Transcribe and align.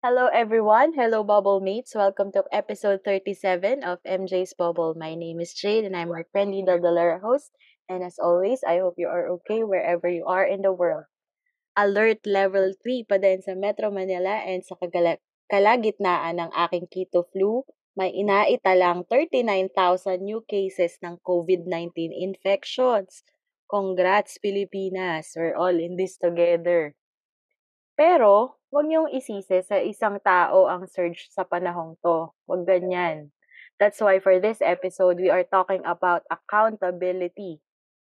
Hello 0.00 0.32
everyone. 0.32 0.96
Hello 0.96 1.20
Bubble 1.20 1.60
Mates. 1.60 1.92
Welcome 1.92 2.32
to 2.32 2.48
episode 2.48 3.04
37 3.04 3.84
of 3.84 4.00
MJ's 4.00 4.56
Bubble. 4.56 4.96
My 4.96 5.12
name 5.12 5.44
is 5.44 5.52
Jade 5.52 5.84
and 5.84 5.92
I'm 5.92 6.08
your 6.08 6.24
friendly 6.32 6.64
Daldalera 6.64 7.20
host. 7.20 7.52
And 7.84 8.00
as 8.00 8.16
always, 8.16 8.64
I 8.64 8.80
hope 8.80 8.96
you 8.96 9.12
are 9.12 9.28
okay 9.36 9.60
wherever 9.60 10.08
you 10.08 10.24
are 10.24 10.40
in 10.40 10.64
the 10.64 10.72
world. 10.72 11.04
Alert 11.76 12.24
level 12.24 12.72
3 12.80 13.12
pa 13.12 13.20
din 13.20 13.44
sa 13.44 13.52
Metro 13.52 13.92
Manila 13.92 14.40
and 14.40 14.64
sa 14.64 14.72
kagala- 14.80 15.20
kalagitnaan 15.52 16.40
ng 16.40 16.50
aking 16.56 16.88
keto 16.88 17.28
flu. 17.28 17.68
May 17.92 18.16
inaita 18.16 18.72
lang 18.72 19.04
39,000 19.04 20.24
new 20.24 20.40
cases 20.48 20.96
ng 21.04 21.20
COVID-19 21.28 22.08
infections. 22.16 23.20
Congrats 23.68 24.40
Pilipinas. 24.40 25.36
We're 25.36 25.60
all 25.60 25.76
in 25.76 26.00
this 26.00 26.16
together. 26.16 26.96
Pero, 28.00 28.59
huwag 28.70 28.86
niyong 28.86 29.10
isisi 29.10 29.66
sa 29.66 29.82
isang 29.82 30.22
tao 30.22 30.70
ang 30.70 30.86
surge 30.86 31.26
sa 31.34 31.42
panahong 31.42 31.98
to. 32.06 32.30
Huwag 32.46 32.62
ganyan. 32.70 33.34
That's 33.82 33.98
why 33.98 34.22
for 34.22 34.38
this 34.38 34.62
episode, 34.62 35.18
we 35.18 35.26
are 35.26 35.42
talking 35.42 35.82
about 35.82 36.22
accountability. 36.30 37.58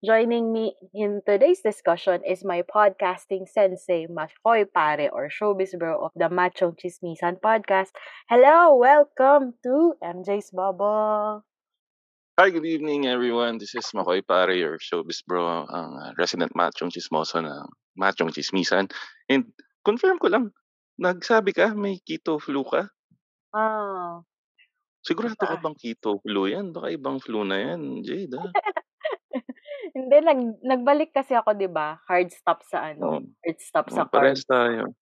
Joining 0.04 0.52
me 0.52 0.76
in 0.92 1.24
today's 1.24 1.64
discussion 1.64 2.20
is 2.22 2.44
my 2.44 2.60
podcasting 2.60 3.48
sensei, 3.48 4.04
Makoy 4.06 4.68
Pare 4.68 5.08
or 5.08 5.32
Showbiz 5.32 5.72
Bro 5.74 6.04
of 6.04 6.12
the 6.14 6.28
Machong 6.28 6.76
Chismisan 6.76 7.40
podcast. 7.40 7.96
Hello! 8.28 8.76
Welcome 8.76 9.56
to 9.64 9.96
MJ's 10.04 10.52
Bubble! 10.52 11.42
Hi, 12.36 12.50
good 12.50 12.66
evening 12.68 13.08
everyone. 13.08 13.56
This 13.56 13.74
is 13.74 13.88
Makoy 13.96 14.20
Pare, 14.20 14.52
your 14.52 14.76
showbiz 14.76 15.24
bro, 15.24 15.64
ang 15.64 15.90
uh, 15.96 16.10
resident 16.20 16.52
machong 16.52 16.92
chismoso 16.92 17.40
ng 17.40 17.66
Machong 17.96 18.34
Chismisan. 18.34 18.92
And 19.30 19.54
confirm 19.86 20.16
ko 20.18 20.28
lang, 20.32 20.44
nagsabi 20.98 21.52
ka 21.54 21.72
may 21.76 22.00
keto 22.02 22.40
flu 22.42 22.64
ka? 22.66 22.88
Ah. 23.52 24.24
Sigurado 25.06 25.44
ka 25.50 25.56
bang 25.62 25.76
keto 25.82 26.10
flu 26.24 26.42
yan? 26.48 26.72
Baka 26.74 26.88
ibang 26.96 27.18
flu 27.24 27.44
na 27.44 27.56
yan, 27.60 28.02
Jade. 28.06 28.34
ah. 28.40 28.52
Hindi, 29.96 30.16
nag, 30.22 30.40
nagbalik 30.64 31.10
kasi 31.14 31.34
ako, 31.36 31.54
di 31.54 31.68
ba? 31.70 32.00
Hard 32.08 32.30
stop 32.34 32.64
sa 32.66 32.90
ano? 32.92 33.20
Oo. 33.20 33.20
Hard 33.44 33.58
stop 33.60 33.86
sa 33.92 34.02
Oh, 34.02 34.08
parehas 34.08 34.42
carbs. 34.42 34.48
tayo. 34.48 34.94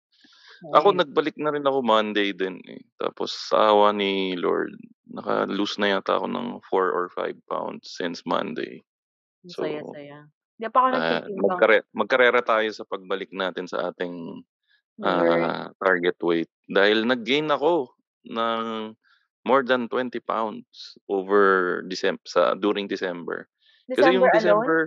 Ako 0.77 0.93
Ayun. 0.93 1.01
nagbalik 1.01 1.37
na 1.41 1.51
rin 1.55 1.65
ako 1.65 1.81
Monday 1.83 2.33
din 2.37 2.61
eh. 2.69 2.83
Tapos 3.01 3.33
sa 3.33 3.73
awa 3.73 3.93
ni 3.97 4.37
Lord, 4.37 4.77
naka-lose 5.09 5.81
na 5.81 5.97
yata 5.99 6.21
ako 6.21 6.27
ng 6.29 6.49
4 6.69 6.89
or 6.93 7.07
5 7.17 7.37
pounds 7.49 7.85
since 7.97 8.23
Monday. 8.29 8.83
Ang 9.45 9.53
So, 9.53 9.63
saya-saya. 9.65 10.19
Hindi 10.61 10.67
pa 10.69 10.79
ako 10.85 10.89
ah, 10.93 10.95
nagtitimbang. 11.01 11.41
magkare 11.49 11.77
magkarera 11.97 12.41
tayo 12.45 12.69
sa 12.73 12.85
pagbalik 12.85 13.31
natin 13.33 13.65
sa 13.65 13.89
ating 13.89 14.45
Ah, 15.01 15.73
target 15.81 16.17
weight. 16.21 16.51
Dahil 16.69 17.09
nag-gain 17.09 17.49
ako 17.49 17.89
ng 18.29 18.93
more 19.49 19.65
than 19.65 19.89
20 19.89 20.21
pounds 20.21 21.01
over 21.09 21.81
December 21.89 22.21
sa 22.29 22.53
during 22.53 22.85
December. 22.85 23.49
Kasi 23.89 24.21
yung 24.21 24.29
December 24.29 24.29
alone? 24.29 24.37
December, 24.37 24.79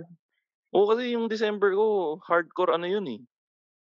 oo 0.74 0.86
kasi 0.90 1.02
yung 1.12 1.26
December 1.26 1.70
ko 1.74 1.86
hardcore 2.22 2.72
ano 2.74 2.86
yun 2.86 3.06
eh. 3.10 3.20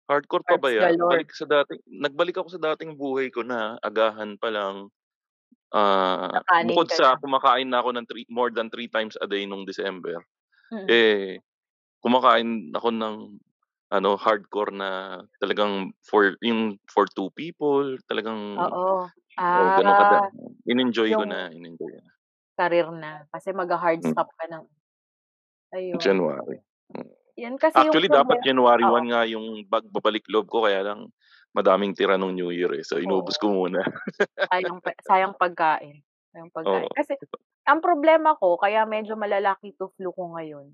Hardcore 0.08 0.44
Carbs 0.44 0.60
pabaya. 0.60 0.92
galore. 0.92 1.12
Balik 1.20 1.30
sa 1.36 1.46
dating 1.48 1.82
nagbalik 1.88 2.36
ako 2.40 2.48
sa 2.52 2.62
dating 2.74 2.96
buhay 2.96 3.28
ko 3.32 3.44
na 3.44 3.76
agahan 3.84 4.36
pa 4.40 4.50
lang. 4.52 4.88
Nakanin 5.72 6.68
bukod 6.72 6.92
sa 6.92 7.16
na. 7.16 7.20
kumakain 7.20 7.70
na 7.72 7.80
ako 7.80 7.90
ng 7.96 8.06
three, 8.08 8.28
more 8.28 8.52
than 8.52 8.68
3 8.68 8.92
times 8.92 9.16
a 9.24 9.28
day 9.28 9.48
nung 9.48 9.64
December. 9.64 10.20
Mm. 10.72 10.88
Eh 10.88 11.40
kumakain 12.02 12.74
ako 12.76 12.90
ng 12.92 13.16
ano 13.92 14.16
hardcore 14.18 14.72
na 14.74 15.22
talagang 15.44 15.92
for 16.08 16.36
yung 16.42 16.80
for 16.92 17.06
two 17.12 17.30
people, 17.36 17.98
talagang 18.10 18.42
Oo. 18.60 19.08
oh, 19.56 19.68
ganun 19.76 19.96
kada. 19.98 20.20
Ah, 20.20 20.32
In-enjoy 20.68 21.16
ko 21.18 21.24
yung 21.24 21.28
na, 21.28 21.52
in-enjoy 21.52 21.92
na. 22.00 22.12
career 22.60 22.88
na. 22.92 23.28
Kasi 23.32 23.52
mag-hard 23.56 24.04
Mm. 24.04 24.14
stop 24.14 24.32
ka 24.36 24.46
ng 24.52 24.66
ayun. 25.76 26.00
January. 26.00 26.60
Mm. 26.96 27.12
Yan 27.40 27.56
kasi 27.60 27.88
yung 27.88 28.00
Actually 28.00 28.12
dapat 28.12 28.40
problema. 28.40 28.44
January 28.44 28.84
Oo. 28.84 29.04
1 29.04 29.12
nga 29.12 29.24
yung 29.28 29.64
pagbabalik 29.72 30.28
loob 30.28 30.48
ko 30.52 30.68
kaya 30.68 30.84
lang 30.84 31.08
madaming 31.56 31.96
tira 31.96 32.16
nung 32.20 32.36
New 32.36 32.52
Year 32.52 32.72
eh. 32.76 32.84
So 32.84 33.00
inubos 33.00 33.36
Oo. 33.36 33.42
ko 33.42 33.52
muna. 33.52 33.80
Sayang, 34.50 34.80
sayang 35.06 35.36
pagkain. 35.38 36.02
Sayang 36.34 36.50
pagkain. 36.56 36.90
Oo. 36.90 36.92
Kasi 36.92 37.16
ang 37.68 37.80
problema 37.84 38.34
ko, 38.36 38.58
kaya 38.58 38.84
medyo 38.90 39.14
malalaki 39.16 39.72
to 39.78 39.94
flu 39.96 40.10
ko 40.12 40.34
ngayon. 40.36 40.74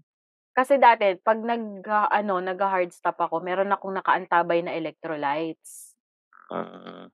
Kasi 0.58 0.82
dati, 0.82 1.14
pag 1.22 1.38
nag, 1.38 1.86
ano, 1.86 2.42
nag-hard 2.42 2.90
stop 2.90 3.22
ako, 3.30 3.46
meron 3.46 3.70
akong 3.70 3.94
nakaantabay 3.94 4.66
na 4.66 4.74
electrolytes. 4.74 5.94
Ah, 6.50 7.06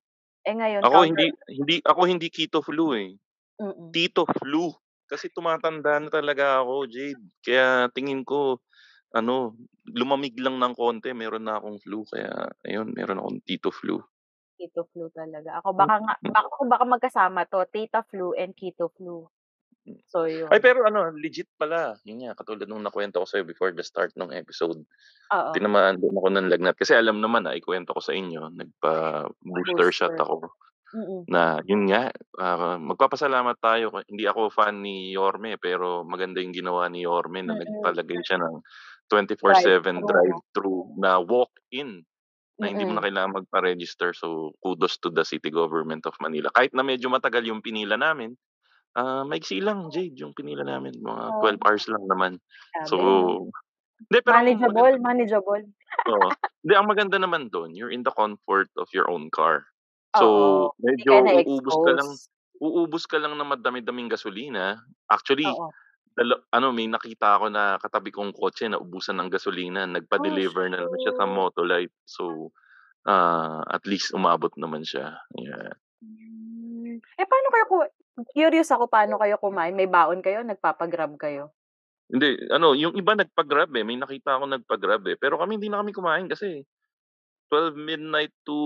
Eh 0.44 0.56
ngayon, 0.56 0.84
ako 0.84 0.92
counter... 0.92 1.08
hindi 1.08 1.26
hindi 1.48 1.76
ako 1.80 2.02
hindi 2.04 2.28
keto 2.28 2.60
flu 2.60 2.86
eh. 3.00 3.16
Mm-mm. 3.64 3.96
Tito 3.96 4.28
flu. 4.28 4.76
Kasi 5.08 5.32
tumatanda 5.32 6.00
na 6.00 6.10
talaga 6.12 6.60
ako, 6.60 6.88
Jade. 6.92 7.24
Kaya 7.40 7.88
tingin 7.96 8.28
ko 8.28 8.60
ano, 9.14 9.56
lumamig 9.88 10.36
lang 10.42 10.58
ng 10.58 10.74
konti, 10.74 11.14
meron 11.14 11.46
na 11.46 11.62
akong 11.62 11.78
flu 11.80 12.02
kaya 12.10 12.50
ayun, 12.66 12.92
meron 12.98 13.22
akong 13.22 13.40
tito 13.46 13.70
flu. 13.70 14.02
Keto 14.58 14.90
flu 14.90 15.08
talaga. 15.14 15.62
Ako 15.62 15.70
baka 15.78 15.96
nga, 16.02 16.14
baka, 16.18 16.50
ako 16.50 16.62
baka 16.66 16.86
magkasama 16.90 17.42
to, 17.46 17.62
tita 17.70 18.02
flu 18.10 18.34
and 18.34 18.58
keto 18.58 18.90
flu. 18.98 19.30
So 20.08 20.24
yun. 20.24 20.48
Ay 20.48 20.64
pero 20.64 20.88
ano, 20.88 21.12
legit 21.12 21.52
pala. 21.60 22.00
Yun 22.08 22.24
nga, 22.24 22.40
katulad 22.40 22.64
nung 22.72 22.84
nakwento 22.84 23.20
ko 23.20 23.28
sa'yo 23.28 23.44
before 23.44 23.76
the 23.76 23.84
start 23.84 24.16
ng 24.16 24.32
episode. 24.32 24.80
Oo. 25.36 25.52
Tinamaan 25.52 26.00
din 26.00 26.16
ako 26.16 26.28
ng 26.32 26.48
lagnat. 26.48 26.80
Kasi 26.80 26.96
alam 26.96 27.20
naman 27.20 27.44
na, 27.44 27.56
ikwento 27.56 27.92
ko 27.92 28.00
sa 28.00 28.16
inyo, 28.16 28.48
nagpa-booster 28.56 29.90
shot 29.92 30.16
ako. 30.16 30.48
Mm-mm. 30.94 31.26
Na 31.28 31.60
yun 31.68 31.90
nga, 31.90 32.14
ah, 32.40 32.80
magpapasalamat 32.80 33.58
tayo. 33.60 33.92
Hindi 34.08 34.24
ako 34.24 34.54
fan 34.54 34.80
ni 34.80 35.12
Yorme, 35.12 35.60
pero 35.60 36.06
maganda 36.08 36.40
yung 36.40 36.56
ginawa 36.56 36.88
ni 36.88 37.04
Yorme 37.04 37.44
na 37.44 37.58
Mm-mm. 37.58 37.84
nagpalagay 37.84 38.24
siya 38.24 38.40
ng 38.40 38.56
24-7 39.12 40.00
Drive-thru. 40.00 40.08
drive-thru 40.08 40.76
na 41.02 41.20
walk-in 41.20 42.08
na 42.62 42.70
hindi 42.70 42.86
mo 42.86 42.96
na 42.96 43.04
kailangan 43.04 43.44
magpa-register. 43.44 44.14
So, 44.16 44.54
kudos 44.62 45.02
to 45.02 45.10
the 45.12 45.26
city 45.26 45.50
government 45.50 46.06
of 46.06 46.16
Manila. 46.22 46.54
Kahit 46.54 46.72
na 46.72 46.86
medyo 46.86 47.10
matagal 47.10 47.44
yung 47.50 47.66
pinila 47.66 47.98
namin, 47.98 48.38
ah 48.98 49.24
maiksi 49.28 49.60
lang, 49.64 49.90
Jade, 49.94 50.18
yung 50.20 50.34
pinila 50.38 50.64
namin. 50.66 50.96
Mga 51.02 51.24
Oh, 51.30 51.40
12 51.42 51.62
hours 51.66 51.86
lang 51.90 52.06
naman. 52.10 52.34
So, 52.86 52.98
grabe, 53.00 53.52
hindi, 54.10 54.20
pero 54.26 54.38
ang 54.40 54.46
Manageable, 54.46 54.92
maganda, 54.92 55.00
manageable. 55.00 55.64
oo. 56.10 56.30
Hindi, 56.64 56.74
ang 56.80 56.88
maganda 56.90 57.18
naman 57.22 57.50
doon, 57.54 57.76
you're 57.76 57.92
in 57.94 58.04
the 58.04 58.14
comfort 58.16 58.70
of 58.80 58.88
your 58.96 59.08
own 59.12 59.30
car. 59.34 59.66
Oo. 60.16 60.20
So, 60.20 60.28
Hindi 60.80 61.04
medyo 61.04 61.14
ka 61.26 61.34
uubos 61.46 61.78
ka 61.82 61.92
lang, 61.96 62.10
uubos 62.62 63.04
ka 63.10 63.18
lang 63.22 63.36
ng 63.38 63.50
madami-daming 63.60 64.10
gasolina. 64.12 64.80
Actually, 65.12 65.48
Oo. 65.48 65.74
dalo, 66.18 66.46
ano, 66.54 66.72
may 66.76 66.88
nakita 66.90 67.38
ako 67.40 67.48
na 67.54 67.78
katabi 67.82 68.12
kong 68.14 68.34
kotse 68.36 68.68
na 68.70 68.80
ubusan 68.82 69.18
ng 69.22 69.30
gasolina, 69.34 69.86
Oh, 70.18 70.40
nagpa-deliver 70.40 70.70
na 70.72 70.82
naman 70.86 71.00
siya 71.02 71.14
sa 71.18 71.26
shoot. 71.26 71.30
Motolite. 71.30 71.94
So, 72.08 72.52
ah 73.08 73.64
at 73.72 73.84
least 73.90 74.14
umabot 74.16 74.52
naman 74.60 74.84
siya. 74.88 75.18
Yeah. 75.38 75.76
Hmm. 76.02 76.98
Eh, 77.20 77.26
paano 77.30 77.48
kayo 77.54 77.66
ku 77.70 77.78
curious 78.34 78.70
ako 78.74 78.86
paano 78.94 79.18
kayo 79.22 79.36
kumain? 79.42 79.74
May 79.78 79.90
baon 79.90 80.22
kayo? 80.26 80.40
Nagpapa-Grab 80.46 81.18
kayo? 81.18 81.54
Hindi, 82.12 82.36
ano, 82.52 82.76
yung 82.76 82.94
iba 83.00 83.16
nagpa-Grab 83.16 83.72
eh. 83.80 83.84
May 83.88 83.96
nakita 83.98 84.36
ako 84.38 84.46
nagpa-Grab 84.52 85.04
eh. 85.08 85.16
Pero 85.16 85.40
kami 85.40 85.56
hindi 85.58 85.72
na 85.72 85.80
kami 85.82 85.96
kumain 85.96 86.28
kasi 86.28 86.62
12 87.52 87.78
midnight 87.78 88.34
to 88.48 88.58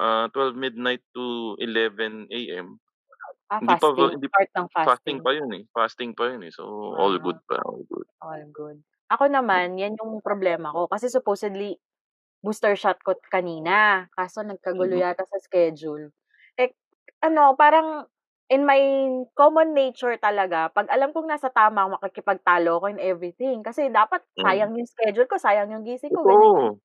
ah 0.00 0.28
12 0.32 0.56
midnight 0.58 1.02
to 1.16 1.56
11 1.60 2.30
AM. 2.56 2.78
Ah, 3.52 3.60
Hindi 3.60 3.76
pa 3.80 3.88
fasting? 3.90 4.16
hindi 4.16 4.28
Part 4.32 4.50
ng 4.56 4.68
fasting 4.84 5.18
fasting? 5.18 5.24
pa 5.24 5.32
yun 5.36 5.50
eh. 5.56 5.64
Fasting 5.74 6.12
pa 6.16 6.32
yun 6.34 6.42
eh. 6.48 6.52
So 6.54 6.64
all 6.98 7.16
Ah, 7.22 7.22
good 7.22 7.40
pa, 7.48 7.58
all 7.64 7.84
good. 7.88 8.08
all 8.24 8.42
good. 8.52 8.78
Ako 9.12 9.28
naman, 9.30 9.76
yan 9.80 9.96
yung 10.00 10.20
problema 10.24 10.72
ko. 10.74 10.88
Kasi 10.90 11.08
supposedly, 11.12 11.78
booster 12.44 12.74
shot 12.78 13.00
ko 13.04 13.16
kanina. 13.32 14.08
Kaso 14.16 14.42
nagkagulo 14.44 14.94
Mhm. 14.94 15.00
yata 15.00 15.24
sa 15.28 15.38
schedule. 15.42 16.12
Eh, 16.60 16.72
ano, 17.24 17.54
parang 17.58 18.06
in 18.52 18.62
my 18.68 18.80
common 19.38 19.72
nature 19.76 20.16
talaga, 20.20 20.68
pag 20.72 20.88
alam 20.92 21.10
kong 21.14 21.28
nasa 21.30 21.48
tama, 21.52 21.88
makikipagtalo 21.98 22.78
ako 22.80 22.86
in 22.92 23.00
everything. 23.02 23.62
Kasi 23.64 23.88
dapat 23.92 24.22
Mm. 24.38 24.44
sayang 24.44 24.76
yung 24.76 24.88
schedule 24.88 25.26
ko, 25.30 25.36
sayang 25.40 25.72
yung 25.74 25.84
gising 25.86 26.12
ko, 26.14 26.24
ganyan. 26.26 26.52
Totoo. 26.52 26.78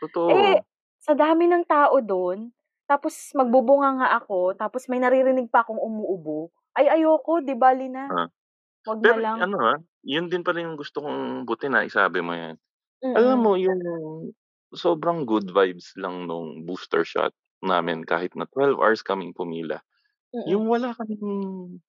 Totoo. 0.00 0.38
Eh, 0.38 0.58
sa 0.98 1.14
dami 1.14 1.46
ng 1.50 1.64
tao 1.68 1.98
doon, 2.02 2.50
Tapos 2.86 3.34
magbubunganga 3.34 4.14
ako, 4.14 4.54
tapos 4.54 4.86
may 4.86 5.02
naririnig 5.02 5.50
pa 5.50 5.66
akong 5.66 5.74
umuubo, 5.82 6.54
ay 6.78 6.86
ayoko, 6.86 7.42
'di 7.42 7.58
bale 7.58 7.90
na. 7.90 8.14
Ah. 8.14 8.30
'Wag 8.86 9.00
na 9.04 9.14
Pero 9.14 9.20
lang. 9.20 9.42
ano, 9.42 9.56
ah, 9.62 9.78
yun 10.04 10.28
din 10.32 10.42
pala 10.46 10.62
yung 10.64 10.76
gusto 10.80 11.02
kong 11.04 11.44
buti 11.48 11.68
naisabi 11.70 12.20
mo 12.24 12.34
yan. 12.36 12.56
Alam 13.16 13.38
Mm. 13.38 13.46
mo 13.46 13.52
yung 13.58 13.80
sobrang 14.74 15.24
good 15.26 15.50
vibes 15.50 15.94
lang 15.98 16.26
nung 16.30 16.66
booster 16.66 17.02
shot 17.06 17.32
namin 17.64 18.04
kahit 18.06 18.34
na 18.38 18.46
12 18.50 18.78
hours 18.78 19.02
kaming 19.02 19.34
pumila, 19.34 19.80
Mm. 20.34 20.52
yung 20.52 20.66
wala 20.70 20.94
kaming 20.96 21.80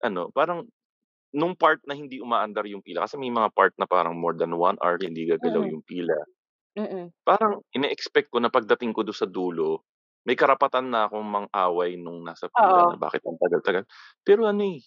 ano, 0.00 0.32
parang 0.32 0.64
nung 1.34 1.54
part 1.58 1.80
na 1.88 1.94
hindi 1.98 2.18
umaandar 2.22 2.66
yung 2.70 2.82
pila 2.84 3.04
kasi 3.06 3.16
may 3.20 3.30
mga 3.32 3.50
part 3.54 3.74
na 3.78 3.86
parang 3.88 4.16
more 4.18 4.34
than 4.36 4.54
1 4.56 4.78
hour 4.82 4.96
hindi 5.02 5.28
gagalaw 5.28 5.62
Mm. 5.62 5.70
yung 5.70 5.84
pila. 5.86 6.16
Mm. 6.78 7.12
Parang 7.26 7.60
ine-expect 7.76 8.32
ko 8.32 8.40
na 8.40 8.48
pagdating 8.52 8.92
ko 8.96 9.04
dun 9.06 9.16
sa 9.16 9.28
dulo, 9.28 9.84
may 10.26 10.34
karapatan 10.38 10.88
na 10.92 11.06
akong 11.08 11.24
mang-away 11.26 11.96
nung 12.00 12.24
nasa 12.24 12.48
pila 12.52 12.84
na 12.88 12.94
Oo. 12.94 13.00
bakit 13.00 13.22
ang 13.28 13.36
tagal-tagal. 13.40 13.84
Pero 14.24 14.48
ano, 14.48 14.64
eh, 14.64 14.80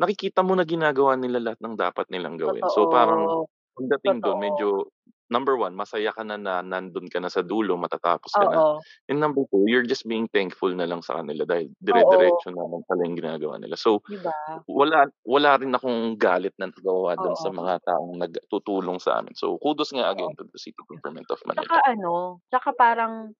nakikita 0.00 0.42
mo 0.46 0.54
na 0.58 0.64
ginagawa 0.68 1.16
nila 1.18 1.40
lahat 1.42 1.60
ng 1.64 1.76
dapat 1.78 2.06
nilang 2.12 2.36
gawin. 2.40 2.66
So, 2.70 2.86
parang 2.90 3.30
Totoo. 3.30 3.46
Pagdating 3.80 4.20
Totoo. 4.22 4.36
medyo 4.36 4.92
number 5.32 5.56
1 5.56 5.72
masaya 5.78 6.12
ka 6.12 6.20
na 6.26 6.36
na 6.36 6.60
nandun 6.60 7.08
ka 7.08 7.18
na 7.24 7.32
sa 7.32 7.40
dulo, 7.40 7.80
matatapos 7.80 8.36
ka 8.36 8.44
na. 8.50 8.60
Oo. 8.60 8.84
And 9.08 9.18
number 9.24 9.46
2, 9.48 9.64
you're 9.70 9.86
just 9.88 10.04
being 10.04 10.28
thankful 10.30 10.70
na 10.76 10.84
lang 10.84 11.00
sa 11.06 11.22
kanila 11.24 11.48
dahil 11.48 11.72
dire-diretso 11.80 12.52
naman 12.52 12.84
pala 12.84 13.02
yung 13.08 13.16
ginagawa 13.18 13.56
nila. 13.62 13.74
So, 13.80 14.04
'Di 14.08 14.16
ba? 14.18 14.64
wala 14.70 15.08
wala 15.26 15.56
rin 15.60 15.74
akong 15.76 16.16
galit 16.20 16.54
na 16.60 16.68
nagawa 16.72 17.16
dun 17.20 17.34
sa 17.38 17.50
mga 17.54 17.80
taong 17.86 18.18
nagtutulong 18.20 18.98
sa 19.02 19.20
amin. 19.22 19.34
So, 19.38 19.56
kudos 19.62 19.92
nga 19.96 20.10
again 20.12 20.36
to 20.40 20.46
the 20.48 20.58
City 20.60 20.82
Government 20.86 21.28
of 21.32 21.40
Tsaka 21.56 21.74
Manila. 21.74 21.82
ano, 21.90 22.38
tsaka 22.50 22.70
parang 22.78 23.34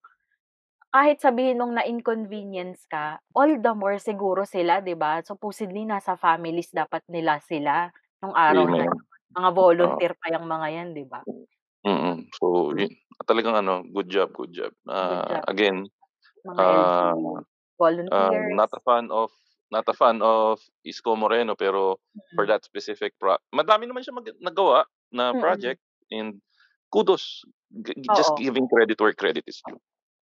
kahit 0.94 1.22
sabihin 1.22 1.60
mong 1.60 1.74
na-inconvenience 1.78 2.86
ka, 2.90 3.20
all 3.36 3.58
the 3.60 3.72
more 3.76 3.98
siguro 4.00 4.42
sila, 4.48 4.80
'di 4.82 4.94
ba? 4.98 5.22
Supposedly 5.24 5.84
nasa 5.86 6.14
families 6.18 6.70
dapat 6.74 7.02
nila 7.10 7.38
sila 7.44 7.90
nung 8.22 8.34
araw 8.36 8.68
na 8.74 8.84
Amen. 8.84 9.00
Mga 9.36 9.50
Oo. 9.78 10.00
volunteer 10.00 10.12
pa 10.18 10.26
yang 10.34 10.42
mga 10.50 10.66
yan, 10.74 10.88
'di 10.94 11.04
ba? 11.06 11.22
Mm. 11.86 12.28
So, 12.36 12.72
yun 12.76 12.92
talagang 13.28 13.56
ano, 13.56 13.84
good 13.88 14.08
job, 14.10 14.32
good 14.36 14.52
job. 14.52 14.72
Good 15.08 15.24
Ah, 15.24 15.24
job. 15.24 15.44
again, 15.48 15.86
Mga 16.44 16.62
ah, 16.62 17.12
LGU, 17.12 17.44
volunteers. 17.78 18.60
not 18.60 18.70
a 18.74 18.80
fan 18.84 19.08
of 19.12 19.30
not 19.72 19.86
a 19.88 19.94
fan 19.96 20.20
of 20.22 20.60
Isko 20.86 21.16
Moreno 21.18 21.54
pero 21.56 21.98
for 22.36 22.46
Mm. 22.46 22.50
that 22.50 22.64
specific 22.64 23.14
pro 23.20 23.36
madami 23.54 23.86
naman 23.88 24.02
siyang 24.04 24.20
mag 24.22 24.28
nagawa 24.42 24.84
na 25.14 25.32
Mm. 25.32 25.36
project 25.38 25.80
and 26.12 26.40
kudos, 26.92 27.44
gi 27.84 27.94
just 28.12 28.32
Oo. 28.32 28.40
giving 28.40 28.66
credit 28.70 28.98
where 29.00 29.14
credit 29.16 29.44
is 29.48 29.62
due. 29.66 29.80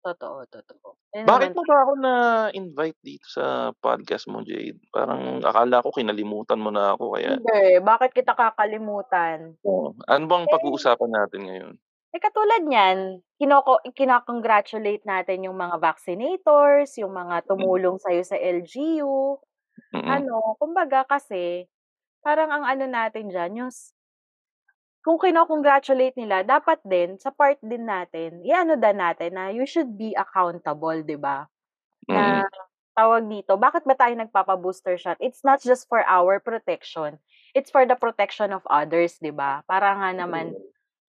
Totoo, 0.08 0.38
totoo. 0.48 0.88
Yun 1.12 1.26
naman 1.28 1.28
Bakit 1.28 1.50
mo 1.52 1.62
ba 1.68 1.76
ako 1.84 1.92
na-invite 2.00 2.98
dito 3.02 3.26
sa 3.28 3.74
podcast 3.76 4.24
mo, 4.30 4.40
Jade? 4.46 4.78
Parang 4.94 5.42
akala 5.42 5.82
ko 5.84 5.90
kinalimutan 5.92 6.62
mo 6.62 6.70
na 6.72 6.94
ako 6.94 7.18
kaya 7.18 7.36
Hindi, 7.36 7.82
bakit 7.82 8.10
kita 8.14 8.32
kakalimutan? 8.38 9.58
Oh, 9.66 9.90
ano 10.06 10.24
bang 10.30 10.46
Eh 10.46 10.50
pag-uusapan 10.50 11.10
natin 11.10 11.40
ngayon? 11.50 11.78
Eh, 12.14 12.20
katulad 12.24 12.64
niyan, 12.64 13.20
kinoko 13.36 13.84
kina-congratulate 13.92 15.04
natin 15.04 15.44
yung 15.44 15.60
mga 15.60 15.76
vaccinators, 15.76 16.96
yung 16.96 17.12
mga 17.12 17.44
Mm. 17.44 17.44
tumulong 17.44 18.00
sa'yo 18.00 18.24
sa 18.24 18.40
LGU. 18.40 19.36
Mm. 19.94 20.24
Ano, 20.24 20.56
kumbaga 20.60 21.04
kasi 21.08 21.68
parang 22.24 22.50
ang 22.52 22.64
ano 22.68 22.84
natin 22.88 23.28
diyan 23.32 23.52
yung 23.66 23.72
s 23.72 23.92
kung 25.06 25.18
kino-congratulate 25.22 26.14
nila 26.18 26.42
dapat 26.46 26.80
din 26.86 27.16
sa 27.20 27.30
part 27.34 27.58
din 27.64 27.86
natin 27.88 28.42
i-ano 28.46 28.74
din 28.78 28.98
natin 28.98 29.30
na 29.36 29.50
you 29.54 29.64
should 29.68 29.94
be 29.98 30.12
accountable, 30.18 30.98
'di 31.04 31.16
ba? 31.20 31.46
Na 32.10 32.24
Mm. 32.24 32.48
tawag 32.98 33.26
dito, 33.30 33.56
bakit 33.60 33.84
ba 33.88 33.94
tayo 33.98 34.14
nagpapa-booster 34.18 34.96
shot? 35.00 35.18
It's 35.22 35.42
not 35.46 35.60
just 35.64 35.86
for 35.90 36.02
our 36.06 36.38
protection, 36.42 37.18
it's 37.56 37.70
for 37.72 37.84
the 37.88 37.96
protection 37.98 38.52
of 38.56 38.64
others, 38.70 39.18
'di 39.22 39.32
ba? 39.34 39.62
Para 39.68 39.94
nga 39.98 40.10
naman 40.16 40.56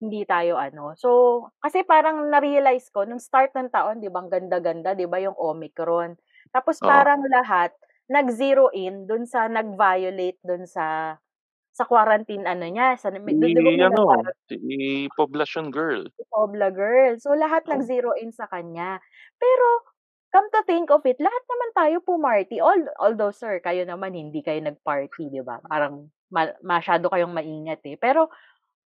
hindi 0.02 0.24
tayo 0.28 0.56
ano 0.60 0.94
so, 0.98 1.46
kasi 1.64 1.82
parang 1.86 2.28
na-realize 2.32 2.88
ko 2.92 3.04
nung 3.08 3.20
start 3.22 3.52
ng 3.56 3.70
taon 3.72 4.00
'di 4.02 4.10
ba 4.12 4.22
ang 4.24 4.30
ganda-ganda 4.32 4.94
'di 4.98 5.06
ba 5.10 5.20
yung 5.22 5.36
Omicron. 5.38 6.16
Tapos 6.54 6.80
parang 6.84 7.22
lahat 7.26 7.72
nag-zero 8.10 8.68
in 8.76 9.06
dun 9.08 9.24
sa 9.28 9.46
nag-violate 9.50 10.40
dun 10.44 10.66
sa 10.68 11.16
sa 11.74 11.84
quarantine 11.88 12.44
ano 12.46 12.66
niya 12.66 12.98
sa 13.00 13.10
Si 13.26 13.32
di 13.40 13.48
di 13.56 13.66
ano, 13.84 14.32
si 14.48 15.08
Poblacion 15.16 15.68
Girl. 15.70 16.10
Si 16.18 16.22
Pobla 16.30 16.68
Girl. 16.74 17.16
So, 17.22 17.34
lahat 17.36 17.66
Oh. 17.68 17.70
nag-zero 17.70 18.16
in 18.18 18.34
sa 18.34 18.44
kanya. 18.50 18.98
Pero 19.38 19.66
come 20.34 20.48
to 20.54 20.60
think 20.66 20.90
of 20.94 21.02
it, 21.06 21.18
lahat 21.18 21.42
naman 21.50 21.70
tayo 21.74 21.96
pumarty 22.06 22.62
al 22.62 22.86
although 23.02 23.34
sir 23.34 23.58
kayo 23.64 23.82
naman 23.88 24.14
hindi 24.14 24.40
kayo 24.44 24.60
nag-party, 24.62 25.30
'di 25.30 25.42
ba? 25.42 25.58
Parang 25.66 26.10
ma 26.30 26.50
masyado 26.62 27.10
kayong 27.10 27.34
maingat, 27.34 27.82
eh. 27.86 27.98
Pero 27.98 28.30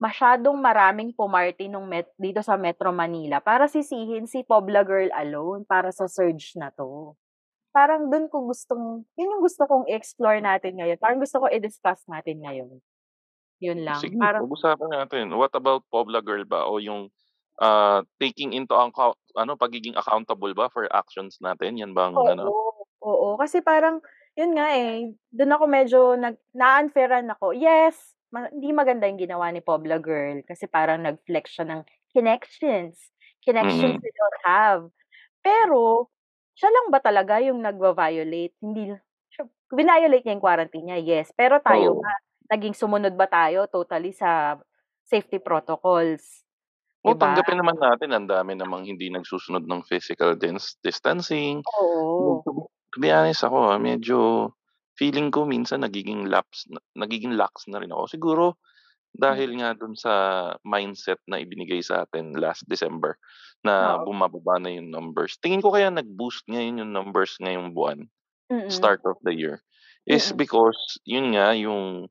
masyadong 0.03 0.59
maraming 0.61 1.13
pumarty 1.17 1.69
nung 1.73 1.89
met 1.91 2.11
dito 2.21 2.41
sa 2.45 2.57
Metro 2.61 2.91
Manila 2.95 3.41
para 3.45 3.67
sisihin 3.71 4.27
si 4.31 4.43
Pobla 4.47 4.83
Girl 4.87 5.11
alone 5.15 5.65
para 5.69 5.91
sa 5.95 6.07
surge 6.11 6.57
na 6.61 6.71
'to. 6.75 7.17
Parang 7.75 8.07
dun 8.07 8.31
ko 8.31 8.47
gustong 8.47 9.03
yun 9.19 9.35
yung 9.35 9.43
gusto 9.43 9.67
kong 9.67 9.91
i-explore 9.91 10.39
natin 10.39 10.79
ngayon, 10.79 10.95
parang 11.03 11.19
gusto 11.19 11.43
ko 11.43 11.51
i-discuss 11.51 12.07
natin 12.07 12.39
ngayon. 12.47 12.79
Yun 13.63 13.81
lang, 13.83 13.99
Sige, 14.03 14.15
parang 14.19 14.47
pag-usapan 14.47 14.91
natin. 14.91 15.25
What 15.35 15.55
about 15.55 15.83
Pobla 15.91 16.23
Girl 16.23 16.43
ba 16.47 16.67
o 16.67 16.79
yung, 16.83 17.11
ah, 17.59 18.03
taking 18.23 18.55
into 18.55 18.75
account 18.75 19.19
ano, 19.35 19.59
pagiging 19.59 19.99
accountable 19.99 20.55
ba 20.55 20.71
for 20.71 20.87
actions 20.95 21.39
natin, 21.43 21.79
yan 21.79 21.91
bang 21.95 22.15
ano? 22.15 22.55
Oo, 22.55 22.87
oo. 23.03 23.29
Kasi 23.39 23.63
parang 23.63 23.99
yun 24.39 24.55
nga, 24.59 24.71
eh, 24.75 25.15
dun 25.31 25.55
ako 25.55 25.65
medyo 25.71 26.01
nag 26.19 26.39
na-unfairan 26.55 27.31
ako. 27.35 27.55
Yes, 27.55 28.15
ma 28.35 28.51
hindi 28.51 28.75
maganda 28.75 29.07
yung 29.07 29.19
ginawa 29.23 29.51
ni 29.55 29.63
Pobla 29.63 29.99
Girl 30.03 30.43
kasi 30.47 30.67
parang 30.67 31.03
nag-flex 31.07 31.55
siya 31.55 31.67
ng 31.71 31.81
connections, 32.15 32.99
connections 33.47 33.99
Mm. 33.99 34.03
we 34.03 34.11
don't 34.15 34.41
have. 34.47 34.83
Pero 35.45 36.09
siya 36.59 36.71
lang 36.71 36.87
ba 36.95 37.01
talaga 37.03 37.39
yung 37.43 37.61
nagva-violate? 37.63 38.55
Hindi 38.63 38.95
siya 39.35 39.45
vinolate 39.75 40.23
niya 40.27 40.35
yung 40.39 40.45
quarantine 40.45 40.87
niya, 40.91 40.99
yes. 41.03 41.29
Pero 41.35 41.59
tayo 41.63 41.93
Oo. 41.93 42.05
ba, 42.05 42.13
naging 42.55 42.75
sumunod 42.79 43.15
ba 43.19 43.27
tayo 43.31 43.67
totally 43.71 44.15
sa 44.15 44.59
safety 45.07 45.39
protocols, 45.43 46.47
'di 47.05 47.13
Oh, 47.13 47.13
ba? 47.19 47.45
tanggapin 47.53 47.61
naman 47.61 47.77
natin 47.77 48.17
ang 48.17 48.25
dami 48.25 48.57
namang 48.57 48.89
hindi 48.89 49.13
nagsusunod 49.13 49.69
ng 49.69 49.85
physical 49.85 50.41
dins 50.41 50.81
distancing. 50.81 51.61
Oo. 51.73 52.45
To 52.95 52.99
be 53.01 53.11
honest 53.13 53.45
ako, 53.45 53.73
ah, 53.75 53.81
medyo 53.83 54.51
feeling 54.97 55.29
ko 55.35 55.45
minsan 55.49 55.85
nagiging 55.85 56.31
laps 56.33 56.69
na 56.73 56.81
nagiging 56.97 57.37
lax 57.37 57.69
na 57.69 57.81
rin 57.83 57.93
ako. 57.93 58.05
Siguro. 58.09 58.45
Dahil 59.15 59.57
nga 59.63 59.73
dun 59.79 59.95
sa 59.99 60.15
mindset 60.67 61.19
na 61.31 61.39
ibinigay 61.43 61.81
sa 61.83 62.05
atin 62.07 62.35
last 62.39 62.67
December 62.69 63.17
na 63.67 63.97
Oo. 63.97 64.05
bumababa 64.05 64.59
na 64.63 64.71
yung 64.75 64.91
numbers. 64.93 65.39
Tingin 65.43 65.63
ko 65.65 65.71
kaya 65.75 65.91
nag-boost 65.95 66.45
ngayon 66.51 66.83
yung 66.85 66.93
numbers 66.95 67.39
ngayong 67.43 67.73
buwan, 67.75 68.07
Mm. 68.51 68.65
start 68.71 69.03
of 69.09 69.17
the 69.27 69.35
year, 69.35 69.61
is 70.09 70.33
Mm. 70.33 70.37
because 70.37 70.77
yun 71.09 71.35
nga 71.37 71.53
yung, 71.57 72.09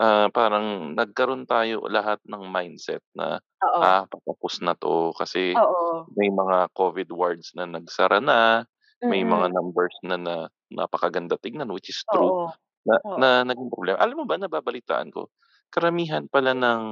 ah, 0.00 0.28
parang 0.32 0.94
nagkaroon 0.98 1.44
tayo 1.48 1.84
lahat 1.90 2.20
ng 2.28 2.44
mindset 2.50 3.02
na, 3.16 3.40
Oo. 3.62 3.84
ah, 3.84 4.06
patapos 4.10 4.60
na 4.64 4.74
'to 4.78 5.12
kasi 5.18 5.58
Oo. 5.58 6.10
may 6.12 6.28
mga 6.32 6.70
COVID 6.76 7.10
wards 7.14 7.52
na 7.58 7.66
nagsara 7.68 8.18
na, 8.22 8.64
may 9.06 9.22
mga 9.26 9.48
Mm. 9.48 9.54
numbers 9.54 9.94
na 10.06 10.16
na 10.20 10.36
napakaganda 10.72 11.36
tignan, 11.40 11.70
which 11.74 11.90
is 11.92 12.02
true, 12.12 12.32
Oo. 12.32 12.52
na 12.88 12.96
na 13.18 13.28
naging 13.48 13.68
problema. 13.72 13.98
Alam 14.02 14.24
mo 14.24 14.26
ba 14.28 14.36
nababalitaan 14.40 15.10
ko, 15.14 15.30
karamihan 15.72 16.26
pala 16.30 16.52
ng 16.56 16.82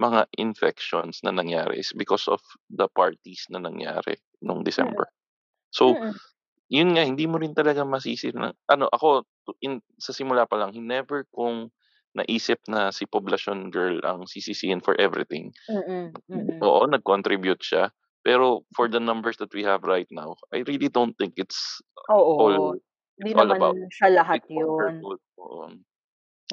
mga 0.00 0.26
infections 0.40 1.22
na 1.24 1.30
nangyari 1.34 1.78
is 1.80 1.92
because 1.94 2.26
of 2.28 2.42
the 2.70 2.88
parties 2.92 3.46
na 3.50 3.62
nangyari 3.62 4.18
nung 4.42 4.62
Mm. 4.80 4.94
December. 4.94 5.08
So, 5.74 6.00
Mm. 6.02 6.20
yun 6.72 6.94
nga 6.96 7.04
hindi 7.06 7.26
mo 7.28 7.38
rin 7.40 7.54
talaga 7.56 7.84
masisi 7.86 8.32
na 8.34 8.52
ano 8.70 8.88
ako 8.92 9.24
in 9.64 9.80
sa 10.00 10.12
simula 10.16 10.48
pa 10.48 10.56
lang 10.60 10.74
never 10.76 11.24
kong 11.36 11.70
naisip 12.16 12.60
na 12.70 12.90
si 12.94 13.04
Poblacion 13.08 13.70
Girl 13.74 14.00
ang 14.06 14.26
sisisihin 14.30 14.80
for 14.84 14.96
everything. 15.00 15.52
Mm, 15.68 16.12
mm. 16.28 16.66
Oo, 16.66 16.86
nag-contribute 16.86 17.62
siya, 17.62 17.90
pero 18.22 18.62
for 18.78 18.86
the 18.86 19.00
numbers 19.02 19.36
that 19.42 19.50
we 19.54 19.62
have 19.66 19.82
right 19.82 20.06
now, 20.14 20.36
I 20.54 20.62
really 20.68 20.88
don't 20.88 21.16
think 21.18 21.34
it's 21.36 21.82
Oo. 22.12 22.36
all 22.38 22.76
Hindi 23.16 23.32
it's 23.32 23.34
all 23.34 23.50
naman 23.50 23.62
about 23.62 23.78
siya 23.88 24.08
lahat 24.12 24.44
yun. 24.52 25.08
Oo. 25.40 25.66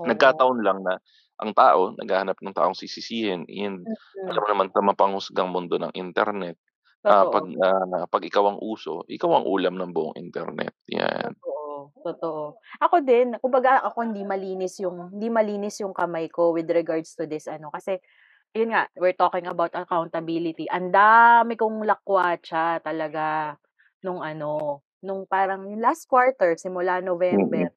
Nagkataon 0.08 0.66
lang 0.66 0.82
na 0.82 0.98
ang 1.44 1.52
tao 1.58 1.94
naghahanap 1.98 2.38
ng 2.42 2.56
taong 2.56 2.78
sisisihin 2.78 3.46
and 3.50 3.90
alam 4.30 4.42
Mm. 4.42 4.46
mo 4.46 4.50
naman 4.54 4.70
sa 4.74 4.82
mapanghusgang 4.86 5.50
mundo 5.52 5.76
ng 5.82 5.94
internet, 5.98 6.56
ah, 7.10 7.26
'pag, 7.28 7.46
ah, 7.62 8.06
'pag 8.10 8.24
ikaw 8.26 8.46
ang 8.56 8.60
uso, 8.64 9.04
ikaw 9.10 9.42
ang 9.42 9.46
ulam 9.50 9.76
ng 9.80 9.92
buong 9.96 10.16
internet, 10.20 10.74
yan. 10.90 11.34
Totoo, 11.42 11.92
totoo. 12.06 12.44
Ako 12.82 12.96
din, 13.06 13.34
kumbaga 13.42 13.82
ako 13.86 14.06
hindi 14.06 14.22
malinis 14.26 14.78
yung 14.82 15.14
hindi 15.14 15.28
malinis 15.30 15.82
yung 15.82 15.94
kamay 15.94 16.30
ko 16.30 16.54
with 16.54 16.70
regards 16.70 17.14
to 17.18 17.26
this 17.26 17.46
ano, 17.50 17.70
kasi 17.74 17.98
yun 18.56 18.74
nga, 18.76 18.88
we're 19.00 19.18
talking 19.18 19.48
about 19.50 19.74
accountability. 19.74 20.70
Ang 20.70 20.94
dami 20.94 21.58
kong 21.58 21.84
lakwatsa 21.88 22.82
talaga. 22.86 23.58
nung 24.06 24.20
ano, 24.22 24.84
nung 25.02 25.24
parang 25.30 25.64
last 25.80 26.06
quarter 26.12 26.60
simula 26.60 27.00
Mm. 27.32 27.68
November. 27.68 27.72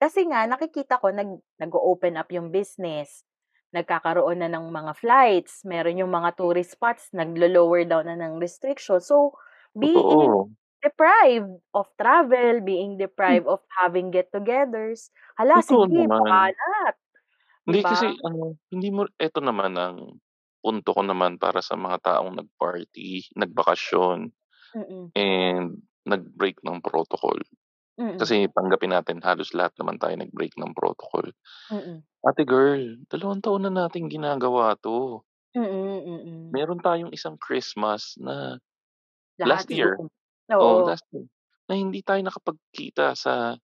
Kasi 0.00 0.22
nga 0.30 0.46
nakikita 0.46 1.02
ko 1.02 1.10
nag 1.10 1.42
nag-o-open 1.58 2.14
up 2.22 2.30
yung 2.30 2.54
business, 2.54 3.26
nagkakaroon 3.74 4.38
na 4.38 4.46
ng 4.48 4.70
mga 4.70 4.94
flights, 4.94 5.66
meron 5.66 5.98
yung 5.98 6.14
mga 6.14 6.38
tourist 6.38 6.78
spots 6.78 7.10
naglo-lower 7.10 7.82
down 7.82 8.06
na 8.06 8.14
ng 8.16 8.38
restriction. 8.38 9.02
So, 9.02 9.34
being 9.74 10.30
Totoo. 10.32 10.50
deprived 10.78 11.50
of 11.74 11.90
travel, 11.98 12.62
being 12.62 12.94
Hmm. 13.26 13.38
deprived 13.42 13.50
of 13.50 13.58
having 13.82 14.14
get-togethers, 14.14 15.10
hala 15.34 15.58
Totoo 15.58 15.84
sige 15.86 16.06
naman. 16.12 16.52
pakalat, 16.54 16.94
'di 17.66 17.76
Hindi 17.76 17.80
ba? 17.82 17.90
kasi 17.90 18.14
ano, 18.22 18.54
hindi 18.70 18.88
mo 18.94 19.08
eto 19.18 19.40
naman 19.42 19.74
ang 19.74 20.20
punto 20.62 20.90
ko 20.94 21.02
naman 21.02 21.38
para 21.40 21.58
sa 21.64 21.74
mga 21.78 21.98
taong 22.04 22.34
nag-party, 22.38 23.32
nagbakasyon, 23.34 24.30
Mm. 24.74 25.12
and 25.16 25.82
nag-break 26.08 26.58
ng 26.64 26.80
protocol. 26.84 27.38
Mm. 27.98 28.20
Kasi 28.20 28.50
tanggapin 28.50 28.90
natin 28.90 29.22
halos 29.22 29.54
lahat 29.54 29.74
naman 29.78 29.96
tayo 30.02 30.14
nag-break 30.18 30.54
ng 30.58 30.74
protocol. 30.74 31.30
Mm. 31.70 32.02
Ate 32.26 32.42
girl, 32.48 32.98
dalawang 33.10 33.42
taon 33.44 33.66
na 33.68 33.72
nating 33.72 34.10
ginagawa 34.12 34.74
'to. 34.80 35.22
Mm, 35.54 35.62
mm. 35.64 36.54
Meron 36.54 36.80
tayong 36.80 37.12
isang 37.12 37.36
Christmas 37.36 38.16
na 38.16 38.56
Lahat 39.38 39.66
last 39.66 39.70
year, 39.70 40.02
oo 40.60 40.80
oo. 40.80 40.82
last 40.84 41.04
year, 41.14 41.26
na 41.70 41.74
hindi 41.78 42.00
tayo 42.04 42.20
nakapagkita 42.24 43.14
sa 43.18 43.56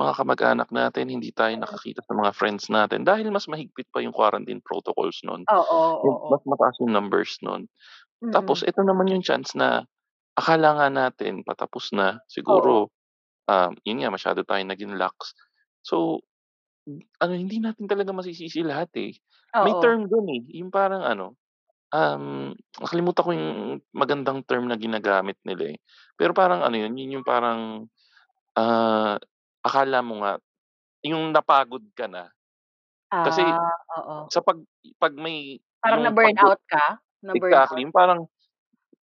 mga 0.00 0.12
kamag-anak 0.18 0.70
natin, 0.74 1.10
hindi 1.12 1.30
tayo 1.34 1.54
Mm. 1.54 1.62
nakakita 1.62 2.02
sa 2.04 2.14
mga 2.16 2.32
friends 2.34 2.68
natin 2.72 3.04
dahil 3.06 3.30
mas 3.34 3.46
mahigpit 3.50 3.88
pa 3.94 4.02
yung 4.02 4.14
quarantine 4.16 4.60
protocols 4.64 5.20
nun, 5.26 5.46
Oo, 5.46 6.28
mas 6.28 6.42
mataas 6.46 6.76
yung 6.82 6.92
numbers 6.94 7.38
nun. 7.44 7.66
Tapos 8.32 8.60
Mm. 8.60 8.68
eto 8.68 8.82
naman 8.84 9.08
yung 9.12 9.24
chance 9.24 9.54
na 9.58 9.84
akala 10.38 10.76
nga 10.80 10.88
natin 10.92 11.42
patapos 11.46 11.92
na, 11.94 12.20
siguro, 12.30 12.90
um, 13.48 13.72
yun 13.86 13.98
nga 14.04 14.12
masyado 14.14 14.44
tayong 14.46 14.70
naging 14.72 14.94
lax. 15.00 15.34
So, 15.84 16.20
ano 17.22 17.32
hindi 17.36 17.58
natin 17.62 17.86
talaga 17.90 18.12
masisisi 18.16 18.62
lahat, 18.66 18.90
eh. 19.00 19.12
May 19.64 19.74
Oo. 19.76 19.78
term 19.78 20.06
dun, 20.10 20.26
eh, 20.32 20.42
yung 20.60 20.70
parang 20.74 21.02
ano, 21.06 21.36
um, 21.94 22.52
nakalimutan 22.82 23.24
ko 23.26 23.30
yung 23.34 23.50
magandang 23.94 24.42
term 24.48 24.68
na 24.70 24.76
ginagamit 24.80 25.38
nila, 25.46 25.76
eh. 25.76 25.78
Pero 26.18 26.32
parang 26.36 26.62
ano 26.66 26.76
yun, 26.78 26.94
yun 26.98 27.20
yung 27.20 27.26
parang, 27.26 27.86
ah, 28.58 29.16
akala 29.64 30.00
mo 30.04 30.22
nga 30.24 30.32
yung 31.06 31.32
napagod 31.34 31.84
ka 31.96 32.06
na. 32.10 32.30
Kasi 33.24 33.58
Ah, 33.58 33.72
oo. 33.98 34.28
sa 34.30 34.40
'pag 34.44 34.58
'pag 35.00 35.14
may 35.18 35.60
Parang 35.82 36.02
yung 36.02 36.16
'pag 36.18 36.36
na-burnout 36.42 36.58
ka? 36.66 36.98
Na-burnout? 37.22 37.84
exactly, 37.84 37.84
yung 37.86 37.94
parang 37.94 38.26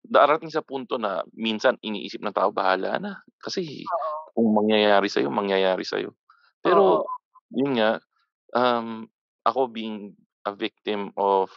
darating 0.09 0.49
sa 0.53 0.61
punto 0.65 0.97
na 1.01 1.23
minsan 1.35 1.77
iniisip 1.83 2.21
ng 2.23 2.35
tao, 2.35 2.49
"Bahala 2.53 2.97
na, 3.01 3.13
kasi 3.41 3.91
Oo. 3.93 4.35
kung 4.35 4.51
mangyayari 4.55 5.07
sa'yo, 5.11 5.29
mangyayari 5.33 5.83
sa'yo." 5.87 6.13
Oo. 6.63 6.95
Pero 6.95 7.11
yun 7.53 7.77
nga, 7.79 7.99
um, 8.55 9.07
ako 9.47 9.69
being 9.71 10.15
a 10.47 10.53
victim 10.55 11.11
of, 11.19 11.51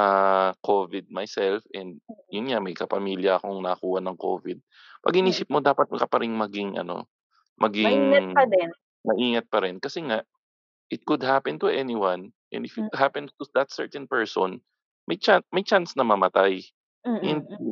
ah, 0.00 0.54
COVID 0.64 1.10
myself 1.12 1.62
and 1.76 2.00
yun 2.32 2.50
nga 2.52 2.60
may 2.62 2.74
kapamilya 2.76 3.38
akong 3.40 3.60
nakuha 3.64 4.00
ng 4.04 4.18
COVID, 4.18 4.58
'pag 5.04 5.16
Mm. 5.24 5.38
inisip 5.38 5.48
mo 5.52 5.60
dapat 5.64 5.88
ka 5.92 6.06
pa 6.10 6.18
ring 6.22 6.34
maging 6.38 6.78
ano, 6.80 7.06
Maingat 7.82 8.26
maging 8.26 8.34
pa 8.34 8.42
din. 8.50 8.70
maingat 9.06 9.46
pa 9.52 9.62
rin 9.64 9.78
kasi 9.82 10.02
nga 10.06 10.22
it 10.92 11.04
could 11.08 11.22
happen 11.24 11.56
to 11.60 11.68
anyone 11.72 12.30
and 12.54 12.64
if 12.68 12.76
it 12.80 12.86
Mm. 12.86 12.98
happens 12.98 13.32
to 13.38 13.46
that 13.56 13.70
certain 13.74 14.06
person, 14.10 14.60
may 15.10 15.16
chan 15.20 15.42
may 15.54 15.62
chance 15.66 15.94
na 15.98 16.04
mamatay. 16.06 16.62
And 17.22 17.42
Mm, 17.46 17.46
hmm. 17.48 17.68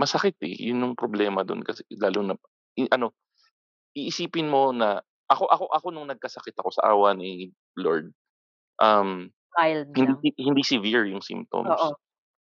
masakit, 0.00 0.38
eh, 0.46 0.54
yun 0.70 0.82
yung 0.84 0.96
problema 0.98 1.42
dun 1.42 1.62
kasi 1.66 1.82
lalo 1.98 2.22
na 2.22 2.34
i 2.78 2.86
ano, 2.92 3.12
iisipin 3.96 4.48
mo 4.50 4.70
na 4.74 5.00
ako 5.30 5.46
ako 5.50 5.64
ako 5.74 5.86
nung 5.94 6.08
nagkasakit 6.10 6.54
ako 6.58 6.70
sa 6.74 6.90
awa 6.94 7.12
ni 7.16 7.52
Lord, 7.78 8.12
um, 8.82 9.30
Mild 9.56 9.88
hindi 9.96 10.16
lang. 10.16 10.28
hindi 10.38 10.62
severe 10.66 11.08
yung 11.12 11.22
symptoms. 11.24 11.80
Oo. 11.80 11.98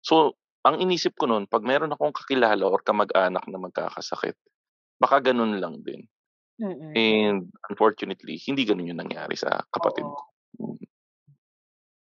So, 0.06 0.36
ang 0.68 0.80
inisip 0.82 1.16
ko 1.20 1.28
nun 1.30 1.48
'pag 1.50 1.64
meron 1.66 1.94
akong 1.96 2.14
kakilala 2.16 2.64
or 2.68 2.82
kamag-anak 2.84 3.46
na 3.50 3.60
magkakasakit, 3.62 4.36
baka 5.02 5.22
ganun 5.34 5.58
lang 5.62 5.82
din. 5.86 6.06
Mm, 6.60 6.68
mm. 6.82 6.98
And 6.98 7.52
unfortunately, 7.72 8.40
hindi 8.44 8.64
ganun 8.68 8.90
yung 8.92 9.02
nangyari 9.04 9.36
sa 9.40 9.64
kapatid 9.72 10.12
ko, 10.16 10.24
Oo. 10.24 10.72
mm. 10.76 10.91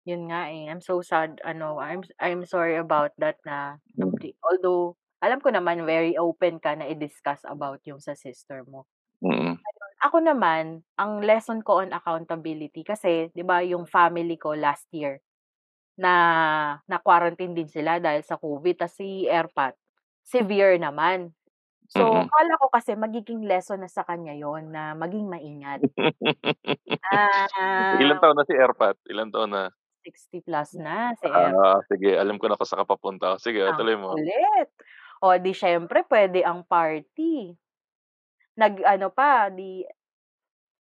Yun 0.08 0.32
nga, 0.32 0.48
eh, 0.48 0.72
I'm 0.72 0.80
so 0.80 1.04
sad 1.04 1.44
ano, 1.44 1.84
I'm 1.84 2.00
I'm 2.24 2.48
sorry 2.48 2.80
about 2.80 3.12
that 3.20 3.44
na 3.44 3.76
Mm. 3.96 4.32
although 4.40 4.96
alam 5.20 5.44
ko 5.44 5.52
naman 5.52 5.84
very 5.84 6.16
open 6.16 6.64
ka 6.64 6.72
na 6.80 6.88
i-discuss 6.88 7.44
about 7.44 7.84
yung 7.84 8.00
sa 8.00 8.16
sister 8.16 8.64
mo. 8.64 8.88
Mm. 9.24 9.58
Ayun, 9.68 9.94
ako 10.08 10.18
naman, 10.24 10.66
ang 11.00 11.20
lesson 11.26 11.60
ko 11.66 11.84
on 11.86 11.92
accountability 11.96 12.84
kasi 12.88 13.30
'di 13.36 13.44
ba 13.48 13.60
yung 13.66 13.84
family 13.90 14.38
ko 14.40 14.54
last 14.58 14.88
year, 14.96 15.20
na 16.00 16.14
na-quarantine 16.90 17.54
din 17.58 17.68
sila 17.72 18.00
dahil 18.02 18.24
sa 18.26 18.38
COVID 18.42 18.76
tas 18.88 18.96
si 18.98 19.28
erpat, 19.30 19.76
severe 20.26 20.78
naman. 20.82 21.34
So, 21.92 21.96
Mm. 21.96 22.24
akala 22.24 22.56
ko 22.62 22.68
kasi 22.74 22.96
magiging 23.00 23.44
lesson 23.48 23.84
na 23.86 23.90
sa 23.92 24.04
kanya 24.08 24.34
yun 24.38 24.72
na 24.74 24.94
maging 24.98 25.28
maingat. 25.32 25.82
Ilang 28.04 28.20
Ah 28.20 28.20
taon 28.22 28.36
na 28.38 28.46
si 28.48 28.54
erpat, 28.58 28.96
ilang 29.12 29.30
taon 29.34 29.52
na? 29.54 29.64
60 30.08 30.40
plus 30.46 30.76
na 30.80 31.14
si 31.20 31.28
Ah, 31.28 31.82
erpat. 31.84 31.88
sige 31.90 32.14
alam 32.14 32.38
ko 32.38 32.46
na 32.46 32.54
kung 32.58 32.68
saan 32.70 32.86
ka 32.86 32.94
papunta, 32.94 33.28
sige 33.42 33.60
Ang 33.66 33.78
tuloy 33.78 33.98
mo. 33.98 34.22
kulit. 34.22 34.70
Oh, 35.24 35.34
'di 35.34 35.54
siyempre 35.56 36.06
puwede 36.06 36.46
ang 36.46 36.62
party. 36.68 37.58
Nag-ano 38.58 39.14
pa 39.14 39.50
'di 39.54 39.86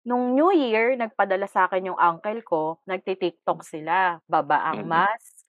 nung 0.08 0.34
New 0.38 0.50
Year 0.54 0.96
nagpadala 0.98 1.46
sa'kin 1.50 1.90
yung 1.92 2.00
uncle 2.00 2.40
ko, 2.46 2.62
nagti-TikTok 2.88 3.62
sila, 3.66 4.20
baba 4.30 4.62
ang 4.66 4.84
Mm. 4.84 4.86
mask, 4.88 5.44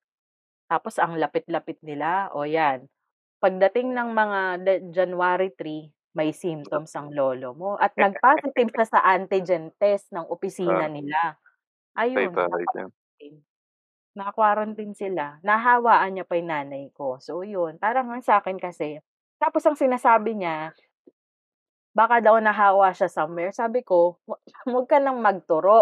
tapos 0.72 0.98
ang 1.02 1.18
lapit-lapit 1.20 1.80
nila, 1.86 2.30
oh, 2.36 2.46
'yan. 2.48 2.88
Pagdating 3.44 3.94
ng 3.96 4.10
mga 4.16 4.40
January 4.96 5.52
3 5.56 5.92
may 6.18 6.32
symptoms 6.36 6.94
ang 6.98 7.12
lolo 7.14 7.54
mo 7.56 7.72
at 7.80 7.94
nag-positive 8.00 8.72
siya 8.76 8.88
sa 8.90 9.02
antigen 9.06 9.72
test 9.80 10.10
ng 10.16 10.26
opisina 10.32 10.86
Ah. 10.86 10.90
nila. 10.92 11.38
Ayun, 11.98 12.42
diyan. 12.74 12.92
Naka-quarantine. 14.18 14.94
Sila, 14.98 15.38
nahawaan 15.46 16.12
niya 16.18 16.26
pa 16.28 16.36
yung 16.40 16.50
nanay 16.52 16.90
ko. 16.98 17.22
So 17.22 17.46
yun, 17.46 17.78
parang 17.84 18.10
ang 18.12 18.24
sa'kin 18.26 18.58
kasi 18.60 19.00
tapos 19.38 19.62
ang 19.70 19.78
sinasabi 19.78 20.34
niya 20.34 20.74
baka 22.00 22.16
daw 22.26 22.36
nahawa 22.40 22.88
siya 22.98 23.10
somewhere, 23.18 23.52
sabi 23.62 23.80
ko, 23.90 24.00
"Wa 24.30 24.38
wag 24.76 24.88
ka 24.92 24.98
ng 25.02 25.18
magturo." 25.28 25.80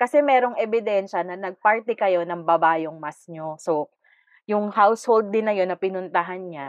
Kasi 0.00 0.20
merong 0.20 0.60
ebidensya 0.64 1.20
na 1.24 1.36
nag-party 1.40 1.96
kayo 1.96 2.20
ng 2.28 2.42
baba 2.44 2.76
yung 2.84 3.00
mask 3.04 3.32
niyo. 3.32 3.48
So, 3.56 3.88
yung 4.52 4.66
household 4.80 5.32
din 5.34 5.46
na 5.48 5.54
yun 5.56 5.70
na 5.72 5.78
pinuntahan 5.80 6.42
niya, 6.52 6.68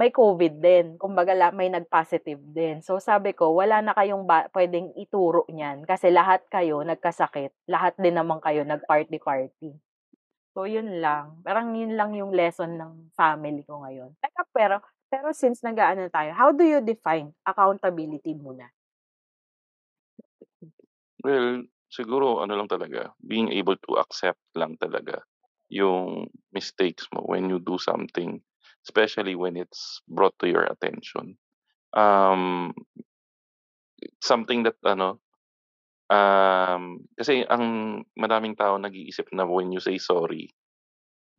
may 0.00 0.10
COVID 0.14 0.54
din, 0.62 0.86
kumbaga 1.02 1.34
may 1.54 1.68
nag-positive 1.72 2.40
din. 2.58 2.76
So 2.86 2.92
sabi 3.02 3.30
ko, 3.38 3.44
"Wala 3.60 3.82
na 3.82 3.92
kayong 3.98 4.24
ba 4.30 4.38
puwedeng 4.54 4.94
ituro 5.04 5.42
niyan 5.50 5.78
kasi 5.90 6.08
lahat 6.14 6.42
kayo 6.54 6.76
nagkasakit, 6.86 7.52
lahat 7.74 7.94
din 7.98 8.14
naman 8.18 8.38
kayo 8.46 8.62
nag-party-party." 8.66 9.70
So 10.58 10.66
yun 10.66 10.98
lang, 10.98 11.38
parang 11.46 11.70
yun 11.70 11.94
lang 11.94 12.18
yung 12.18 12.34
lesson 12.34 12.74
ng 12.74 13.14
family 13.14 13.62
ko 13.62 13.78
ngayon. 13.86 14.10
Teka 14.18 14.42
pero 14.50 14.82
pero 15.06 15.30
since 15.30 15.62
nag-aano 15.62 16.10
tayo, 16.10 16.34
how 16.34 16.50
do 16.50 16.66
you 16.66 16.82
define 16.82 17.30
accountability 17.46 18.34
muna? 18.34 18.66
Well, 21.22 21.62
siguro 21.86 22.42
ano 22.42 22.58
lang 22.58 22.66
talaga, 22.66 23.14
being 23.22 23.54
able 23.54 23.78
to 23.86 24.02
accept 24.02 24.42
lang 24.58 24.74
talaga 24.82 25.22
yung 25.70 26.26
mistakes 26.50 27.06
mo 27.14 27.22
when 27.22 27.46
you 27.46 27.62
do 27.62 27.78
something, 27.78 28.42
especially 28.82 29.38
when 29.38 29.54
it's 29.54 30.02
brought 30.10 30.34
to 30.42 30.50
your 30.50 30.66
attention. 30.66 31.38
Um 31.94 32.74
something 34.18 34.66
that 34.66 34.74
ano, 34.82 35.22
um, 36.12 37.02
kasi 37.16 37.44
ang 37.48 37.64
madaming 38.18 38.56
tao 38.58 38.76
nag-iisip 38.80 39.30
na 39.36 39.44
when 39.48 39.72
you 39.72 39.80
say 39.82 39.96
sorry, 40.00 40.50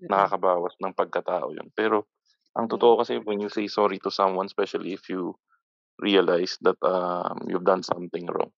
Mm. 0.02 0.10
nakakabawas 0.12 0.76
ng 0.82 0.94
pagkatao 0.98 1.54
yun. 1.56 1.70
Pero 1.76 2.10
ang 2.58 2.68
totoo 2.72 3.02
kasi 3.04 3.20
when 3.24 3.40
you 3.44 3.50
say 3.52 3.68
sorry 3.70 4.00
to 4.02 4.12
someone, 4.14 4.48
especially 4.50 4.94
if 4.96 5.08
you 5.12 5.36
realize 6.02 6.58
that, 6.66 6.78
um, 6.86 7.46
you've 7.50 7.68
done 7.68 7.84
something 7.86 8.26
wrong, 8.32 8.52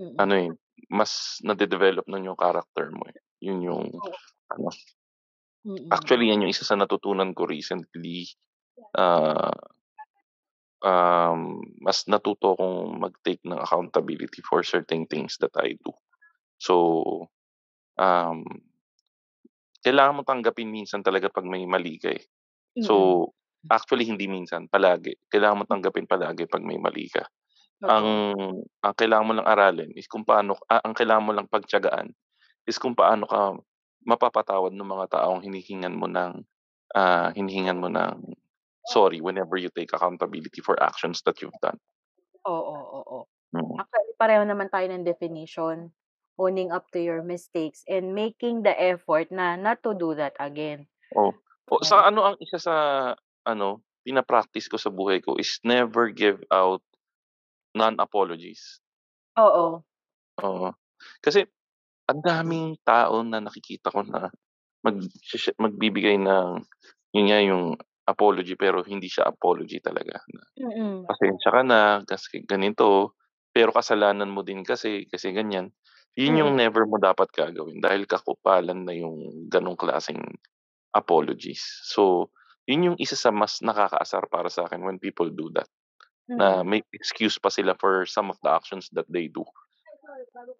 Mm. 0.00 0.20
ano, 0.20 0.34
eh, 0.38 0.50
mas 0.92 1.40
nade-develop 1.44 2.06
nun 2.10 2.28
yung 2.32 2.38
character 2.40 2.90
mo, 2.94 3.04
eh. 3.10 3.18
Yun 3.44 3.60
yung 3.66 3.84
ano 4.52 4.68
Mm. 5.64 5.94
actually 5.94 6.32
yan 6.32 6.40
yung 6.44 6.52
isa 6.52 6.64
sa 6.64 6.78
natutunan 6.80 7.36
ko 7.36 7.44
recently, 7.44 8.24
ah 8.96 9.52
um, 10.84 11.60
mas 11.80 12.04
natuto 12.06 12.54
akong 12.54 13.00
mag-take 13.00 13.42
ng 13.48 13.58
accountability 13.58 14.40
for 14.44 14.62
certain 14.62 15.08
things 15.08 15.40
that 15.40 15.54
I 15.58 15.76
do. 15.80 15.92
So, 16.60 17.28
um 17.98 18.44
kailangan 19.84 20.16
mong 20.20 20.28
tanggapin 20.32 20.72
minsan 20.72 21.04
talaga 21.04 21.28
'pag 21.28 21.44
may 21.44 21.64
mali 21.68 22.00
ka, 22.00 22.10
eh. 22.12 22.24
Mm. 22.76 22.84
So 22.84 23.30
Actually, 23.68 24.04
hindi 24.04 24.28
minsan, 24.28 24.68
palagi. 24.68 25.16
Kailangan 25.32 25.58
mo 25.60 25.64
tanggapin 25.66 26.04
palagi 26.08 26.44
'pag 26.48 26.60
may 26.64 26.76
mali 26.76 27.08
ka. 27.08 27.24
Ang 27.88 28.08
Totoo. 28.08 28.24
ang 28.84 28.94
kailangan 28.96 29.26
mo 29.28 29.32
lang 29.38 29.48
aralin 29.48 29.90
is 29.96 30.08
kung 30.10 30.24
paano 30.26 30.56
ah, 30.70 30.80
ang 30.84 30.94
kailangan 30.96 31.24
mo 31.26 31.32
lang 31.36 31.48
pagtiyagaan 31.50 32.12
is 32.68 32.78
kung 32.80 32.94
paano 32.98 33.24
ka 33.28 33.56
mapapatawad 34.06 34.72
nung 34.74 34.92
mga 34.92 35.18
taong 35.20 35.42
hinihingan 35.46 35.94
mo 35.96 36.06
ng, 36.10 36.42
ah, 36.96 37.30
hinihingan 37.36 37.78
mo 37.80 37.88
ng 37.92 38.34
sorry 38.88 39.20
whenever 39.20 39.56
you 39.56 39.70
take 39.72 39.92
accountability 39.92 40.60
for 40.60 40.76
actions 40.82 41.22
that 41.24 41.40
you've 41.40 41.56
done. 41.62 41.78
Oo, 42.44 42.76
oo. 43.04 43.18
Mm. 43.54 43.80
Actually, 43.80 44.14
pareho 44.20 44.42
naman 44.44 44.68
tayo 44.68 44.86
ng 44.90 45.06
definition. 45.06 45.94
Owning 46.34 46.74
up 46.74 46.90
to 46.90 46.98
your 46.98 47.22
mistakes 47.22 47.86
and 47.86 48.10
making 48.10 48.66
the 48.66 48.74
effort 48.74 49.30
na 49.30 49.54
not 49.54 49.78
to 49.86 49.94
do 49.94 50.18
that 50.18 50.34
again. 50.42 50.90
Oh, 51.14 51.30
o 51.70 51.78
Oo. 51.78 51.86
sa 51.86 52.10
ano 52.10 52.26
ang 52.26 52.36
isa 52.42 52.58
sa 52.58 52.74
ano, 53.46 53.86
pina-practice 54.02 54.66
ko 54.66 54.74
sa 54.74 54.90
buhay 54.90 55.22
ko 55.22 55.38
is 55.38 55.62
never 55.62 56.10
give 56.10 56.42
out 56.50 56.82
non-apologies. 57.78 58.82
Oo. 59.38 59.82
Oo. 60.42 60.68
Kasi 61.22 61.46
ang 62.10 62.20
daming 62.20 62.76
tao 62.82 63.22
na 63.22 63.38
nakikita 63.40 63.94
ko 63.94 64.02
na 64.02 64.28
magshe 64.84 65.54
magbibigay 65.56 66.18
ng 66.20 66.60
yun 67.14 67.26
nga 67.30 67.40
yung 67.40 67.64
apology 68.08 68.54
pero 68.58 68.82
hindi 68.86 69.08
siya 69.10 69.28
apology 69.30 69.80
talaga 69.84 70.20
na, 70.32 70.42
Mm. 70.58 71.08
"Pasensya 71.08 71.50
ka 71.54 71.62
na 71.66 71.80
kasi 72.08 72.42
ganito, 72.46 73.16
pero 73.54 73.70
kasalanan 73.74 74.30
mo 74.32 74.42
din 74.46 74.62
kasi, 74.66 75.06
kasi 75.10 75.32
ganyan." 75.36 75.72
Yun 76.18 76.40
yung 76.46 76.52
Mm. 76.52 76.60
never 76.60 76.84
mo 76.88 76.98
dapat 77.02 77.30
gagawin 77.34 77.80
dahil 77.82 78.04
kakupalan 78.08 78.84
na 78.86 78.94
yung 78.96 79.48
ganong 79.52 79.78
klaseng 79.80 80.20
apologies. 80.96 81.62
So, 81.90 82.30
yun 82.68 82.94
yung 82.94 82.98
isa 83.02 83.16
sa 83.18 83.30
mas 83.34 83.60
nakakaasar 83.64 84.28
para 84.32 84.48
sa'kin 84.52 84.82
when 84.86 84.98
people 85.02 85.28
do 85.32 85.50
that, 85.56 85.68
na 86.38 86.60
Mm. 86.60 86.66
may 86.66 86.82
excuse 86.96 87.36
pa 87.40 87.50
sila 87.52 87.74
for 87.80 88.04
some 88.08 88.30
of 88.32 88.38
the 88.44 88.50
actions 88.52 88.88
that 88.96 89.06
they 89.10 89.28
do. 89.32 89.44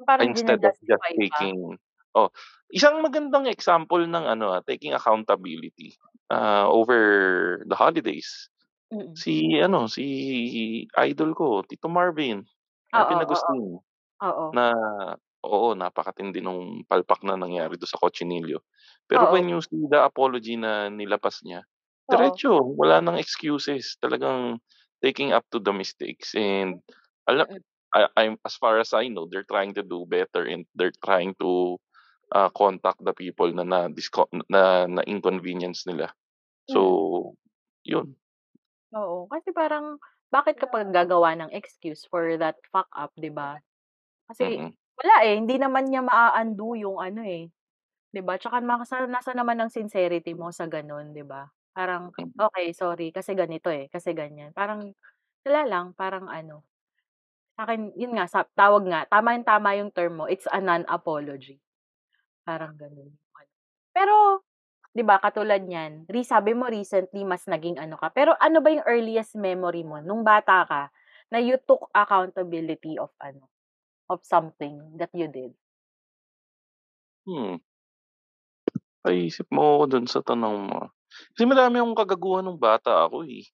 Parang 0.08 0.32
Instead 0.32 0.62
of 0.62 0.74
just 0.86 1.06
jina-justify 1.10 1.16
pa. 1.30 1.42
taking 1.50 1.74
oh, 2.14 2.30
isang 2.70 3.02
magandang 3.02 3.50
example 3.50 3.98
ng 4.06 4.22
ano, 4.30 4.54
ah, 4.54 4.62
taking 4.62 4.94
accountability, 4.94 5.98
ah, 6.32 6.68
over 6.70 7.62
the 7.68 7.76
holidays. 7.76 8.50
Mm. 8.92 9.16
Si 9.16 9.60
ano, 9.62 9.86
si 9.90 10.04
idol 10.98 11.32
ko, 11.36 11.62
Tito 11.66 11.88
Marvin, 11.90 12.44
Marvin 12.92 13.22
oo. 13.22 13.24
Agustin, 13.24 13.80
Oo. 14.22 14.48
na 14.54 14.72
oo, 15.46 15.74
napakatindi 15.76 16.40
nung 16.44 16.84
palpak 16.88 17.22
na 17.26 17.36
nangyari 17.38 17.76
dun 17.80 17.88
sa 17.90 18.00
kutsinilyo. 18.00 18.60
Pero 19.10 19.24
Oo. 19.24 19.30
when 19.30 19.48
you 19.50 19.60
see 19.64 19.84
the 19.90 20.00
apology 20.02 20.56
na 20.58 20.88
nilabas 20.92 21.42
niya, 21.46 21.64
diretso, 22.10 22.60
wala 22.78 23.00
ng 23.04 23.18
excuses. 23.20 23.96
Talagang 24.02 24.60
taking 25.04 25.32
up 25.36 25.44
to 25.52 25.60
the 25.62 25.72
mistakes 25.74 26.34
and 26.36 26.80
ala 27.30 27.46
Mm. 27.48 27.64
I 27.94 28.08
I'm 28.18 28.36
as 28.46 28.56
far 28.58 28.78
as 28.82 28.92
I 28.96 29.08
know, 29.08 29.26
they're 29.30 29.46
trying 29.48 29.74
to 29.78 29.84
do 29.86 30.04
better 30.08 30.44
and 30.46 30.66
they're 30.76 30.94
trying 31.04 31.34
to, 31.40 31.78
ah, 32.34 32.50
contact 32.52 33.00
the 33.04 33.14
people 33.14 33.50
na 33.54 33.64
na-disco 33.64 34.26
na 34.50 34.86
na-inconvenience 34.90 35.86
nila. 35.88 36.12
So, 36.66 36.80
Mm. 36.80 36.96
yun. 37.84 38.16
Oo, 38.92 39.26
kasi 39.32 39.50
parang 39.56 39.96
bakit 40.28 40.58
ka 40.60 40.68
gagawa 40.68 41.32
ng 41.38 41.54
excuse 41.54 42.04
for 42.10 42.36
that 42.36 42.58
fuck 42.74 42.90
up, 42.92 43.14
'di 43.16 43.30
ba? 43.32 43.56
Kasi 44.30 44.58
Mm. 44.58 44.74
wala, 45.00 45.16
eh, 45.26 45.36
hindi 45.40 45.56
naman 45.60 45.88
niya 45.90 46.02
maa-undo 46.04 46.74
yung 46.78 46.98
ano, 47.02 47.22
eh, 47.26 47.50
'di 48.14 48.22
ba? 48.24 48.36
Tsaka 48.40 48.60
nasa 48.64 49.06
nasaan 49.08 49.40
naman 49.42 49.58
ang 49.62 49.72
sincerity 49.72 50.34
mo 50.36 50.50
sa 50.54 50.66
gano'n, 50.70 51.12
'di 51.16 51.24
ba? 51.26 51.48
Parang, 51.76 52.12
Mm. 52.18 52.34
"Okey, 52.40 52.72
sorry 52.76 53.10
kasi 53.14 53.34
ganito, 53.38 53.68
eh, 53.72 53.88
kasi 53.92 54.12
ganyan." 54.16 54.52
Parang 54.56 54.92
wala 55.46 55.62
lang, 55.68 55.86
parang 55.98 56.28
ano, 56.30 56.64
sa'kin 57.58 57.92
yun 57.98 58.16
nga 58.18 58.26
sa 58.30 58.44
tawag 58.56 58.84
nga 58.90 59.06
tamang-tama 59.10 59.76
yung 59.80 59.92
term 59.94 60.20
mo, 60.22 60.26
it's 60.30 60.48
a 60.52 60.60
non-apology. 60.62 61.60
Parang 62.46 62.76
gano'n. 62.76 63.08
Pero 63.96 64.44
'di 64.94 65.02
ba 65.06 65.16
katulad 65.22 65.62
niyan, 65.64 66.08
re 66.10 66.22
sabi 66.26 66.52
mo 66.56 66.66
recently 66.68 67.22
mas 67.24 67.44
naging 67.48 67.78
ano 67.80 67.96
ka, 68.00 68.08
pero 68.12 68.36
ano 68.40 68.58
ba 68.64 68.70
yung 68.74 68.86
earliest 68.88 69.34
memory 69.40 69.82
mo 69.86 70.00
nung 70.04 70.22
bata 70.26 70.64
ka 70.68 70.82
na 71.32 71.38
you 71.40 71.56
took 71.68 71.88
accountability 71.96 72.96
of 73.00 73.10
ano, 73.22 73.48
of 74.12 74.20
something 74.26 74.76
that 75.00 75.12
you 75.16 75.28
did? 75.30 75.54
Hmm. 77.26 77.56
Paisip 79.04 79.44
mo 79.52 79.62
ako 79.80 79.84
dun 79.92 80.06
sa 80.08 80.20
tanong 80.24 80.56
mo. 80.68 80.80
Kasi 81.36 81.44
madami 81.44 81.76
akong 81.76 81.98
kagaguhan 82.00 82.44
nung 82.48 82.56
bata 82.56 83.04
ako, 83.04 83.28
eh. 83.28 83.44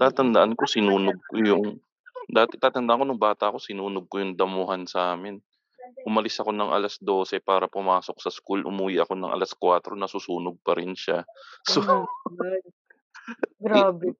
Tatandaan 0.00 0.56
ko 0.58 0.64
Ano 0.64 0.70
sinunog 0.70 1.18
ko 1.28 1.34
yung 1.40 1.64
dati 2.30 2.56
tatandaan 2.60 3.00
ko 3.02 3.04
nung 3.08 3.22
bata 3.22 3.48
ako 3.52 3.58
sinunog 3.62 4.06
ko 4.10 4.20
yung 4.22 4.34
damuhan 4.38 4.84
sa'min. 4.88 5.40
Umalis 6.06 6.38
ako 6.40 6.50
ng 6.54 6.70
12:00 6.72 7.42
para 7.42 7.66
pumasok 7.66 8.16
sa 8.22 8.30
school, 8.30 8.62
umuwi 8.64 9.02
ako 9.02 9.18
ng 9.18 9.32
4:00 9.34 9.98
nasusunog 9.98 10.56
pa 10.62 10.78
rin 10.78 10.94
siya. 10.94 11.26
Oh 11.68 11.74
So 11.74 12.08
i 13.76 13.80
Grabe. 13.84 14.14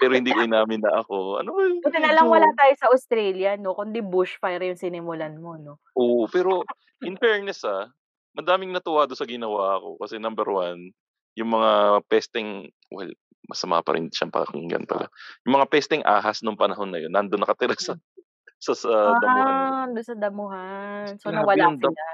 pero 0.00 0.12
hindi 0.16 0.32
ko 0.34 0.40
inamin 0.44 0.82
na 0.84 1.02
ako 1.04 1.40
ano 1.40 1.50
ba 1.56 1.62
yung 1.68 1.82
Buti 1.82 1.96
na 1.96 2.12
lang 2.12 2.28
wala 2.28 2.44
tayo 2.60 2.76
sa 2.76 2.92
Australia 2.92 3.56
'no, 3.56 3.72
kundi 3.72 4.04
bushfire 4.04 4.68
yung 4.68 4.76
sinimulan 4.76 5.40
mo 5.40 5.56
'no? 5.56 5.80
Oo, 5.98 6.30
pero 6.30 6.70
in 7.02 7.18
fairness, 7.18 7.66
ah, 7.66 7.90
madaming 8.36 8.70
natuwa 8.70 9.08
dun 9.10 9.18
sa 9.18 9.26
ginawa 9.26 9.80
ko 9.82 9.98
kasi 9.98 10.22
number 10.22 10.46
1, 10.46 10.94
yung 11.34 11.50
mga 11.50 12.02
pesteng 12.06 12.70
well, 12.94 13.10
masama 13.50 13.82
pa 13.82 13.98
rin 13.98 14.06
siyang 14.12 14.30
pakinggan 14.30 14.86
pala. 14.86 15.10
Yung 15.46 15.58
mga 15.58 15.66
pesteng 15.70 16.02
ahas 16.06 16.42
nung 16.46 16.54
panahon 16.58 16.90
na 16.94 17.02
yun 17.02 17.10
nandun 17.10 17.42
nakatira 17.42 17.74
sa 17.74 17.98
Hmm. 17.98 18.00
Sa 18.60 18.72
sa 18.76 19.16
damuhan. 19.16 19.54
Ah, 19.54 19.84
dun 19.88 20.04
sa 20.04 20.14
damuhan. 20.20 21.04
So, 21.20 21.28
Grabe 21.28 21.32
nawala 21.32 21.60
yung 21.60 21.76
dam 21.80 21.82
sila? 21.82 22.04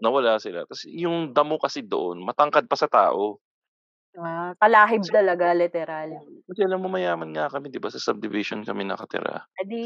nawala 0.00 0.32
sila 0.40 0.60
ta's 0.68 0.82
yung 0.88 1.32
damo 1.36 1.56
kasi 1.60 1.80
doon 1.84 2.20
matangkad 2.24 2.64
pa 2.68 2.76
sa 2.78 2.88
tao. 2.90 3.40
Ah, 4.14 4.54
talahib 4.60 5.02
Kasi 5.02 5.10
talaga 5.10 5.50
literal. 5.56 6.10
kasi 6.48 6.60
alam 6.66 6.78
mo 6.82 6.88
mayaman 6.92 7.30
nga 7.34 7.50
kami 7.52 7.66
'di 7.70 7.80
ba, 7.82 7.90
sa 7.90 8.00
subdivision 8.02 8.62
kami 8.66 8.82
nakatira. 8.86 9.46
Eh, 9.58 9.64
di 9.64 9.84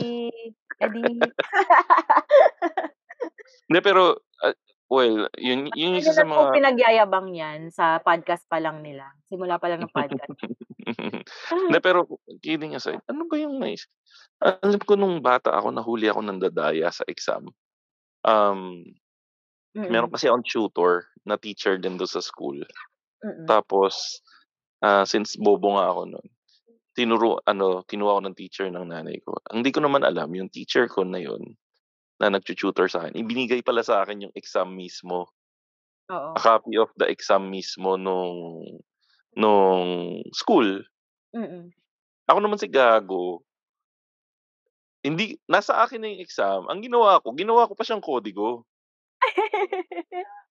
eh, 0.82 0.88
di 0.94 1.04
Hindi 3.68 3.80
pero, 3.84 4.02
ah, 4.42 4.54
well, 4.90 5.26
yun 5.38 5.70
yun 5.74 5.98
yung 5.98 6.02
isa 6.02 6.14
sa 6.14 6.24
mga 6.26 6.50
pinagyayabang 6.54 7.28
'yan 7.34 7.70
sa 7.74 7.98
podcast 8.02 8.46
pa 8.50 8.58
lang 8.62 8.82
nila, 8.86 9.10
simula 9.30 9.58
pa 9.58 9.66
lang 9.70 9.82
ng 9.82 9.90
podcast. 9.94 10.30
Hindi 11.68 11.78
pero 11.82 12.06
kidding 12.42 12.74
aside, 12.76 13.02
ano 13.10 13.26
ba 13.30 13.36
yung 13.40 13.60
nais 13.60 13.86
alam 14.42 14.80
ko 14.82 14.96
nung 14.96 15.20
bata 15.24 15.52
ako 15.54 15.70
nahuli 15.74 16.08
ako 16.10 16.20
ng 16.26 16.40
dadaya 16.42 16.88
sa 16.92 17.04
exam. 17.08 17.48
Um, 18.26 18.84
meron 19.90 20.08
Mm. 20.08 20.14
kasi 20.14 20.28
akong 20.30 20.46
tutor 20.46 21.06
na 21.28 21.36
teacher 21.40 21.76
din 21.80 21.96
dun 22.00 22.08
sa 22.10 22.20
school. 22.24 22.60
Mm. 23.24 23.46
Tapos, 23.50 24.20
ah, 24.84 25.04
since 25.08 25.36
bobo 25.40 25.76
nga 25.78 25.90
ako 25.92 26.02
nun, 26.16 26.26
tinuro 26.96 27.40
ano, 27.48 27.82
kinuha 27.88 28.18
ako 28.18 28.22
ng 28.28 28.38
teacher 28.38 28.68
ng 28.72 28.86
nanay 28.90 29.18
ko. 29.24 29.36
Ang 29.54 29.62
di 29.66 29.70
ko 29.74 29.80
naman 29.84 30.04
alam 30.06 30.30
yung 30.36 30.50
teacher 30.52 30.86
ko 30.90 31.04
na 31.06 31.20
yun, 31.22 31.56
na 32.22 32.30
nagtu-tutor 32.32 32.88
sa'kin, 32.90 33.16
ibinigay 33.18 33.60
pala 33.64 33.82
sa'kin 33.84 34.28
yung 34.30 34.34
exam 34.38 34.72
mismo. 34.76 35.28
A 36.36 36.38
Oo. 36.38 36.40
copy 36.40 36.78
of 36.78 36.90
the 36.94 37.10
exam 37.10 37.50
mismo 37.50 37.98
nung 37.98 38.62
nung 39.36 40.22
school. 40.34 40.82
Mm. 41.34 41.70
Ako 42.28 42.38
naman 42.42 42.60
si 42.60 42.68
gago 42.68 43.40
hindi 45.04 45.40
nasa 45.48 45.80
akin 45.80 45.96
na 46.04 46.08
yung 46.12 46.20
exam, 46.24 46.60
ang 46.68 46.84
ginawa 46.84 47.24
ko, 47.24 47.32
ginawa 47.32 47.64
ko 47.64 47.72
pa 47.72 47.84
siyang 47.88 48.04
kodigo. 48.04 48.68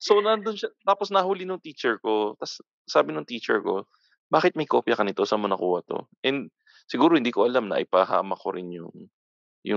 So, 0.01 0.23
nandun 0.23 0.55
siya 0.55 0.71
tapos 0.87 1.11
nahuli 1.11 1.43
nung 1.43 1.59
teacher 1.59 1.99
ko 1.99 2.39
ta's 2.39 2.63
sabi 2.87 3.11
nung 3.11 3.27
teacher 3.27 3.59
ko, 3.59 3.83
"Bakit 4.31 4.55
may 4.55 4.63
kopya 4.63 4.95
ka 4.95 5.03
nito, 5.03 5.27
saan 5.27 5.43
mo 5.43 5.51
nakuha 5.51 5.83
'to?" 5.83 6.07
And 6.23 6.47
siguro 6.87 7.19
hindi 7.19 7.35
ko 7.35 7.43
alam 7.43 7.67
na 7.67 7.83
ipahamak 7.83 8.39
ko 8.39 8.55
rin 8.55 8.71
yung 8.71 8.95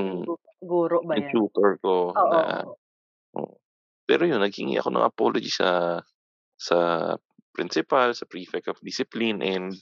Yung 0.07 0.09
yung 0.09 0.27
gu 0.27 0.35
guro 0.63 0.99
ba 1.09 1.15
yung 1.15 1.25
'yan? 1.25 1.35
tutor 1.35 1.79
ko 1.83 2.21
Oo, 2.21 2.25
na 2.27 2.65
oo. 3.39 3.55
Pero 4.09 4.27
yun 4.27 4.43
naghingi 4.43 4.79
ako 4.83 4.91
ng 4.95 5.07
apology 5.07 5.51
sa 5.53 6.01
sa 6.61 6.79
principal, 7.53 8.13
sa 8.17 8.25
prefect 8.27 8.69
of 8.69 8.81
discipline 8.83 9.41
and 9.45 9.77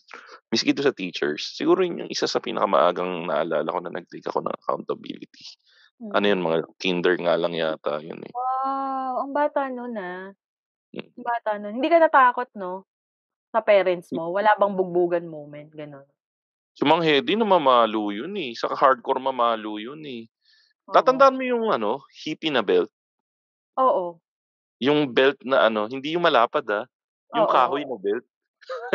miski 0.50 0.74
dun 0.74 0.87
sa 0.90 0.94
teachers. 0.94 1.54
Siguro 1.54 1.83
yun 1.87 2.06
yung 2.06 2.12
isa 2.12 2.26
sa 2.26 2.42
pinakamaagang 2.42 3.26
naalala 3.30 3.66
ko 3.70 3.80
na 3.83 3.94
nag-take 3.94 4.26
ako 4.26 4.42
ng 4.44 4.54
accountability. 4.62 5.46
Ano 6.12 6.24
Mm. 6.26 6.30
yun 6.35 6.40
mga 6.42 6.59
kinder 6.83 7.14
nga 7.22 7.35
lang 7.38 7.54
yata 7.54 8.02
yun, 8.02 8.18
eh. 8.24 8.33
Wow, 8.35 9.24
ang 9.26 9.33
bata 9.33 9.70
nun, 9.70 9.94
ah. 9.96 10.33
Mm. 10.92 11.11
Ang 11.14 11.24
bata 11.26 11.50
nun. 11.62 11.74
Hindi 11.78 11.88
ka 11.90 11.98
natakot 12.02 12.48
'no, 12.59 12.85
sa 13.54 13.62
parents 13.62 14.11
mo? 14.14 14.30
Wala 14.35 14.54
bang 14.59 14.74
bugbugan 14.78 15.26
moment, 15.30 15.70
gano'n? 15.74 16.06
Si 16.78 16.83
Mang 16.87 17.02
Hedy 17.02 17.35
namamalo 17.35 18.14
yun, 18.14 18.35
eh, 18.38 18.54
saka 18.54 18.78
hardcore 18.78 19.18
mamalo 19.22 19.78
yun, 19.83 20.00
eh. 20.06 20.26
Oo. 20.88 20.94
Tatandaan 20.94 21.37
mo 21.38 21.44
yung 21.46 21.66
ano, 21.70 22.02
hippie 22.11 22.50
na 22.54 22.62
belt? 22.62 22.90
Oo. 23.78 24.18
Yung 24.80 25.12
belt 25.12 25.37
na 25.44 25.68
ano, 25.68 25.87
hindi 25.90 26.16
yung 26.16 26.24
malapad, 26.24 26.64
ah, 26.72 26.87
yung 27.36 27.46
Oo, 27.46 27.50
kahoy 27.50 27.82
na 27.86 27.96
belt. 28.00 28.24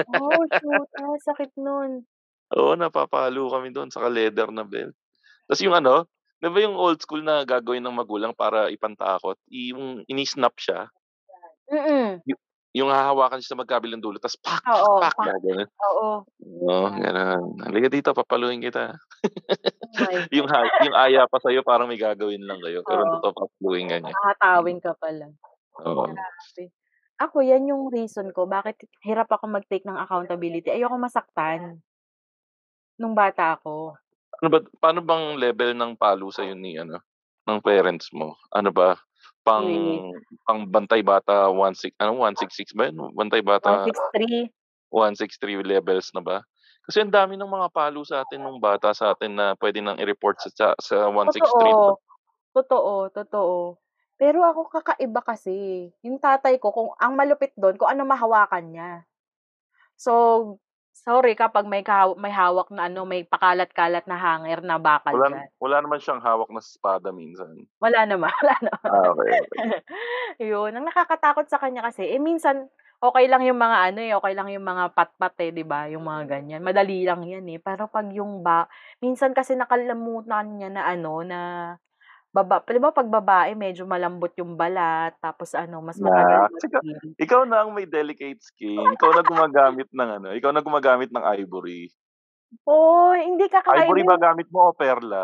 Oh, 0.07 0.45
shoot, 0.57 0.89
ang 0.99 1.17
sakit 1.23 1.51
nun. 1.57 2.05
Oo, 2.53 2.77
napapalo 2.77 3.49
kami 3.49 3.73
dun 3.73 3.89
saka 3.89 4.05
leather 4.05 4.53
na 4.53 4.61
belt. 4.61 4.93
Tas 5.49 5.61
yung 5.65 5.73
ano, 5.77 6.05
'di 6.41 6.49
ba 6.51 6.59
yung 6.61 6.77
old 6.77 6.99
school 7.01 7.21
na 7.25 7.45
gagawin 7.47 7.81
ng 7.85 7.95
magulang 7.95 8.33
para 8.37 8.69
ipantakot, 8.69 9.37
yung 9.49 10.05
ini-snap 10.09 10.53
siya. 10.59 10.91
Mm. 11.71 12.21
Yu 12.27 12.35
yung 12.75 12.91
hahawakan 12.91 13.39
siya 13.39 13.55
sa 13.55 13.59
magkabilang 13.61 14.03
dulo 14.03 14.19
tas 14.19 14.35
pak, 14.35 14.61
pak, 14.75 14.75
Oo, 14.75 14.95
pak, 14.99 15.15
pa 15.15 15.23
gaganon. 15.23 15.69
oo. 15.87 16.25
Oo, 16.65 16.87
gano'n. 16.91 17.43
"Halika 17.65 17.89
dito 17.91 18.11
papaluin 18.15 18.59
kita." 18.63 18.95
Oh 19.83 19.87
my 19.99 20.27
Yung 20.37 20.47
ha 20.51 20.67
yung 20.85 20.95
aya 20.97 21.25
pa 21.29 21.37
sa'yo 21.41 21.61
parang 21.65 21.87
may 21.89 21.99
gagawin 21.99 22.43
lang 22.45 22.59
kayo, 22.63 22.83
pero 22.87 23.05
Oo. 23.05 23.11
totoo 23.11 23.33
papaluin 23.35 23.87
ka 23.91 23.97
niya. 24.03 24.15
Hahatawin 24.15 24.79
ka 24.83 24.93
pala. 25.01 25.27
Oo. 25.85 26.05
Grabe. 26.15 26.63
Ako 27.19 27.39
'yan 27.39 27.71
yung 27.71 27.87
reason 27.95 28.27
ko 28.35 28.43
bakit 28.43 28.75
hirap 28.99 29.31
ako 29.31 29.47
mag-take 29.47 29.87
ng 29.87 29.95
accountability, 29.95 30.67
ayokong 30.67 30.99
masaktan. 31.07 31.79
Nung 32.99 33.11
bata 33.15 33.55
ako. 33.59 33.99
Ano 34.41 34.47
ba 34.51 34.59
paano 34.81 34.99
bang 35.05 35.37
level 35.39 35.71
ng 35.77 35.93
palo 36.01 36.27
sa'yo 36.33 36.53
ni 36.57 36.75
ano, 36.81 36.97
ng 37.47 37.59
parents 37.63 38.09
mo? 38.11 38.35
Ano 38.51 38.69
ba, 38.73 38.97
pang 39.45 39.67
Eh 39.67 40.01
pang-bantay 40.49 41.01
bata 41.05 41.47
1 41.53 41.77
six 41.77 41.93
ano 42.01 42.17
166 42.19 42.73
ba 42.75 42.89
yun? 42.89 43.13
Bantay 43.15 43.41
bata 43.45 43.71
six 43.83 43.99
three. 44.13 44.51
163 44.93 45.61
levels 45.65 46.09
na 46.15 46.21
ba? 46.23 46.37
Kasi 46.87 47.01
ang 47.03 47.13
dami 47.13 47.35
ng 47.39 47.49
mga 47.49 47.69
palo 47.73 48.01
sa'tin 48.05 48.41
nung 48.43 48.59
bata 48.63 48.93
sa'tin 48.95 49.33
na 49.37 49.55
puwede 49.59 49.81
nang 49.83 49.99
i-report 50.01 50.37
sa 50.41 50.49
sa 50.53 50.67
sa 50.81 50.95
163 51.11 51.75
'di 51.77 51.83
ba? 51.85 51.93
Totoo. 51.93 52.01
Totoo, 52.55 53.09
totoo. 53.15 53.79
Pero 54.19 54.47
ako 54.47 54.71
kakaiba 54.71 55.19
kasi, 55.19 55.91
yung 55.99 56.15
tatay 56.23 56.55
ko 56.63 56.71
kung 56.71 56.89
ang 57.03 57.19
malupit 57.19 57.51
dun 57.59 57.75
kung 57.75 57.91
ano 57.91 58.07
mahawakan 58.07 58.65
niya. 58.71 58.89
So, 59.99 60.13
sorry 60.95 61.35
kapag 61.39 61.67
may 61.67 61.83
kaha 61.83 62.15
may 62.19 62.31
hawak 62.33 62.71
na 62.71 62.87
ano, 62.91 63.03
may 63.07 63.23
pakalat-kalat 63.27 64.05
na 64.07 64.17
hanger 64.19 64.59
na 64.65 64.77
bakal 64.79 65.13
Wala 65.13 65.25
diyan. 65.25 65.49
wala 65.61 65.77
naman 65.85 66.01
siyang 66.01 66.21
hawak 66.25 66.49
na 66.49 66.61
espada 66.65 67.13
minsan? 67.13 67.69
Wala 67.83 68.07
naman, 68.07 68.31
wala 68.39 68.55
naman. 68.63 68.93
Ah, 68.93 69.09
okey, 69.11 69.33
okey. 69.41 69.75
Yun, 70.43 70.71
ang 70.75 70.85
nakakatakot 70.87 71.47
sa 71.51 71.59
kanya 71.59 71.83
kasi, 71.87 72.07
eh, 72.07 72.19
minsan 72.21 72.67
okey 73.03 73.27
lang 73.27 73.43
yung 73.47 73.59
mga 73.59 73.77
ano, 73.91 73.99
eh, 74.03 74.13
okey 74.19 74.33
lang 74.37 74.49
yung 74.51 74.63
mga 74.67 74.95
patpat, 74.95 75.35
eh, 75.43 75.51
'di 75.55 75.63
ba, 75.67 75.87
yung 75.91 76.05
mga 76.07 76.23
ganyan, 76.39 76.61
madali 76.63 77.03
lang 77.07 77.23
yan, 77.27 77.45
eh. 77.51 77.59
Pero 77.61 77.87
'pag 77.91 78.07
yung 78.15 78.41
ba 78.45 78.67
minsan 79.03 79.35
kasi 79.35 79.55
nakalimutan 79.59 80.55
niya 80.59 80.69
na 80.71 80.83
ano, 80.87 81.21
na 81.25 81.39
baba 82.35 82.55
'di 82.67 82.79
ba 82.83 82.91
'pag 82.95 83.09
babae 83.15 83.51
medyo 83.63 83.83
malambot 83.93 84.33
yung 84.39 84.53
balat 84.61 85.11
tapos 85.25 85.49
ano, 85.63 85.77
mas 85.87 85.99
matagal 86.03 86.41
tsaka 86.59 86.77
mag-heal. 86.83 87.13
ikaw 87.23 87.41
na 87.47 87.57
ang 87.63 87.71
may 87.75 87.87
delicate 87.87 88.41
skin, 88.49 88.91
ikaw 88.95 89.11
na 89.15 89.23
gumagamit 89.29 89.87
ng 89.91 90.09
ano, 90.19 90.29
ikaw 90.35 90.51
na 90.51 90.63
gumagamit 90.65 91.09
ng 91.11 91.23
ivory. 91.39 91.81
Hoy, 92.65 93.17
hindi 93.25 93.45
kakaiba 93.49 93.79
Ivory 93.79 94.01
ba 94.09 94.15
gamit 94.23 94.47
mo 94.53 94.59
o 94.69 94.73
perla? 94.79 95.23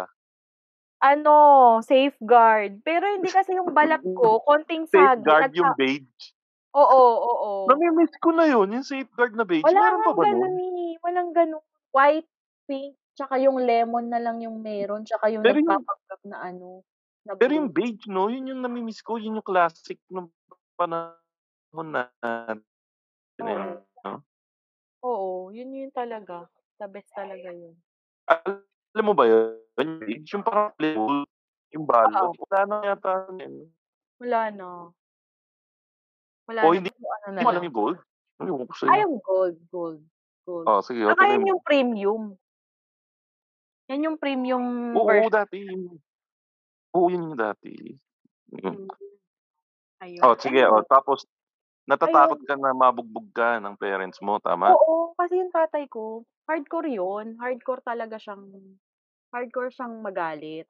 Ano, 1.02 1.38
safeguard. 1.82 2.82
Pero 2.86 3.06
hindi 3.10 3.30
kasi 3.34 3.58
yung 3.58 3.74
balat 3.74 4.02
ko 4.13 4.41
konting 4.47 4.86
sagi 4.86 5.34
Safeguard 5.34 5.52
yung 5.56 5.71
beige? 5.78 6.34
oo, 6.82 7.04
oo. 7.32 7.54
Nami-miss 7.67 8.13
ko 8.24 8.30
na 8.38 8.45
yun, 8.52 8.69
yung 8.76 8.86
safeguard 8.89 9.34
na 9.36 9.45
beige, 9.50 9.74
Wala 9.74 9.82
meron 9.82 10.04
pa 10.06 10.12
ba 10.17 10.24
ganun, 10.24 10.54
nun? 10.54 10.54
eh, 10.58 10.91
walang 11.06 11.30
ganun. 11.38 11.62
White, 11.93 12.30
pink, 12.69 12.97
tsaka 13.17 13.36
yung 13.43 13.58
lemon 13.62 14.06
na 14.10 14.17
lang 14.21 14.38
yung 14.41 14.58
meron, 14.65 15.02
tsaka 15.06 15.30
yung 15.34 15.43
Pero 15.43 15.58
yung 15.62 15.86
nagpapanggap 15.86 16.21
na 16.26 16.38
ano, 16.50 16.82
pero 17.38 17.52
yung 17.54 17.70
beige 17.70 18.10
'no, 18.10 18.30
yun 18.34 18.50
yung 18.50 18.62
nami-miss 18.66 19.02
ko, 19.06 19.18
yun 19.22 19.38
yung 19.38 19.46
classic 19.46 20.02
nung 20.10 20.30
panahon 20.78 21.90
eh, 21.96 22.58
Oo. 23.40 23.86
'no? 24.06 24.24
Oo, 25.04 25.50
yun 25.50 25.74
yun 25.74 25.90
talaga, 25.90 26.46
the 26.78 26.86
best 26.94 27.10
talaga 27.18 27.50
yun. 27.50 27.82
Alam 28.30 29.06
mo 29.08 29.14
ba 29.18 29.26
yun, 29.26 29.58
yung 29.80 29.92
beige, 30.04 30.30
yung 30.38 30.46
parang 30.46 30.74
plywood, 30.78 31.26
yung 31.74 31.86
balot, 31.90 32.32
wala 32.46 32.60
na 32.70 32.76
yata 32.94 33.12
ngayon. 33.34 33.72
Wala 34.20 34.52
na. 34.52 34.94
Wala 36.48 36.64
O 36.64 36.74
na, 36.74 36.78
hindi 36.78 36.92
ano 37.26 37.30
na 37.36 37.42
alam 37.50 37.64
yung 37.66 37.74
gold? 37.74 37.98
Ko 38.38 38.74
Ah, 38.90 38.98
sa'yo. 38.98 39.02
yung 39.06 39.22
gold, 39.22 39.58
gold, 39.70 40.02
gold. 40.46 40.70
Oh, 40.70 40.82
sige, 40.86 41.02
o 41.06 41.14
Tsaka 41.14 41.18
tuloy 41.18 41.38
yun 41.38 41.46
yung 41.54 41.62
premium. 41.62 42.38
Yan 43.90 44.06
yung 44.06 44.18
premium 44.22 44.66
Oo, 44.94 45.08
version. 45.08 45.32
dati 45.32 45.56
yun. 45.64 46.02
Oo, 46.96 47.08
yun 47.08 47.32
yung 47.32 47.40
dati. 47.40 47.72
Mm. 48.52 48.92
Ayun, 50.02 50.26
Oh, 50.26 50.36
sige, 50.38 50.62
oh, 50.70 50.84
tapos 50.86 51.26
natatakot 51.90 52.38
Ayun. 52.38 52.48
ka 52.48 52.56
na 52.60 52.72
mabugbog 52.78 53.30
ka 53.34 53.58
ng 53.64 53.76
parents 53.80 54.20
mo, 54.22 54.38
tama? 54.44 54.78
Oo, 54.78 55.18
kasi 55.18 55.42
yung 55.42 55.50
tatay 55.50 55.90
ko, 55.90 56.22
hardcore 56.46 56.90
yun, 56.94 57.34
hardcore 57.42 57.82
talaga 57.82 58.22
siyang 58.22 58.46
hardcore 59.34 59.74
siyang 59.74 60.02
magalit. 60.06 60.68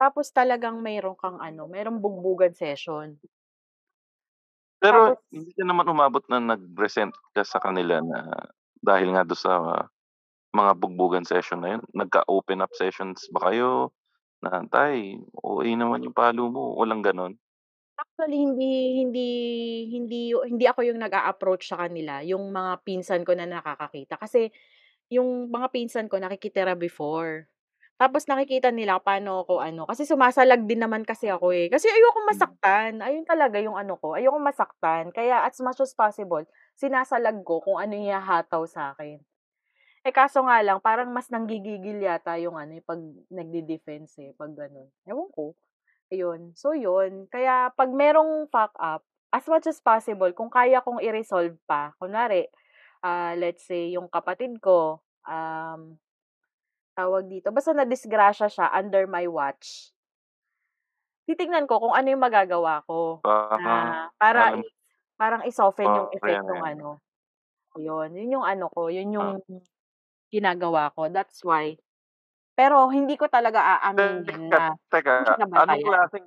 Tapos 0.00 0.32
talagang 0.32 0.80
meron 0.80 1.16
kang 1.18 1.36
ano, 1.42 1.68
merong 1.68 2.00
bugbugan 2.00 2.54
session. 2.56 3.18
Pero 4.80 5.14
Tapos 5.14 5.22
hindi 5.30 5.54
ka 5.54 5.62
naman 5.62 5.86
umabot 5.86 6.26
na 6.26 6.42
nag-resent 6.42 7.12
ka 7.36 7.46
sa 7.46 7.62
kanila 7.62 8.02
na 8.02 8.18
dahil 8.82 9.12
nga 9.14 9.22
dun 9.26 9.38
sa 9.38 9.52
mga 10.54 10.72
bugbugan 10.78 11.26
session 11.26 11.60
na 11.62 11.76
yun, 11.78 11.82
nagka-open 11.96 12.60
up 12.64 12.72
sessions 12.76 13.26
ba 13.34 13.50
kayo 13.52 13.92
na, 14.44 14.62
"Tay, 14.72 15.18
OA 15.42 15.68
naman 15.78 16.04
yung 16.06 16.16
palo 16.16 16.50
mo." 16.54 16.74
Walang 16.80 17.02
gano'n? 17.06 17.34
Actually, 18.00 18.38
hindi 18.40 18.70
hindi 19.04 19.28
hindi 19.92 20.20
hindi 20.32 20.64
ako 20.64 20.80
yung 20.88 21.00
nag-a-approach 21.04 21.68
sa 21.70 21.76
kanila, 21.86 22.24
yung 22.24 22.48
mga 22.48 22.80
pinsan 22.88 23.22
ko 23.22 23.36
na 23.36 23.44
nakakakita. 23.44 24.16
Kasi 24.16 24.48
yung 25.12 25.48
mga 25.52 25.68
pinsan 25.74 26.08
ko 26.10 26.16
nakikitira 26.20 26.74
before. 26.78 27.48
Tapos 28.00 28.26
nakikita 28.26 28.70
nila 28.74 28.98
paano 29.00 29.44
ako 29.46 29.62
ano, 29.62 29.84
kasi 29.88 30.04
sumasalag 30.08 30.64
din 30.68 30.82
naman 30.84 31.04
kasi 31.06 31.30
ako, 31.32 31.52
eh. 31.54 31.68
Kasi 31.72 31.86
ayokong 31.92 32.28
Hmm. 32.30 32.52
masaktan, 32.52 32.92
ayun 33.04 33.24
talaga 33.28 33.58
yung 33.62 33.76
ano 33.78 33.96
ko, 34.00 34.16
ayokong 34.18 34.42
masaktan. 34.44 35.12
Kaya 35.14 35.44
as 35.46 35.58
much 35.64 35.80
as 35.84 35.94
possible, 35.96 36.42
sinasalag 36.76 37.38
ko 37.46 37.60
kung 37.64 37.78
ano 37.80 37.94
yung 37.96 38.10
ihahataw 38.12 38.64
sa'kin. 38.68 39.22
Eh, 40.04 40.10
kaso 40.10 40.42
nga 40.42 40.58
lang 40.66 40.82
parang 40.82 41.14
mas 41.14 41.30
nanggigigil 41.30 42.02
yata 42.02 42.34
yung 42.42 42.58
ano, 42.58 42.74
eh, 42.74 42.82
'pag 42.82 42.98
nagde-defense, 43.30 44.18
eh, 44.18 44.30
'pag 44.34 44.50
gano'n. 44.50 44.90
Ewan 45.06 45.30
ko, 45.30 45.54
ayun. 46.10 46.56
So 46.58 46.74
yun, 46.74 47.30
kaya 47.30 47.70
'pag 47.76 47.92
merong 47.94 48.50
fuck 48.50 48.74
up, 48.82 49.06
as 49.30 49.46
much 49.46 49.68
as 49.70 49.78
possible 49.78 50.32
kung 50.34 50.50
kaya 50.50 50.82
kong 50.82 51.04
i-resolve 51.04 51.54
pa, 51.68 51.94
kunwari, 52.02 52.50
ah, 53.04 53.36
let's 53.38 53.66
say 53.68 53.92
yung 53.94 54.10
kapatid 54.10 54.58
ko, 54.64 55.02
um, 55.28 55.98
tawag 56.98 57.26
dito, 57.30 57.50
basta 57.54 57.72
nadisgrasya 57.76 58.48
siya 58.52 58.68
under 58.74 59.06
my 59.06 59.26
watch 59.30 59.90
titignan 61.28 61.66
ko 61.70 61.78
kung 61.78 61.94
ano 61.94 62.06
yung 62.10 62.22
magagawa 62.24 62.82
ko 62.86 63.22
Ah, 63.24 63.54
na 63.54 64.10
para 64.18 64.50
i 64.58 64.62
parang 65.14 65.46
i-soften 65.46 65.94
yung 66.02 66.10
effect 66.10 66.42
ayan. 66.46 66.66
ano, 66.66 66.98
ayun. 67.78 68.14
Yun 68.16 68.34
yung 68.40 68.46
ano 68.46 68.66
ko, 68.72 68.88
yun 68.92 69.10
yung 69.14 69.30
Ah. 69.30 69.71
Ginagawa 70.32 70.90
ko, 70.96 71.12
that's 71.12 71.44
why. 71.44 71.76
Pero 72.58 72.88
hindi 72.92 73.16
ko 73.20 73.28
talaga 73.30 73.80
aaminin 73.82 74.48
Teka, 74.50 74.58
na 74.58 74.74
teka, 74.90 75.16
kita 75.18 75.44
anong 75.60 75.82
klaseng 75.84 76.26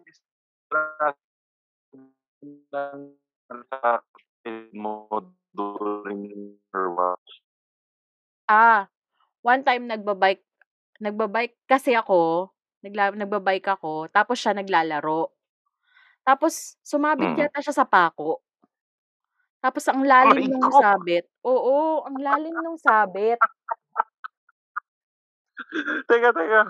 mo 4.74 5.10
during 5.56 6.58
her 6.74 6.92
watch? 6.94 7.42
Ah, 8.50 8.86
one 9.42 9.66
time 9.66 9.90
nagba-bike 9.90 10.46
nagba-bike 11.02 11.58
kasi 11.70 11.94
ako, 11.98 12.52
nagla 12.86 13.14
nagba-bike 13.18 13.66
ako 13.70 14.10
tapos 14.14 14.38
siya 14.42 14.54
naglalaro. 14.58 15.34
Tapos 16.28 16.78
sumabit 16.86 17.34
Mm. 17.34 17.40
yata 17.40 17.62
siya 17.64 17.76
sa 17.84 17.88
pako. 17.90 18.42
Tapos 19.64 19.86
ang 19.88 20.04
lalim 20.04 20.42
Aray 20.42 20.50
nung 20.52 20.72
ko! 20.72 20.80
sabit 20.80 21.28
oo, 21.46 22.04
ang 22.04 22.18
lalim 22.20 22.56
nung 22.60 22.80
sabit. 22.80 23.40
Teka, 26.10 26.30
teka, 26.36 26.62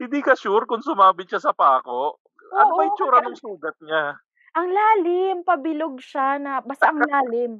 hindi 0.00 0.18
ka 0.24 0.34
sure 0.36 0.64
kung 0.68 0.80
sumabit 0.84 1.28
siya 1.30 1.40
sa 1.42 1.52
pako? 1.56 2.18
Ano 2.56 2.72
ba 2.74 2.82
Oo, 2.82 2.98
kasi 3.04 3.06
itsura 3.06 3.20
nung 3.22 3.36
sugat 3.38 3.76
niya? 3.84 4.20
ang 4.58 4.68
lalim, 4.74 5.36
pabilog 5.46 6.02
siya 6.02 6.34
na 6.42 6.58
basta 6.58 6.90
ang 6.90 7.06
lalim. 7.06 7.52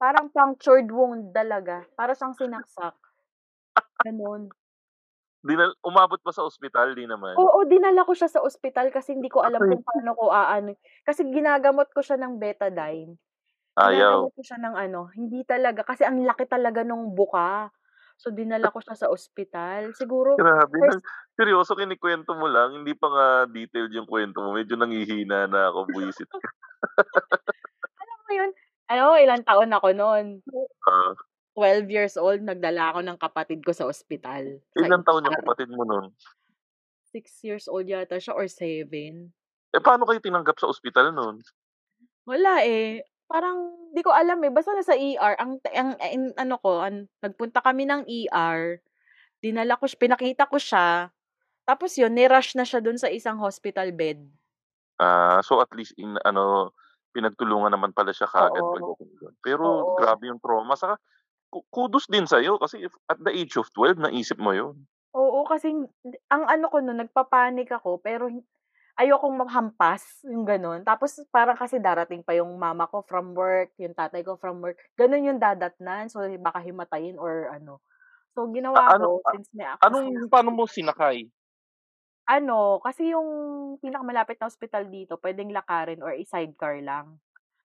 Parang 0.00 0.32
punctured 0.32 0.88
wound 0.88 1.34
talaga, 1.36 1.84
para 1.98 2.16
siyang 2.16 2.32
sinaksak. 2.38 2.96
Gano'n. 4.04 4.52
Dinal 5.46 5.70
umabot 5.86 6.18
ba 6.26 6.34
sa 6.34 6.42
ospital, 6.42 6.98
'di 6.98 7.06
naman? 7.06 7.38
Oo, 7.38 7.68
dinala 7.68 8.06
ko 8.08 8.16
siya 8.16 8.30
sa 8.32 8.40
ospital 8.40 8.88
kasi 8.88 9.12
hindi 9.12 9.28
ko 9.28 9.44
alam 9.44 9.68
kung 9.68 9.84
paano 9.84 10.16
ko 10.16 10.32
aano 10.32 10.72
kasi 11.04 11.28
ginagamot 11.28 11.90
ko 11.92 12.00
siya 12.00 12.16
ng 12.16 12.40
Betadine. 12.40 13.20
Ayaw. 13.76 14.30
Ginagamot 14.30 14.32
ko 14.34 14.42
siya 14.44 14.58
ng 14.62 14.76
ano, 14.76 15.10
hindi 15.14 15.42
talaga 15.46 15.82
kasi 15.86 16.04
ang 16.06 16.22
laki 16.24 16.46
talaga 16.50 16.82
nung 16.86 17.14
buka. 17.14 17.70
So, 18.18 18.34
dinala 18.34 18.74
ko 18.74 18.82
siya 18.82 18.98
sa 18.98 19.10
ospital. 19.14 19.94
Siguro 19.94 20.34
Grabe 20.34 20.74
first 20.74 20.98
'no, 20.98 21.06
seryoso 21.38 21.78
kinukuwento 21.78 22.34
mo 22.34 22.50
lang, 22.50 22.82
hindi 22.82 22.90
pa 22.98 23.06
nga 23.06 23.26
detailed 23.46 23.94
yung 23.94 24.10
kuwento 24.10 24.42
mo, 24.42 24.58
medyo 24.58 24.74
nanghihina 24.74 25.46
na 25.46 25.70
ako, 25.70 25.86
bwisit 25.94 26.26
ka. 26.26 26.38
Alam 28.02 28.18
mo 28.26 28.32
yun, 28.34 28.50
mo 28.90 29.14
ilang 29.22 29.42
taon 29.46 29.70
ako 29.70 29.88
nun? 29.94 30.26
Ah. 30.90 31.14
12 31.54 31.90
years 31.90 32.14
old, 32.18 32.42
nagdala 32.42 32.94
ako 32.94 33.00
ng 33.06 33.18
kapatid 33.18 33.62
ko 33.62 33.70
sa 33.74 33.86
ospital. 33.86 34.62
Sa 34.74 34.82
Ilang 34.82 35.06
taon 35.06 35.26
yung 35.26 35.38
kapatid 35.42 35.70
mo 35.70 35.86
nun? 35.86 36.10
6 37.14 37.46
years 37.46 37.66
old 37.70 37.86
yata 37.86 38.18
siya 38.18 38.34
or 38.34 38.46
7. 38.46 38.86
Eh, 39.74 39.82
paano 39.82 40.06
kayo 40.06 40.18
tinanggap 40.22 40.58
sa 40.58 40.70
ospital 40.70 41.14
nun? 41.14 41.42
Wala, 42.26 42.62
eh. 42.66 43.02
Parang 43.28 43.76
di 43.92 44.00
ko 44.00 44.08
alam, 44.08 44.40
eh, 44.40 44.48
basta 44.48 44.72
nasa 44.72 44.96
ER 44.96 45.36
ang 45.36 45.60
ang 45.68 45.92
ang 46.00 46.24
ano 46.40 46.56
ko, 46.64 46.80
an 46.80 47.12
nagpunta 47.20 47.60
kami 47.60 47.84
ng 47.84 48.08
ER, 48.08 48.80
dinala 49.44 49.76
ko 49.76 49.84
siya 49.84 50.00
pinakita 50.00 50.48
ko 50.48 50.56
siya, 50.56 51.12
tapos 51.68 51.92
yun 52.00 52.16
ni-rush 52.16 52.56
na 52.56 52.64
siya 52.64 52.80
dun 52.80 52.96
sa 52.96 53.12
isang 53.12 53.36
hospital 53.36 53.92
bed. 53.92 54.24
Ah, 54.96 55.44
so 55.44 55.60
at 55.60 55.68
least 55.76 55.92
in 56.00 56.16
ano, 56.24 56.72
pinagtulungan 57.12 57.70
naman 57.70 57.92
pala 57.92 58.16
siya 58.16 58.32
kaagad 58.32 58.64
dun. 58.64 58.96
Pero 59.44 59.64
Oo. 59.64 59.96
grabe 60.00 60.32
yung 60.32 60.40
trauma 60.40 60.74
ku 61.48 61.64
kudos 61.72 62.04
din 62.12 62.28
sa'yo 62.28 62.60
kasi 62.60 62.84
if 62.84 62.92
at 63.08 63.16
the 63.24 63.32
age 63.32 63.56
of 63.56 63.68
12 63.72 63.96
naisip 63.96 64.36
mo 64.36 64.52
yun. 64.52 64.76
Oo, 65.16 65.48
kasi 65.48 65.72
ang 66.28 66.44
ano 66.44 66.66
ko 66.68 66.84
nun 66.84 67.00
nagpa-panic 67.00 67.72
ako 67.72 68.04
pero 68.04 68.28
ayokong 68.98 69.36
maghampas, 69.40 70.22
yung 70.26 70.44
gano'n. 70.44 70.82
Tapos 70.84 71.22
parang 71.30 71.56
kasi 71.58 71.78
darating 71.78 72.22
pa 72.26 72.34
yung 72.36 72.52
mama 72.58 72.90
ko 72.90 73.02
from 73.06 73.32
work, 73.38 73.70
yung 73.78 73.94
tatay 73.96 74.22
ko 74.26 74.36
from 74.42 74.60
work, 74.64 74.78
gano'n 74.98 75.28
yung 75.34 75.40
dadatnan. 75.42 76.10
So 76.10 76.26
baka 76.42 76.60
himatayin 76.66 77.16
or 77.18 77.50
ano. 77.54 77.80
So 78.36 78.46
ginawa 78.52 78.80
A 78.80 78.92
ano 78.92 79.08
ko 79.14 79.20
since 79.30 79.48
may 79.56 79.66
access 79.68 79.86
anong 79.86 80.28
paano 80.32 80.50
mo 80.52 80.64
sinakay? 80.68 81.28
Ano, 82.26 82.82
kasi 82.82 83.14
yung 83.14 83.28
pinakamalapit 83.78 84.40
na 84.40 84.50
ospital 84.50 84.84
dito 84.90 85.16
puwedeng 85.20 85.54
lakarin 85.54 86.02
or 86.02 86.12
i-sidecar 86.16 86.80
lang. 86.82 87.20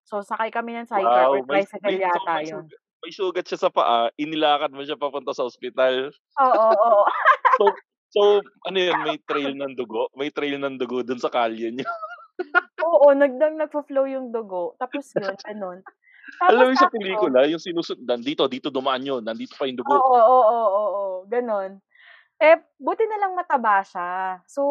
So 0.06 0.22
sakay 0.22 0.52
kami 0.54 0.76
ng 0.78 0.90
sidecar 0.92 1.32
or 1.32 1.42
Wow, 1.42 1.46
may 1.50 1.66
tricycle 1.66 1.96
yata 1.98 2.36
may 2.36 2.46
yun. 2.46 2.74
may 3.04 3.12
sugat 3.12 3.50
siya 3.50 3.60
sa 3.68 3.70
paa, 3.74 4.14
inilakad 4.16 4.72
mo 4.72 4.86
siya 4.86 4.96
papunta 4.96 5.34
sa 5.34 5.44
ospital. 5.50 6.14
Oo, 6.40 6.70
oo. 6.86 7.06
So 7.58 7.80
so 8.14 8.42
ano 8.70 8.78
yun, 8.78 8.98
may 9.04 9.18
trail 9.26 9.54
ng 9.58 9.74
dugo? 9.76 10.08
May 10.16 10.30
trail 10.30 10.62
ng 10.62 10.78
dugo 10.78 11.02
dun 11.02 11.20
sa 11.20 11.34
kalye 11.34 11.74
niyo? 11.74 11.86
Oo, 12.86 13.14
nag 13.16 13.34
nag 13.38 13.56
nagfo-flow 13.58 14.06
yung 14.10 14.30
dugo. 14.34 14.76
Tapos 14.82 15.06
yun, 15.18 15.36
gano'n. 15.46 15.80
Alam 16.50 16.66
mo 16.72 16.74
Tapos 16.74 16.80
sa 16.80 16.90
pelikula, 16.92 17.46
yung 17.48 17.62
sinusundan, 17.62 18.20
dito 18.24 18.44
dito 18.52 18.68
dumaan 18.74 19.04
yun, 19.06 19.22
nandito 19.24 19.56
pa 19.56 19.66
yung 19.70 19.80
dugo. 19.80 19.96
Oo, 19.98 20.18
oo, 20.20 20.60
oo, 20.82 21.04
gano'n. 21.30 21.80
Eh, 22.42 22.58
buti 22.82 23.06
na 23.08 23.18
lang 23.24 23.34
mataba 23.38 23.82
siya. 23.86 24.42
So, 24.50 24.62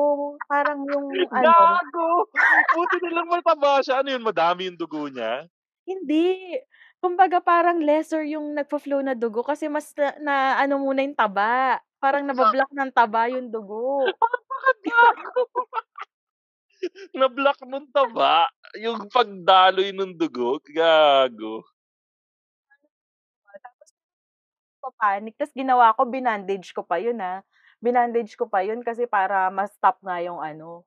parang 0.51 0.85
yung 0.89 1.31
ano 1.33 1.49
Gago! 1.49 2.29
Buti 2.77 2.97
na 3.01 3.11
lang 3.17 3.29
mataba 3.31 3.81
siya. 3.81 4.01
Ano 4.05 4.09
yun, 4.13 4.25
madami 4.25 4.69
yung 4.69 4.79
dugo 4.79 5.09
niya? 5.09 5.49
Hindi. 5.87 6.59
Kumbaga 7.03 7.43
parang 7.43 7.83
lesser 7.83 8.23
yung 8.31 8.55
nagfo-flow 8.55 9.03
na 9.03 9.19
dugo 9.19 9.43
kasi 9.43 9.67
mas 9.67 9.91
na 9.99 10.15
na 10.23 10.35
ano 10.63 10.79
muna 10.79 11.03
yung 11.03 11.19
taba. 11.19 11.83
Parang 12.03 12.27
naba-block 12.27 12.75
ng 12.75 12.91
taba 12.91 13.31
yung 13.31 13.47
dugo. 13.47 14.11
Na-block 17.15 17.63
nung 17.63 17.87
taba, 17.95 18.51
yung 18.75 19.07
pagdaloy 19.07 19.95
nung 19.95 20.19
dugo, 20.19 20.59
gago. 20.67 21.63
Tapos 23.63 23.89
pa-panic 24.83 25.35
ta's 25.39 25.55
ginawa 25.55 25.95
ko 25.95 26.11
binandage 26.11 26.75
ko 26.75 26.83
pa 26.83 26.99
yun, 26.99 27.23
ah. 27.23 27.47
Binandage 27.79 28.35
ko 28.35 28.51
pa 28.51 28.67
yun 28.67 28.83
kasi 28.83 29.07
para 29.07 29.47
ma-stop 29.55 30.03
nga 30.03 30.19
yung 30.23 30.43
ano, 30.43 30.83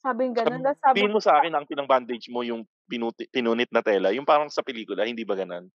sabing 0.00 0.32
gano'n 0.32 0.64
ta's 0.64 0.80
sabi 0.80 1.04
ko 1.04 1.12
mo 1.12 1.20
sa'kin 1.20 1.52
ang 1.52 1.68
pinang-bandage 1.68 2.32
mo 2.32 2.40
yung 2.44 2.64
pinuti 2.88 3.28
pinunit 3.28 3.68
na 3.72 3.84
tela, 3.84 4.12
yung 4.16 4.28
parang 4.28 4.48
sa 4.48 4.64
pelikula, 4.64 5.04
hindi 5.04 5.28
ba 5.28 5.36
gano'n? 5.36 5.68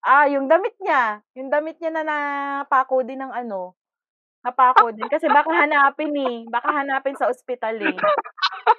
Ah, 0.00 0.24
yung 0.32 0.48
damit 0.48 0.72
niya. 0.80 1.20
Yung 1.36 1.52
damit 1.52 1.76
niya 1.76 1.92
na 1.92 2.04
napako 2.04 3.04
din 3.04 3.20
ng 3.20 3.32
ano, 3.36 3.76
napako 4.44 4.92
din 4.96 5.08
kasi 5.10 5.28
baka 5.32 5.50
hanapin, 5.52 6.12
eh, 6.16 6.36
baka 6.48 6.68
hanapin 6.82 7.16
sa 7.18 7.28
ospital, 7.32 7.76
eh. 7.82 7.98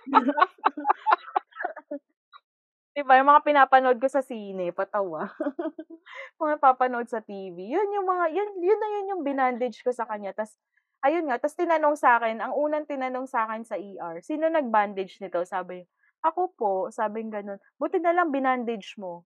'Di 2.95 3.01
ba 3.07 3.15
yung 3.19 3.29
mga 3.31 3.43
pinapanood 3.47 3.97
ko 4.03 4.07
sa 4.11 4.19
sine, 4.19 4.75
patawa. 4.75 5.31
Mga 6.41 6.59
napapanood 6.59 7.07
sa 7.07 7.23
TV, 7.23 7.55
yun 7.71 7.87
yung 7.95 8.07
mga 8.09 8.25
yun 8.35 8.49
yun 8.59 8.79
na 8.81 8.87
yun 8.99 9.11
yung 9.15 9.23
binandage 9.23 9.79
ko 9.85 9.93
sa 9.95 10.03
kanya 10.09 10.33
ta's 10.35 10.57
ayun 11.05 11.23
nga, 11.29 11.37
ta's 11.39 11.55
tinanong 11.55 11.95
sa'kin, 11.99 12.41
ang 12.43 12.51
unang 12.57 12.83
tinanong 12.89 13.27
sa'kin 13.29 13.63
sa 13.67 13.77
ER, 13.79 14.19
"Sino 14.25 14.49
nag-bandage 14.51 15.21
nito?" 15.23 15.39
Sabi, 15.47 15.85
"Ako 16.25 16.51
po." 16.57 16.71
Sabing 16.91 17.29
gano'n. 17.31 17.59
"Buti 17.79 18.01
na 18.03 18.11
lang 18.15 18.33
binandage 18.35 18.97
mo." 18.99 19.23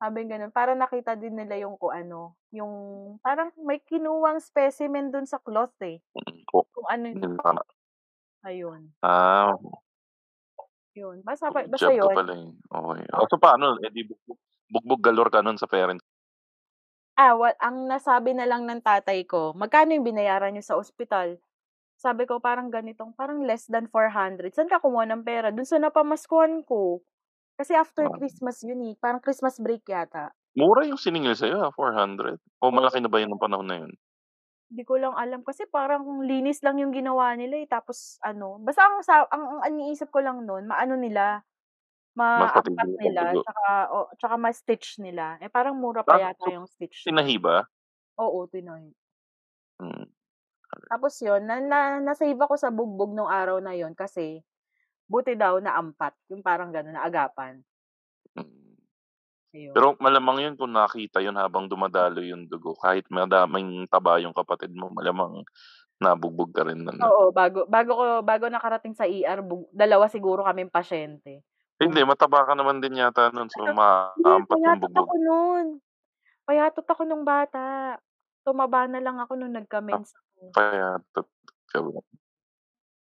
Sabing 0.00 0.30
gano'n, 0.30 0.54
para 0.54 0.78
nakita 0.78 1.18
din 1.18 1.34
nila 1.34 1.58
yung 1.58 1.74
kung 1.74 1.90
ano, 1.90 2.38
yung 2.54 2.70
parang 3.18 3.50
may 3.58 3.82
kinuhang 3.82 4.38
specimen 4.38 5.10
dun 5.10 5.26
sa 5.26 5.42
cloth, 5.42 5.74
eh. 5.82 5.98
Mm, 6.16 6.44
Kung 6.74 6.86
ano 6.90 7.08
yun. 7.10 7.34
Ayun. 8.46 8.94
Ah. 9.02 9.54
Yun, 10.96 11.20
basta 11.24 11.50
basta 11.72 11.90
job 11.92 11.92
yun. 11.92 12.16
pala, 12.16 12.32
eh. 12.34 12.48
Okey. 12.72 13.06
Oh, 13.14 13.26
so 13.30 13.36
paano, 13.38 13.76
eh, 13.84 13.90
di 13.94 14.02
bugbog 14.08 14.38
bugbog 14.72 15.00
galore 15.04 15.30
ka 15.32 15.40
nun 15.44 15.56
sa 15.60 15.68
parents 15.70 16.02
Ah, 17.16 17.32
wa 17.38 17.54
ang 17.62 17.88
nasabi 17.88 18.36
na 18.36 18.44
lang 18.44 18.68
ng 18.68 18.84
tatay 18.84 19.24
ko, 19.24 19.56
"Magkano 19.56 19.94
yung 19.96 20.04
binayaran 20.04 20.52
niyo 20.52 20.64
sa 20.66 20.76
ospital?" 20.76 21.40
Sabi 21.98 22.26
ko, 22.28 22.38
"Parang 22.42 22.68
ganitong 22.72 23.12
parang 23.16 23.44
less 23.46 23.66
than 23.70 23.86
400." 23.90 24.52
"Saan 24.56 24.68
ka 24.70 24.82
kumuha 24.82 25.06
ng 25.10 25.22
pera?" 25.26 25.48
"Dun 25.54 25.66
sa 25.68 25.78
napamaskuhan 25.82 26.62
ko." 26.66 27.02
Kasi 27.58 27.74
after 27.74 28.06
Ah. 28.06 28.14
Christmas 28.14 28.62
yun, 28.62 28.78
eh, 28.86 28.94
parang 29.02 29.18
Christmas 29.18 29.58
break 29.58 29.82
yata. 29.90 30.30
Mura 30.56 30.88
yung 30.88 30.96
siningil 30.96 31.36
sa'yo, 31.36 31.56
ah, 31.68 31.72
400? 31.76 32.40
O 32.64 32.72
malaki 32.72 32.98
na 33.04 33.10
ba 33.12 33.20
yun 33.20 33.28
nung 33.28 33.42
panahon 33.42 33.68
na 33.68 33.76
yun? 33.84 33.92
Di 34.70 34.84
ko 34.84 35.00
lang 35.00 35.16
alam 35.16 35.40
kasi 35.40 35.64
parang 35.64 36.20
linis 36.20 36.60
lang 36.60 36.76
yung 36.76 36.92
ginawa 36.92 37.32
nila, 37.32 37.56
eh, 37.56 37.64
tapos 37.64 38.20
ano, 38.20 38.60
basta 38.60 38.84
ang 38.84 39.00
sa 39.00 39.24
ang 39.32 39.64
ang 39.64 39.72
iniisip 39.72 40.12
ko 40.12 40.20
lang 40.20 40.44
nun 40.44 40.68
maano 40.68 40.92
nila, 40.92 41.40
yung 43.08 43.16
nila 43.16 43.22
dugo. 43.22 43.44
tsaka 43.44 43.64
o 43.94 43.98
tsaka 44.20 44.36
ma-stitch 44.38 45.00
nila. 45.04 45.38
Eh, 45.42 45.50
parang 45.52 45.76
mura 45.78 46.02
pa 46.04 46.14
Ah, 46.14 46.20
yata 46.20 46.46
so 46.46 46.50
yung 46.50 46.66
stitch 46.68 47.10
nun. 47.12 47.18
tinahi 47.18 47.36
ba? 47.40 47.68
Oo, 48.18 48.46
tinahi. 48.50 48.94
Hmm. 49.80 50.08
Tapos 50.90 51.20
yun, 51.20 51.44
na 51.44 51.60
na 51.60 52.00
na-save 52.00 52.40
ako 52.40 52.56
sa 52.56 52.72
bugbog 52.72 53.12
nung 53.12 53.28
araw 53.28 53.60
na 53.60 53.76
yun 53.76 53.92
kasi 53.92 54.40
buti 55.08 55.34
daw 55.36 55.58
naampat, 55.60 56.14
yung 56.32 56.44
parang 56.44 56.70
gano'n, 56.72 56.96
naagapan. 56.96 57.64
Mm. 58.36 58.76
Ayun. 59.54 59.76
Pero 59.76 59.94
malamang 60.00 60.38
yun 60.44 60.54
kung 60.58 60.72
nakita 60.72 61.20
yun 61.20 61.36
habang 61.36 61.68
dumadaloy 61.68 62.32
yung 62.32 62.48
dugo, 62.48 62.72
kahit 62.80 63.06
madaming 63.12 63.84
taba 63.92 64.18
yung 64.22 64.32
kapatid 64.36 64.72
mo, 64.72 64.88
malamang 64.92 65.44
nabugbog 66.02 66.50
ka 66.54 66.64
rin 66.68 66.82
nun, 66.86 66.98
'no? 67.00 67.10
Oo, 67.10 67.30
bago 67.30 67.62
bago 67.70 67.92
ko 67.94 68.04
bago 68.26 68.50
nakarating 68.50 68.90
sa 68.90 69.06
ER 69.06 69.38
bug 69.38 69.70
dalawa 69.70 70.10
siguro 70.10 70.42
kaming 70.42 70.66
pasyente. 70.66 71.46
Hindi, 71.78 72.02
Bum 72.02 72.10
mataba 72.10 72.42
ka 72.42 72.58
naman 72.58 72.82
din 72.82 72.98
yata 72.98 73.30
nun, 73.30 73.46
so 73.54 73.62
Hindi, 73.62 73.70
maaampat 73.70 74.58
yung 74.66 74.78
bugbog. 74.82 75.10
ako 75.10 75.14
nun. 75.20 75.66
Payatot 76.48 76.86
ako 76.88 77.02
nung 77.06 77.24
bata. 77.28 77.96
Tumaba 78.46 78.86
na 78.90 79.00
lang 79.02 79.18
ako 79.22 79.34
nung 79.38 79.54
Ah, 79.90 80.00
nagka-mens 80.00 80.12
ako. 80.14 80.54
payatot 80.54 81.28
ka 81.70 81.78
ba? 81.84 82.00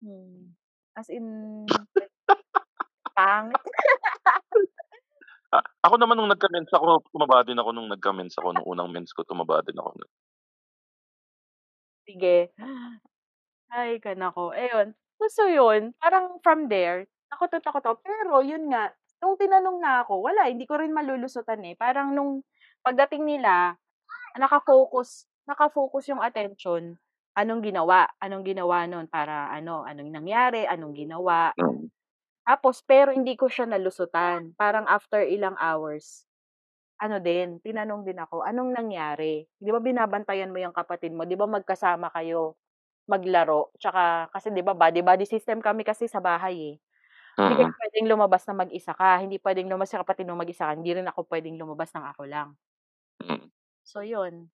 Hmm. 0.02 0.54
As 0.94 1.10
in, 1.10 1.66
pangit. 3.18 3.58
Ako 5.86 6.02
naman 6.02 6.18
nung 6.18 6.30
nagka-mens 6.30 6.70
ako, 6.74 7.06
tumaba 7.14 7.46
din 7.46 7.58
ako 7.62 7.70
nung 7.74 7.90
nagka-mens 7.90 8.34
ako, 8.38 8.58
nung 8.58 8.66
unang 8.66 8.90
mens 8.90 9.14
ko 9.14 9.22
tumaba 9.22 9.62
din 9.62 9.78
ako. 9.78 9.94
Sige. 12.08 12.52
Ay, 13.72 14.02
ka 14.04 14.14
naku, 14.18 14.52
ayun. 14.54 14.94
So 15.32 15.48
yun, 15.48 15.96
parang 16.02 16.42
from 16.44 16.68
there, 16.68 17.08
takot 17.32 17.50
na 17.54 17.60
takot 17.64 17.84
ako. 17.86 17.96
Pero 18.04 18.44
yun 18.44 18.68
nga, 18.68 18.92
nung 19.24 19.40
tinanong 19.40 19.80
na 19.80 20.04
ako, 20.04 20.20
wala, 20.26 20.52
hindi 20.52 20.68
ko 20.68 20.76
rin 20.82 20.92
malulusutan, 20.92 21.64
eh. 21.64 21.76
Parang 21.80 22.12
nung 22.12 22.44
pagdating 22.84 23.24
nila, 23.24 23.78
naka-focus 24.40 25.28
naka-focus 25.44 26.08
yung 26.12 26.24
attention, 26.24 26.96
anong 27.38 27.62
ginawa, 27.66 28.08
anong 28.22 28.44
ginawa 28.48 28.86
nun 28.90 29.08
para 29.10 29.50
ano, 29.54 29.84
anong 29.88 30.10
nangyari, 30.14 30.66
anong 30.70 30.94
ginawa. 30.98 31.54
Mm. 31.60 31.90
Tapos 32.48 32.82
pero 32.86 33.12
hindi 33.16 33.36
ko 33.40 33.48
siya 33.52 33.68
nalusutan. 33.70 34.54
Parang 34.60 34.86
after 34.90 35.24
ilang 35.26 35.56
hours, 35.62 36.28
ano 37.02 37.20
din, 37.24 37.60
tinanong 37.64 38.04
din 38.08 38.20
ako, 38.22 38.44
"Anong 38.46 38.72
nangyari? 38.76 39.46
'Di 39.62 39.70
ba 39.74 39.80
binabantayan 39.84 40.52
mo 40.54 40.60
yung 40.62 40.76
kapatid 40.76 41.12
mo, 41.16 41.26
'di 41.28 41.36
ba 41.40 41.46
magkasama 41.50 42.10
kayo 42.16 42.56
maglaro?" 43.10 43.72
Tsaka 43.82 44.30
kasi 44.34 44.50
'di 44.54 44.64
ba 44.66 44.74
buddy-buddy 44.78 45.26
system 45.30 45.60
kami 45.64 45.84
kasi 45.88 46.08
sa 46.12 46.20
bahay, 46.24 46.76
eh. 46.76 46.78
Hindi 47.46 47.56
kasi 47.60 47.70
Mm. 47.70 47.74
puwedeng 47.76 48.08
lumabas 48.14 48.44
na 48.50 48.56
mag-isa 48.66 48.94
ka, 48.98 49.20
hindi 49.24 49.38
puwedeng 49.42 49.68
lumabas 49.72 49.92
yung 49.96 50.04
kapatid 50.08 50.28
mo 50.30 50.38
mag-isa 50.40 50.68
ka, 50.72 50.74
hindi 50.80 50.92
rin 50.96 51.08
ako 51.10 51.26
puwedeng 51.30 51.58
lumabas 51.62 51.92
ng 51.96 52.06
ako 52.08 52.24
lang. 52.30 52.58
Mm. 53.22 53.50
So 53.88 54.00
yun, 54.00 54.48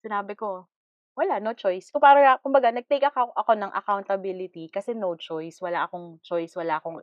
sinabi 0.00 0.34
ko, 0.38 0.71
wala, 1.18 1.38
no 1.42 1.52
choice. 1.56 1.92
Kung 1.92 2.00
para 2.04 2.38
kumbaga 2.40 2.72
nag-take 2.72 3.04
ako 3.08 3.32
ako 3.36 3.52
ng 3.56 3.72
accountability 3.76 4.68
kasi 4.72 4.96
no 4.96 5.14
choice, 5.16 5.60
wala 5.60 5.84
akong 5.88 6.18
choice, 6.24 6.56
wala 6.56 6.80
akong 6.80 7.00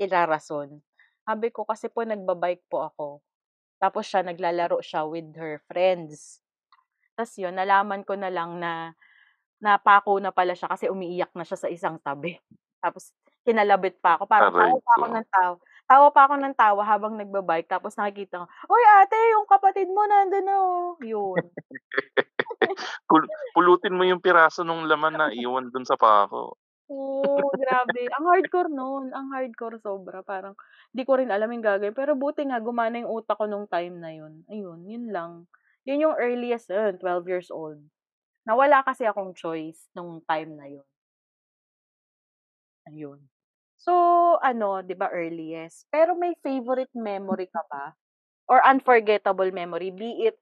irarason. 0.00 0.80
Sabi 1.24 1.48
ko, 1.52 1.68
kasi 1.68 1.92
po 1.92 2.02
nagba-bike 2.04 2.64
po 2.72 2.88
ako, 2.88 3.06
tapos 3.82 4.04
siya 4.08 4.24
naglalaro 4.26 4.80
siya 4.84 5.04
with 5.08 5.32
her 5.36 5.60
friends. 5.68 6.40
Tas 7.16 7.32
yun, 7.38 7.56
nalaman 7.56 8.02
ko 8.06 8.16
na 8.16 8.30
lang 8.32 8.58
na 8.60 8.94
napako 9.60 10.18
na 10.22 10.32
pala 10.32 10.56
siya 10.56 10.68
kasi 10.72 10.88
umiiyak 10.88 11.32
na 11.36 11.44
siya 11.44 11.58
sa 11.60 11.68
isang 11.72 11.96
tabi. 12.00 12.36
Tapos 12.84 13.12
kinalabit 13.44 14.00
pa 14.00 14.16
ako, 14.20 14.24
parang 14.28 14.52
tawa 14.56 14.76
pa 14.80 14.92
ako 15.00 15.06
ko. 15.08 15.14
ng 15.16 15.28
tawa 15.32 15.56
tawa 15.90 16.08
pa 16.14 16.30
ako 16.30 16.34
ng 16.38 16.54
tawa 16.54 16.82
habang 16.86 17.18
nagba-bike 17.18 17.66
tapos 17.66 17.98
nakikita 17.98 18.44
ko, 18.44 18.46
"Uy 18.70 18.82
ate, 19.02 19.18
yung 19.34 19.46
kapatid 19.50 19.90
mo 19.90 20.06
nandun 20.06 20.46
na 20.46 20.54
oh." 20.62 20.94
Yun. 21.02 21.50
Pul 23.10 23.22
pulutin 23.56 23.96
mo 23.98 24.04
yung 24.06 24.22
piraso 24.22 24.62
nung 24.62 24.86
laman 24.86 25.14
na 25.18 25.26
iwan 25.34 25.68
dun 25.74 25.84
sa 25.86 25.98
pako. 25.98 26.56
Oo, 26.90 27.54
grabe. 27.54 28.08
Ang 28.18 28.24
hardcore 28.30 28.70
nun, 28.72 29.04
ang 29.14 29.30
hardcore 29.34 29.78
sobra. 29.78 30.26
Parang 30.26 30.54
di 30.90 31.02
ko 31.06 31.18
rin 31.20 31.30
alam 31.30 31.50
yung 31.54 31.62
gagawin, 31.62 31.94
pero 31.94 32.12
buti 32.18 32.42
nga 32.48 32.58
gumana 32.58 32.98
yung 33.02 33.12
utak 33.22 33.38
ko 33.38 33.46
nung 33.46 33.68
time 33.70 33.94
na 34.02 34.10
yun. 34.10 34.42
Ayun, 34.50 34.80
yun 34.88 35.06
lang. 35.14 35.32
Yun 35.86 36.02
yung 36.10 36.16
earliest, 36.18 36.68
ayun 36.74 36.98
12 36.98 37.24
years 37.30 37.48
old, 37.54 37.78
na 38.46 38.54
wala 38.58 38.82
kasi 38.86 39.04
akong 39.06 39.32
choice 39.36 39.88
nung 39.96 40.22
time 40.26 40.52
na 40.58 40.66
yun. 40.70 40.86
Ayun. 42.88 43.20
So, 43.80 43.92
ano, 44.44 44.84
'di 44.84 44.92
ba 44.92 45.08
earliest, 45.08 45.88
pero 45.88 46.12
may 46.12 46.36
favorite 46.44 46.92
memory 46.92 47.48
ka 47.48 47.64
ba 47.72 47.96
or 48.44 48.60
unforgettable 48.60 49.48
memory, 49.56 49.88
be 49.88 50.28
it 50.28 50.36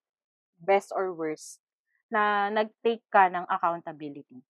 best 0.58 0.90
or 0.90 1.14
worst, 1.14 1.62
na 2.10 2.50
nag-take 2.50 3.04
ka 3.14 3.30
ng 3.30 3.46
accountability? 3.46 4.42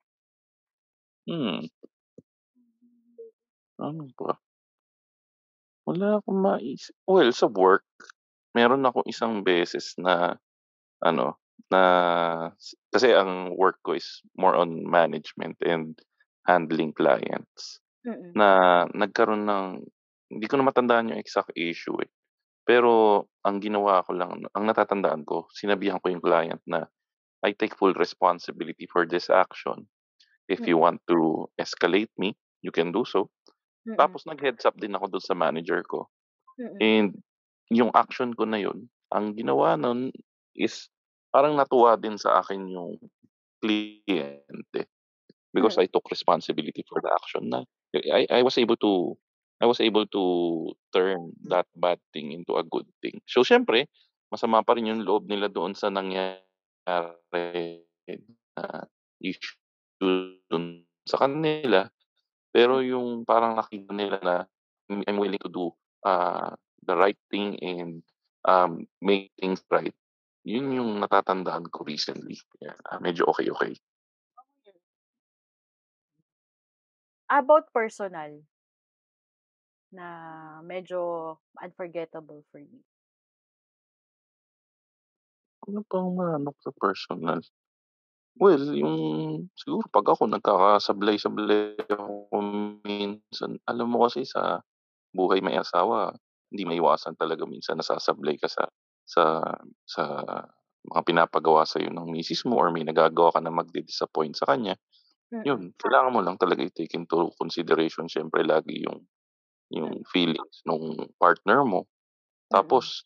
Hmm. 1.29 1.69
Ano 3.79 4.09
ba? 4.17 4.41
Wala 5.85 6.21
akong 6.21 6.41
maisip. 6.41 6.97
Well, 7.05 7.29
sa 7.33 7.49
work, 7.49 7.85
meron 8.57 8.85
akong 8.89 9.05
isang 9.05 9.45
beses 9.45 9.93
na 10.01 10.41
ano, 11.05 11.37
na 11.69 11.83
kasi 12.93 13.13
ang 13.13 13.55
work 13.57 13.79
ko 13.85 13.95
is 13.97 14.25
more 14.37 14.57
on 14.57 14.85
management 14.89 15.57
and 15.65 15.97
handling 16.49 16.93
clients, 16.97 17.81
Mm. 18.09 18.39
na 18.39 18.85
nagkaroon 18.95 19.45
ng 19.49 19.67
hindi 20.33 20.47
ko 20.49 20.57
na 20.61 20.67
matandaan 20.69 21.13
yung 21.15 21.21
exact 21.21 21.53
issue, 21.57 21.97
eh. 22.05 22.11
Pero 22.67 23.25
ang 23.45 23.59
ginawa 23.63 24.05
ko 24.07 24.13
lang, 24.17 24.45
ang 24.55 24.65
natatandaan 24.69 25.25
ko, 25.27 25.49
sinabihan 25.55 25.99
ko 26.03 26.13
yung 26.13 26.25
client 26.25 26.63
na, 26.69 26.87
"I 27.45 27.53
take 27.57 27.77
full 27.77 27.95
responsibility 27.97 28.87
for 28.91 29.07
this 29.09 29.29
action. 29.33 29.89
If 30.49 30.67
you 30.69 30.77
Mm. 30.77 30.83
want 30.83 31.03
to 31.11 31.49
escalate 31.61 32.13
me, 32.19 32.37
you 32.65 32.73
can 32.75 32.93
do 32.93 33.05
so." 33.09 33.31
Mm. 33.87 34.19
Tapos 34.19 34.27
nag-heads 34.29 34.65
up 34.69 34.77
din 34.81 34.95
ako 34.97 35.19
dun 35.19 35.25
sa 35.25 35.37
manager 35.39 35.83
ko. 35.87 36.09
Mm. 36.59 36.83
And 36.83 37.19
yung 37.71 37.93
action 37.95 38.35
ko 38.35 38.45
na 38.49 38.61
yun, 38.63 38.89
ang 39.13 39.35
ginawa 39.37 39.77
nun 39.79 40.13
is 40.57 40.89
parang 41.35 41.57
natuwa 41.59 41.97
din 42.01 42.17
sa 42.21 42.41
akin 42.43 42.69
yung 42.71 42.99
kliyente. 43.63 44.89
Because 45.55 45.77
Mm. 45.77 45.83
I 45.83 45.87
took 45.91 46.09
responsibility 46.13 46.85
for 46.89 47.01
the 47.03 47.11
action 47.13 47.49
na 47.51 47.65
I 47.97 48.29
I 48.29 48.41
was 48.45 48.57
able 48.61 48.77
to 48.85 49.17
I 49.59 49.67
was 49.67 49.81
able 49.81 50.07
to 50.15 50.23
turn 50.95 51.33
that 51.51 51.67
bad 51.75 51.99
thing 52.15 52.31
into 52.33 52.55
a 52.61 52.65
good 52.65 52.87
thing. 53.03 53.19
So, 53.27 53.43
siyempre 53.43 53.89
masama 54.31 54.61
pa 54.63 54.77
rin 54.77 54.87
yung 54.93 55.03
loob 55.09 55.27
nila 55.27 55.49
doon 55.51 55.73
sa 55.75 55.89
nangyari 55.91 56.45
na 56.87 58.67
issue 59.21 59.57
sa 61.09 61.17
kanila. 61.25 61.89
Pero 62.53 62.81
yung 62.85 63.25
parang 63.29 63.57
nakita 63.59 63.93
nila 63.95 64.19
na 64.25 64.37
I'm 64.91 65.19
willing 65.21 65.41
to 65.45 65.53
do, 65.53 65.73
ah, 66.07 66.57
the 66.85 66.97
right 66.97 67.19
thing 67.31 67.57
and, 67.61 68.01
um, 68.49 68.89
make 69.05 69.33
things 69.41 69.61
right. 69.71 69.95
Yun 70.49 70.73
yung 70.77 70.91
natatandaan 71.05 71.69
ko 71.73 71.85
recently, 71.85 72.41
kaya 72.59 72.75
medyo 73.05 73.29
okey-okey. 73.31 73.77
About 77.31 77.73
personal? 77.73 78.41
Na 79.93 80.61
medyo 80.63 81.01
unforgettable 81.65 82.45
for 82.53 82.61
you? 82.61 82.85
Ano 85.67 85.83
bang 85.91 86.09
maano 86.15 86.51
sa 86.63 86.71
personal? 86.71 87.43
Well, 88.39 88.63
yung 88.77 88.99
siguro 89.59 89.87
'pag 89.91 90.07
ako 90.15 90.31
nagkakasablay-sablay 90.31 91.79
ako 91.91 92.37
minsan. 92.87 93.59
Alam 93.69 93.89
mo 93.95 94.07
kasi 94.09 94.25
sa 94.27 94.63
buhay 95.15 95.41
may 95.45 95.57
asawa, 95.59 96.15
hindi 96.53 96.65
maiwasan 96.69 97.17
talaga 97.19 97.45
minsan 97.49 97.79
nasasablay 97.81 98.37
ka 98.41 98.49
sa 98.51 98.65
sa 99.09 99.25
sa 99.89 100.05
mga 100.89 101.03
pinapagawa 101.07 101.65
sa'yo 101.69 101.91
ng 101.93 102.09
misis 102.13 102.45
mo 102.49 102.59
or 102.61 102.71
may 102.75 102.85
nagagawa 102.87 103.33
ka 103.37 103.41
na 103.43 103.53
magdi-disappoint 103.55 104.37
sa 104.39 104.49
kanya. 104.51 104.77
Mm. 105.33 105.45
Yun, 105.47 105.71
kailangan 105.79 106.11
mo 106.15 106.21
lang 106.25 106.35
talaga 106.35 106.67
i-take 106.67 106.99
into 106.99 107.31
consideration 107.39 108.11
siyempre 108.11 108.43
lagi 108.43 108.83
yung 108.83 109.07
yung 109.73 109.91
Mm. 109.91 110.03
feelings 110.11 110.63
nung 110.69 110.97
partner 111.21 111.65
mo. 111.67 111.87
Mm. 112.53 112.79
Tapos, 112.79 113.05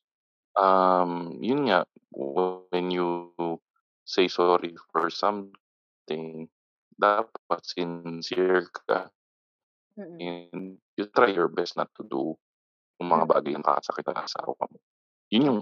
um, 0.59 1.37
yun 1.43 1.69
nga, 1.71 1.85
when 2.13 2.91
you 2.93 3.35
say 4.07 4.29
sorry 4.29 4.75
for 4.93 5.11
something, 5.11 6.49
dapat 6.99 7.61
sincere 7.65 8.67
ka 8.73 9.11
Mm. 9.97 10.33
and 10.53 10.79
you 10.97 11.07
try 11.15 11.31
your 11.33 11.49
best 11.49 11.77
not 11.77 11.89
to 11.97 12.05
do 12.05 12.37
yung 13.01 13.11
mga 13.11 13.25
Mm. 13.25 13.31
bagay 13.31 13.53
na 13.57 13.63
nakakasakit 13.65 14.07
sa 14.09 14.25
asawa 14.29 14.55
mo. 14.71 14.79
Yun 15.33 15.45
yung 15.49 15.61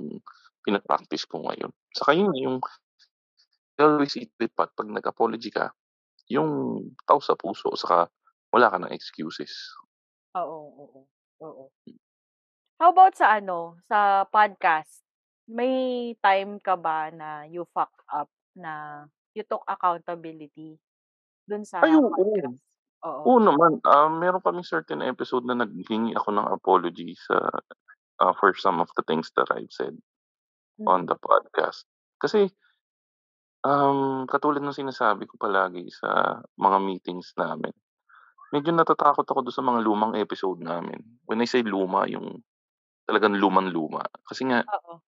pina-practice 0.64 1.24
ko 1.28 1.42
ngayon. 1.46 1.72
Saka 1.96 2.12
yun 2.16 2.32
yung 2.36 2.58
always 3.78 4.16
eat 4.18 4.32
with 4.40 4.50
pat 4.56 4.74
'pag 4.74 4.88
nag-apology 4.90 5.50
ka, 5.54 5.70
yung 6.30 6.50
taos 7.08 7.26
sa 7.28 7.36
puso 7.38 7.74
saka 7.76 8.08
wala 8.54 8.70
ka 8.72 8.78
ng 8.80 8.94
excuses. 8.94 9.52
Oo, 10.34 10.58
oo, 10.78 11.00
oo. 11.42 11.64
How 12.78 12.94
about 12.94 13.18
sa 13.18 13.36
ano, 13.42 13.76
sa 13.90 14.24
podcast? 14.30 15.02
May 15.50 16.14
time 16.22 16.62
ka 16.62 16.78
ba 16.78 17.10
na 17.10 17.42
you 17.50 17.66
fuck 17.74 17.90
up, 18.08 18.30
na 18.54 19.04
you 19.34 19.42
took 19.42 19.66
accountability 19.66 20.78
dun 21.48 21.64
sa 21.66 21.82
Ay, 21.82 21.96
oo. 21.96 22.12
podcast? 22.12 22.62
Oo. 23.06 23.30
Oo 23.30 23.38
naman. 23.40 23.80
Ah, 23.88 24.08
meron 24.08 24.40
kaming 24.44 24.64
certain 24.68 25.00
episode 25.04 25.44
na 25.48 25.56
naghingi 25.56 26.12
ako 26.16 26.28
ng 26.36 26.48
apology 26.52 27.12
sa, 27.16 27.36
ah, 28.22 28.34
for 28.38 28.52
some 28.56 28.80
of 28.80 28.88
the 28.96 29.04
things 29.08 29.30
that 29.36 29.48
I've 29.52 29.72
said 29.72 29.96
on 30.86 31.04
Mm. 31.04 31.10
the 31.10 31.16
podcast. 31.20 31.86
Kasi 32.22 32.50
um, 33.66 34.24
katulad 34.30 34.62
ng 34.64 34.76
sinasabi 34.76 35.26
ko 35.28 35.36
palagi 35.40 35.88
sa 35.92 36.40
mga 36.60 36.78
meetings 36.82 37.32
namin, 37.36 37.72
medyo 38.54 38.72
natatakot 38.74 39.26
ako 39.26 39.40
dun 39.46 39.56
sa 39.56 39.64
mga 39.66 39.80
lumang 39.84 40.14
episode 40.18 40.60
namin. 40.62 41.00
When 41.28 41.42
I 41.42 41.48
say 41.48 41.62
luma, 41.66 42.06
yung 42.10 42.42
talagang 43.08 43.36
lumang-luma. 43.38 44.04
Kasi 44.28 44.48
nga 44.50 44.64
Oo. 44.68 45.00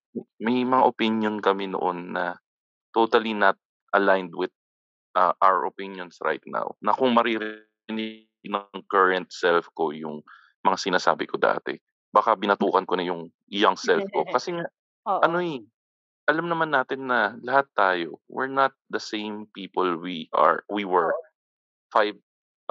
may 0.43 0.65
mga 0.65 0.85
opinion 0.85 1.37
kami 1.41 1.71
noon 1.73 2.13
na 2.17 2.37
totally 2.95 3.33
not 3.37 3.57
aligned 3.97 4.35
with, 4.37 4.53
ah, 5.17 5.35
our 5.43 5.65
opinions 5.69 6.19
right 6.25 6.43
now, 6.49 6.75
na 6.85 6.93
kung 6.97 7.15
maririnig 7.17 8.29
ng 8.47 8.67
current 8.91 9.29
self 9.33 9.69
ko 9.77 9.91
yung 9.95 10.23
mga 10.67 10.77
sinasabi 10.81 11.27
ko 11.29 11.37
dati, 11.41 11.77
baka 12.13 12.37
binatukan 12.39 12.85
ko 12.89 12.95
na 12.99 13.05
yung 13.07 13.31
young 13.51 13.77
self 13.79 14.05
ko. 14.13 14.27
Kasi 14.29 14.57
nga 14.57 14.67
ano, 15.25 15.39
Oo. 15.39 15.43
eh, 15.43 15.63
alam 16.31 16.47
naman 16.51 16.71
natin 16.75 17.09
na 17.11 17.35
lahat 17.43 17.67
tayo, 17.75 18.21
we're 18.31 18.51
not 18.51 18.73
the 18.91 19.01
same 19.03 19.47
people 19.55 19.99
we 19.99 20.29
are 20.35 20.63
we 20.71 20.85
were. 20.87 21.13
5 21.93 22.17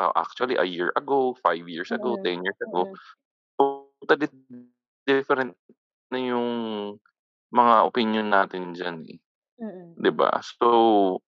ah, 0.01 0.13
actually 0.17 0.57
a 0.57 0.65
year 0.67 0.91
ago, 0.97 1.35
5 1.45 1.65
years 1.69 1.91
ago, 1.93 2.17
Mm, 2.17 2.23
10 2.23 2.41
years 2.45 2.59
ago. 2.63 2.89
Totally 3.59 4.29
different 5.07 5.55
na 6.11 6.19
yung 6.19 6.49
mga 7.53 7.75
opinyon 7.89 8.29
natin 8.31 8.73
diyan, 8.75 8.97
eh, 9.07 9.19
Mm. 9.59 9.93
'di 9.99 10.11
ba? 10.15 10.39
So, 10.43 11.19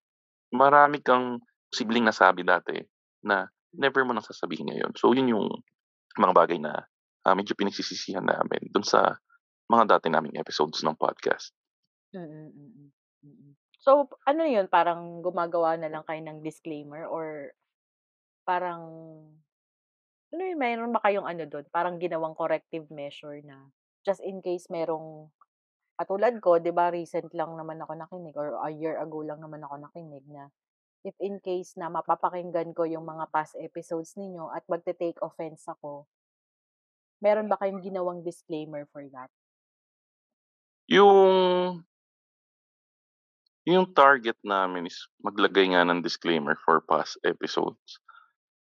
marami 0.53 1.01
kang 1.03 1.41
posibleng 1.71 2.05
nasabi 2.07 2.45
dati 2.45 2.77
na 3.25 3.47
never 3.73 4.05
mo 4.05 4.13
na 4.13 4.21
sasabihin 4.23 4.69
ngayon. 4.69 4.93
So, 4.99 5.11
yun 5.17 5.31
yung 5.33 5.47
mga 6.19 6.33
bagay 6.35 6.59
na, 6.61 6.85
ah, 7.25 7.35
medyo 7.37 7.55
pinagsisisihan 7.57 8.25
namin 8.25 8.69
dun 8.73 8.85
sa 8.85 9.17
mga 9.71 9.97
dati 9.97 10.07
naming 10.11 10.37
episodes 10.39 10.81
ng 10.85 10.97
podcast. 10.99 11.53
Mm, 12.13 12.53
mm, 12.53 12.89
mm. 13.25 13.51
So, 13.81 14.07
ano 14.29 14.45
yun, 14.47 14.69
parang 14.69 15.19
gumagawa 15.25 15.75
na 15.81 15.89
lang 15.91 16.05
kayo 16.07 16.21
ng 16.23 16.39
disclaimer 16.45 17.03
or 17.09 17.51
parang 18.47 18.81
ano 20.33 20.41
yun, 20.41 20.57
meron 20.59 20.93
ba 20.95 21.01
kayong 21.05 21.27
ano 21.29 21.43
dun, 21.49 21.65
parang 21.69 21.97
ginawang 22.01 22.33
corrective 22.37 22.87
measure 22.93 23.37
na 23.45 23.69
just 24.05 24.21
in 24.25 24.41
case 24.45 24.65
merong 24.71 25.29
katulad 25.99 26.35
ko, 26.43 26.57
'di 26.59 26.73
ba 26.75 26.91
recent 26.93 27.29
lang 27.37 27.53
naman 27.59 27.79
ako 27.83 27.93
nakinig 27.97 28.35
or 28.37 28.57
a 28.65 28.69
year 28.73 28.97
ago 29.01 29.21
lang 29.25 29.39
naman 29.43 29.61
ako 29.65 29.75
nakinig 29.85 30.25
na 30.29 30.49
if 31.07 31.15
in 31.21 31.37
case 31.43 31.75
na 31.79 31.87
mapapakinggan 31.93 32.71
ko 32.77 32.83
yung 32.89 33.05
mga 33.07 33.25
past 33.33 33.55
episodes 33.61 34.15
ninyo 34.19 34.49
at 34.53 34.63
magte-take 34.71 35.19
offense 35.23 35.65
ako 35.69 36.05
meron 37.21 37.47
ba 37.51 37.55
kayong 37.55 37.83
ginawang 37.83 38.19
disclaimer 38.25 38.83
for 38.91 39.07
that? 39.15 39.29
Yung 40.91 41.83
yung 43.63 43.95
target 43.95 44.35
namin 44.43 44.87
is 44.87 45.07
maglagay 45.23 45.71
nga 45.71 45.87
ng 45.87 46.03
disclaimer 46.03 46.59
for 46.67 46.83
past 46.83 47.15
episodes. 47.23 47.99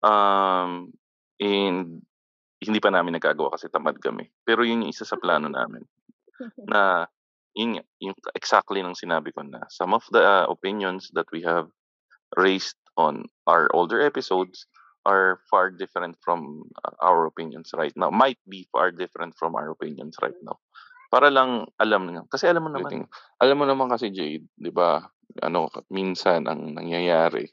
Um, 0.01 0.93
and 1.41 2.01
hindi 2.61 2.81
pa 2.81 2.89
namin 2.89 3.17
nagagawa 3.17 3.53
kasi 3.53 3.69
tamad 3.69 4.01
kami. 4.01 4.33
Pero 4.49 4.65
yun 4.65 4.89
yung 4.89 4.93
isa 4.93 5.05
sa 5.05 5.21
plano 5.21 5.53
namin. 5.53 5.85
Na 6.73 7.05
yun, 7.57 7.81
yung 8.01 8.17
exactly 8.37 8.81
ng 8.85 8.97
sinabi 8.97 9.33
ko 9.33 9.41
na 9.41 9.65
some 9.73 9.97
of 9.97 10.05
the 10.13 10.21
uh, 10.21 10.45
opinions 10.49 11.09
that 11.17 11.29
we 11.33 11.41
have 11.41 11.73
raised 12.37 12.77
on 13.01 13.25
our 13.49 13.69
older 13.73 14.01
episodes 14.05 14.69
are 15.09 15.41
far 15.49 15.71
different 15.71 16.17
from 16.21 16.69
uh, 16.85 16.93
our 17.01 17.25
opinions 17.25 17.73
right 17.73 17.95
now. 17.97 18.11
Might 18.11 18.39
be 18.49 18.69
far 18.73 18.91
different 18.91 19.37
from 19.39 19.55
our 19.55 19.71
opinions 19.71 20.17
right 20.21 20.37
now. 20.43 20.59
Para 21.13 21.31
lang 21.31 21.67
alam 21.79 22.03
niyo. 22.11 22.27
Kasi 22.27 22.51
alam 22.51 22.67
mo 22.67 22.71
naman, 22.73 23.07
alam 23.39 23.57
mo 23.59 23.65
naman 23.69 23.87
kasi 23.91 24.11
Jade, 24.11 24.47
'di 24.59 24.71
ba? 24.75 25.07
Ano, 25.43 25.69
minsan 25.93 26.47
ang 26.51 26.73
nangyayari 26.75 27.47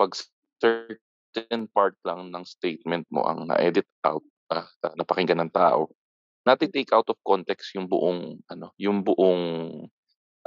pag 0.00 0.12
certain 0.60 1.68
part 1.70 1.94
lang 2.08 2.32
ng 2.32 2.44
statement 2.48 3.06
mo 3.12 3.24
ang 3.28 3.46
na-edit 3.48 3.86
out, 4.04 4.24
ah, 4.52 4.66
napakinggan 4.96 5.40
ng 5.46 5.52
tao, 5.54 5.92
nati-take 6.48 6.90
out 6.96 7.08
of 7.12 7.18
context 7.26 7.72
yung 7.76 7.86
buong 7.90 8.40
ano, 8.50 8.72
yung 8.80 9.04
buong 9.04 9.44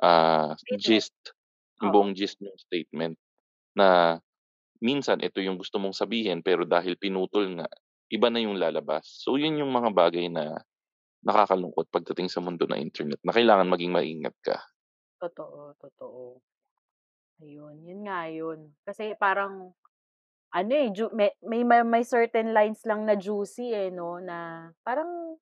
ah, 0.03 0.53
gist, 0.77 1.15
yung 1.81 1.91
buong 1.93 2.13
gist 2.17 2.39
ng 2.41 2.55
statement 2.59 3.17
na 3.77 4.19
minsan 4.83 5.21
ito 5.23 5.39
yung 5.41 5.57
gusto 5.59 5.79
mong 5.81 5.95
sabihin 5.97 6.41
pero 6.45 6.65
dahil 6.67 6.97
pinutol 6.99 7.47
nga, 7.61 7.69
iba 8.13 8.27
na 8.29 8.41
yung 8.43 8.57
lalabas. 8.59 9.05
So 9.23 9.37
yun 9.39 9.59
yung 9.61 9.71
mga 9.73 9.91
bagay 9.95 10.27
na 10.31 10.61
nakakalungkot 11.27 11.87
pagdating 11.91 12.27
sa 12.31 12.43
mundo 12.43 12.67
ng 12.67 12.79
internet 12.79 13.19
na 13.23 13.35
kailangan 13.35 13.67
maging 13.71 13.91
maingat 13.95 14.35
ka. 14.43 14.57
Totoo, 15.21 15.73
totoo. 15.81 16.41
Ayun, 17.41 17.75
yun 17.83 18.01
nga 18.07 18.29
yun. 18.29 18.59
Kasi 18.87 19.15
parang 19.17 19.73
ano, 20.53 20.71
eh, 20.73 20.89
ju 20.93 21.09
may 21.13 21.31
may 21.43 21.63
may 21.83 22.03
certain 22.05 22.53
lines 22.53 22.81
lang 22.87 23.05
na 23.07 23.15
juicy, 23.17 23.73
eh, 23.73 23.89
'no, 23.93 24.21
na 24.21 24.69
parang 24.85 25.37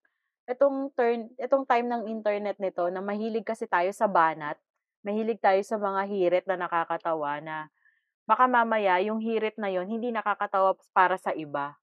itong 0.49 0.91
turn 0.97 1.29
itong 1.39 1.65
time 1.67 1.87
ng 1.89 2.03
internet 2.11 2.57
nito 2.59 2.87
na 2.91 3.01
mahilig 3.03 3.45
kasi 3.47 3.65
tayo 3.69 3.91
sa 3.95 4.07
banat, 4.09 4.57
mahilig 5.05 5.39
tayo 5.43 5.61
sa 5.63 5.77
mga 5.79 6.01
hirit 6.11 6.45
na 6.49 6.57
nakakatawa 6.59 7.39
na 7.43 7.69
baka 8.29 8.45
mamaya 8.49 8.99
yung 9.03 9.19
hirit 9.21 9.55
na 9.59 9.69
yun 9.73 9.87
hindi 9.89 10.09
nakakatawa 10.13 10.75
para 10.95 11.17
sa 11.19 11.31
iba. 11.35 11.75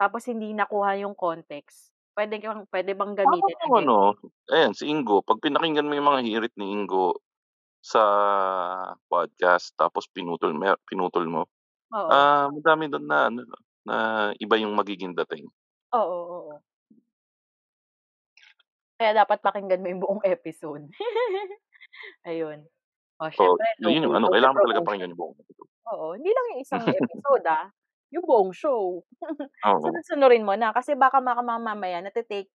Tapos 0.00 0.24
hindi 0.28 0.52
nakuha 0.56 1.00
yung 1.04 1.14
context. 1.16 1.92
Puwede 2.20 2.36
kang 2.36 2.68
puwede 2.68 2.92
bang 2.92 3.16
gamitin 3.16 3.48
against 3.48 3.80
ano, 3.80 4.12
ayan 4.52 4.76
si 4.76 4.84
Ingo, 4.92 5.24
'pag 5.24 5.40
pinakinggan 5.40 5.88
mo 5.88 5.96
yung 5.96 6.04
mga 6.04 6.20
hirit 6.28 6.52
ni 6.60 6.68
Ingo 6.68 7.16
sa 7.80 8.04
podcast 9.08 9.72
tapos 9.72 10.04
pinutol 10.12 10.52
me 10.52 10.68
pinutol 10.84 11.24
mo, 11.24 11.48
Oo. 11.96 12.08
ah, 12.12 12.52
madami 12.52 12.92
dun 12.92 13.08
na 13.08 13.32
ano, 13.32 13.40
na 13.88 13.96
iba 14.36 14.60
yung 14.60 14.76
magiging 14.76 15.16
dating. 15.16 15.48
Oo, 15.96 16.18
oo. 16.28 16.54
Kaya 19.00 19.16
dapat 19.24 19.40
pakinggan 19.40 19.80
mo 19.80 19.88
yung 19.88 20.02
buong 20.04 20.22
episode. 20.28 20.92
Ayun. 22.28 22.68
Oh, 23.16 23.32
Oo, 23.32 23.56
siyempre 23.56 23.96
yun 23.96 24.12
yung 24.12 24.16
ano, 24.20 24.28
kailangan 24.28 24.60
mo 24.60 24.64
talaga 24.68 24.84
pakinggan 24.84 25.16
yung 25.16 25.20
buong 25.24 25.40
episode. 25.40 25.70
Oo, 25.88 26.20
hindi 26.20 26.28
lang 26.36 26.46
yung 26.52 26.60
isang 26.60 26.84
episode, 27.00 27.48
ah, 27.48 27.72
yung 28.14 28.24
buong 28.26 28.52
show. 28.54 29.02
Oo. 29.66 29.78
Sunod-sunurin 29.84 30.44
mo 30.46 30.54
na 30.58 30.74
kasi 30.74 30.94
baka 30.98 31.18
maka 31.22 31.42
mamaya 31.42 32.02
nate-take 32.02 32.50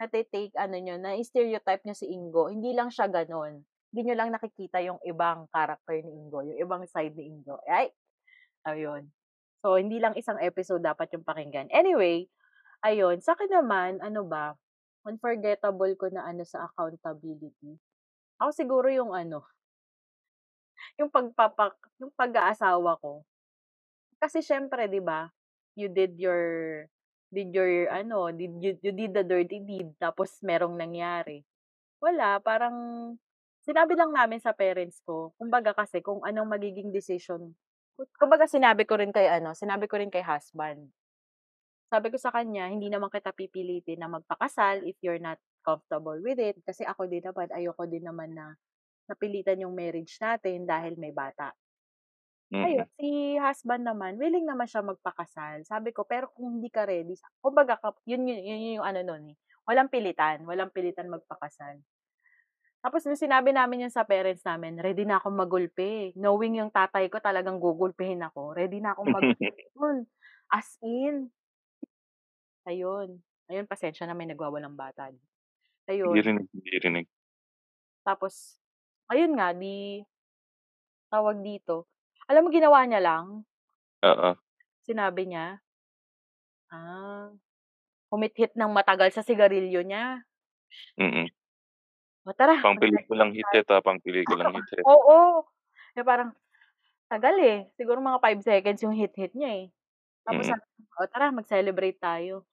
nate-take 0.00 0.54
ano 0.56 0.76
niyo, 0.80 0.96
na-stereotype 1.00 1.82
niyo 1.84 1.96
si 1.96 2.08
Ingo, 2.10 2.48
hindi 2.52 2.72
lang 2.74 2.88
siya 2.92 3.06
gano'n. 3.10 3.60
Hindi 3.92 4.00
niyo 4.06 4.14
lang 4.18 4.30
nakikita 4.34 4.80
yung 4.84 4.98
ibang 5.06 5.46
character 5.52 6.00
ni 6.02 6.10
Ingo, 6.10 6.40
yung 6.46 6.58
ibang 6.60 6.82
side 6.88 7.14
ni 7.16 7.30
Ingo. 7.32 7.60
Ay, 7.68 7.92
ayun. 8.68 9.08
So, 9.64 9.76
hindi 9.80 9.98
lang 10.00 10.16
isang 10.16 10.40
episode 10.40 10.84
dapat 10.84 11.12
yung 11.16 11.24
pakinggan. 11.26 11.68
Anyway, 11.72 12.28
ayun, 12.84 13.20
sa'kin 13.22 13.50
naman 13.52 14.00
ano 14.04 14.24
ba, 14.28 14.56
unforgettable 15.08 15.92
ko 16.00 16.08
na 16.12 16.24
ano 16.28 16.44
sa 16.46 16.68
accountability, 16.70 17.76
ako 18.40 18.50
siguro 18.56 18.88
yung 18.92 19.12
ano 19.16 19.44
yung 20.98 21.10
pagpapak 21.12 21.76
yung 22.00 22.10
pag-aasawa 22.16 22.98
ko. 22.98 23.22
Kasi 24.22 24.44
siyempre 24.44 24.84
'di 24.84 25.00
ba, 25.00 25.32
you 25.80 25.88
did 25.88 26.12
your 26.20 26.42
did 27.32 27.48
your 27.56 27.88
ano, 27.88 28.28
did 28.28 28.52
you 28.60 28.76
you 28.84 28.92
did 28.92 29.16
the 29.16 29.24
dirty 29.24 29.64
deed 29.64 29.96
tapos 29.96 30.36
merong 30.44 30.76
nangyari. 30.76 31.40
Wala, 32.04 32.40
parang 32.44 32.76
sinabi 33.64 33.94
lang 33.98 34.12
namin 34.14 34.40
sa 34.42 34.52
parents 34.56 35.00
ko, 35.06 35.32
kumbaga 35.40 35.72
kasi 35.76 36.00
kung 36.04 36.20
anong 36.26 36.50
magiging 36.56 36.90
decision 36.94 37.54
kumbaga 38.20 38.48
sinabi 38.50 38.84
ko 38.88 38.96
rin 39.00 39.12
kay 39.14 39.28
ano, 39.30 39.52
sinabi 39.56 39.86
ko 39.88 39.96
rin 40.00 40.10
kay 40.12 40.24
husband. 40.24 40.90
Sabi 41.92 42.06
ko 42.14 42.18
sa 42.22 42.30
kanya, 42.30 42.70
"Hindi 42.70 42.86
naman 42.90 43.10
kita 43.10 43.30
pipilitin 43.34 43.98
na 44.02 44.06
magpakasal 44.10 44.86
if 44.86 44.94
you're 45.02 45.18
not 45.22 45.38
comfortable 45.66 46.18
with 46.22 46.38
it." 46.38 46.56
Kasi 46.62 46.82
ako 46.86 47.10
din 47.10 47.22
naman, 47.26 47.50
ayoko 47.50 47.82
din 47.90 48.04
naman 48.06 48.30
na 48.38 48.46
napilitan 49.10 49.58
yung 49.62 49.74
marriage 49.74 50.14
natin 50.22 50.66
dahil 50.66 50.94
may 50.98 51.10
bata. 51.14 51.54
Ayun, 52.58 52.82
Mm. 52.82 52.90
si 52.98 53.38
husband 53.38 53.86
naman, 53.86 54.18
willing 54.18 54.42
naman 54.44 54.66
siya 54.66 54.82
magpakasal. 54.82 55.62
Sabi 55.62 55.94
ko, 55.94 56.02
"Pero 56.04 56.28
kung 56.34 56.58
hindi 56.58 56.68
ka 56.74 56.82
ready" 56.90 57.14
sa 57.14 57.30
kumbaga 57.38 57.78
kap 57.78 58.02
yun 58.04 58.26
yun 58.26 58.42
yun 58.42 58.60
yung 58.82 58.86
ano 58.86 59.00
nun, 59.06 59.32
eh, 59.32 59.36
walang 59.70 59.88
pilitan, 59.92 60.42
walang 60.44 60.74
pilitan 60.74 61.06
magpakasal. 61.06 61.80
Tapos 62.84 63.04
nung 63.04 63.18
sinabi 63.20 63.52
namin 63.52 63.84
yun 63.88 63.92
sa 63.92 64.08
parents 64.08 64.40
namin, 64.48 64.80
ready 64.80 65.04
na 65.04 65.20
akong 65.20 65.36
magulpi. 65.36 66.16
Knowing 66.16 66.64
yung 66.64 66.72
tatay 66.72 67.12
ko 67.12 67.20
talagang 67.20 67.60
gugulpihin 67.60 68.24
ako, 68.24 68.56
ready 68.56 68.80
na 68.80 68.96
akong 68.96 69.12
magulpi 69.12 69.52
nun, 69.76 70.08
as 70.48 70.80
in. 70.80 71.28
Ayun. 72.68 73.24
Ayun, 73.48 73.66
pasensya 73.68 74.04
na 74.06 74.14
may 74.16 74.28
nagwawalang 74.28 74.76
bata. 74.76 75.08
Hindi 76.04 76.18
Ayun. 76.18 76.26
rinig, 76.26 76.46
hindi 76.54 76.70
rinig. 76.84 77.06
Tapos, 78.06 78.60
ayun 79.12 79.36
nga 79.36 79.52
'di 79.52 80.04
tawag 81.12 81.42
dito, 81.42 81.90
alam 82.30 82.42
mo 82.46 82.50
ginawa 82.54 82.86
niya 82.86 83.00
lang? 83.02 83.44
Oo. 84.02 84.40
Sinabi 84.86 85.28
niya 85.28 85.60
ah, 86.70 87.34
humit-hit 88.12 88.52
ng 88.56 88.70
matagal 88.72 89.10
sa 89.14 89.26
sigarilyo 89.26 89.82
niya. 89.84 90.24
Mm. 90.98 91.30
"O 92.28 92.32
tara, 92.38 92.54
Pang 92.62 92.76
mag-celebrate 92.76 93.08
pelikulang 93.16 93.32
tayo." 93.40 93.60
hit-hit, 93.60 93.64
ah, 93.72 93.80
pang 93.80 93.96
pelikulang 94.04 94.52
hit-hit. 94.52 94.84
Oo, 94.88 95.44
na 95.96 96.02
parang 96.06 96.30
tagal, 97.10 97.36
eh, 97.42 97.58
siguro 97.78 98.00
mga 98.02 98.20
5 98.24 98.40
seconds 98.44 98.80
yung 98.84 98.96
hit-hit 98.96 99.32
niya, 99.36 99.50
eh. 99.64 99.66
Tapos 100.26 100.44
Mm. 100.44 100.52
niya, 100.52 100.58
"O 101.00 101.06
tara 101.10 101.32
mag-celebrate 101.34 101.98
tayo." 102.00 102.46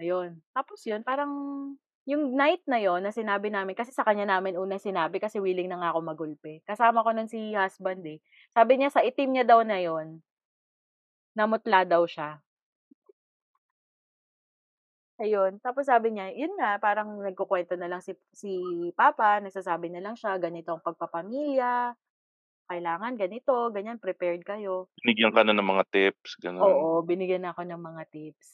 Ayun, 0.00 0.40
tapos 0.56 0.80
yun 0.88 1.04
parang 1.04 1.32
yung 2.08 2.34
night 2.34 2.62
na 2.66 2.78
yun 2.82 3.00
na 3.04 3.14
sinabi 3.14 3.48
namin 3.52 3.74
kasi 3.78 3.94
sa 3.94 4.02
kanya 4.06 4.26
namin 4.26 4.58
unang 4.58 4.82
sinabi 4.82 5.22
kasi 5.22 5.38
willing 5.38 5.70
na 5.70 5.78
nga 5.80 5.90
ako 5.94 6.00
magulpi. 6.02 6.62
Kasama 6.66 7.04
ko 7.06 7.10
nun 7.14 7.30
si 7.30 7.54
husband, 7.54 8.02
eh. 8.06 8.18
Sabi 8.54 8.78
niya 8.80 8.90
sa 8.90 9.04
itim 9.06 9.30
niya 9.38 9.44
daw 9.46 9.62
na 9.62 9.78
yun 9.78 10.22
namutla 11.36 11.80
daw 11.88 12.04
siya. 12.08 12.28
Ayun, 15.20 15.60
tapos 15.60 15.84
sabi 15.92 16.08
niya, 16.16 16.32
yun 16.32 16.56
nga 16.56 16.80
parang 16.80 17.20
nagkukuwento 17.20 17.76
na 17.76 17.84
lang 17.84 18.00
si 18.00 18.16
si 18.32 18.52
papa, 18.96 19.44
nagsasabi 19.44 19.92
na 19.92 20.00
lang 20.00 20.16
siya, 20.16 20.40
"Ganito 20.40 20.72
ang 20.72 20.80
pagpapamilya, 20.80 21.92
kailangan 22.70 23.14
ganito, 23.20 23.70
ganyan, 23.74 24.00
prepared 24.02 24.42
kayo." 24.44 24.88
Binigyan 25.00 25.32
ka 25.34 25.40
na 25.44 25.56
ng 25.56 25.68
mga 25.72 25.84
tips, 25.92 26.30
gano'n. 26.44 26.60
Oo, 26.60 27.00
binigyan 27.08 27.48
na 27.48 27.50
ako 27.56 27.62
ng 27.64 27.80
mga 27.80 28.02
tips. 28.12 28.48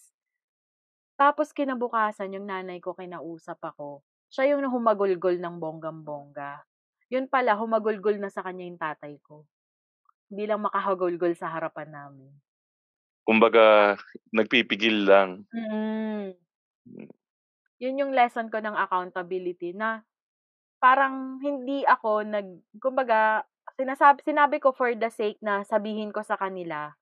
Tapos 1.18 1.50
kinabukasan 1.50 2.30
yung 2.38 2.46
nanay 2.46 2.78
ko 2.78 2.94
kinausap 2.94 3.58
ako, 3.58 4.06
siya 4.30 4.54
yung 4.54 4.62
humagulgol 4.70 5.34
ng 5.34 5.58
bonggang-bongga. 5.58 6.62
Yun 7.10 7.26
pala 7.26 7.58
humagulgol 7.58 8.22
na 8.22 8.30
sa 8.30 8.46
kanya 8.46 8.70
yung 8.70 8.78
tatay 8.78 9.18
ko. 9.26 9.42
Hindi 10.30 10.46
lang 10.46 10.62
makahagulgol 10.62 11.34
sa 11.34 11.50
harapan 11.50 11.90
namin. 11.90 12.30
Kumbaga 13.26 13.98
nagpipigil 14.30 15.10
lang. 15.10 15.42
Mm. 15.50 16.38
Hmm. 16.86 17.08
Yun 17.82 18.00
yung 18.00 18.12
lesson 18.14 18.46
ko 18.46 18.62
ng 18.62 18.78
accountability 18.78 19.74
na 19.74 20.06
parang 20.78 21.42
hindi 21.42 21.82
ako 21.82 22.22
nag 22.22 22.46
kumbaga 22.78 23.42
sinasab 23.74 24.22
sinabi 24.22 24.62
ko 24.62 24.70
for 24.70 24.94
the 24.94 25.10
sake 25.10 25.38
na 25.42 25.66
sabihin 25.66 26.14
ko 26.14 26.22
sa 26.22 26.38
kanila 26.38 26.94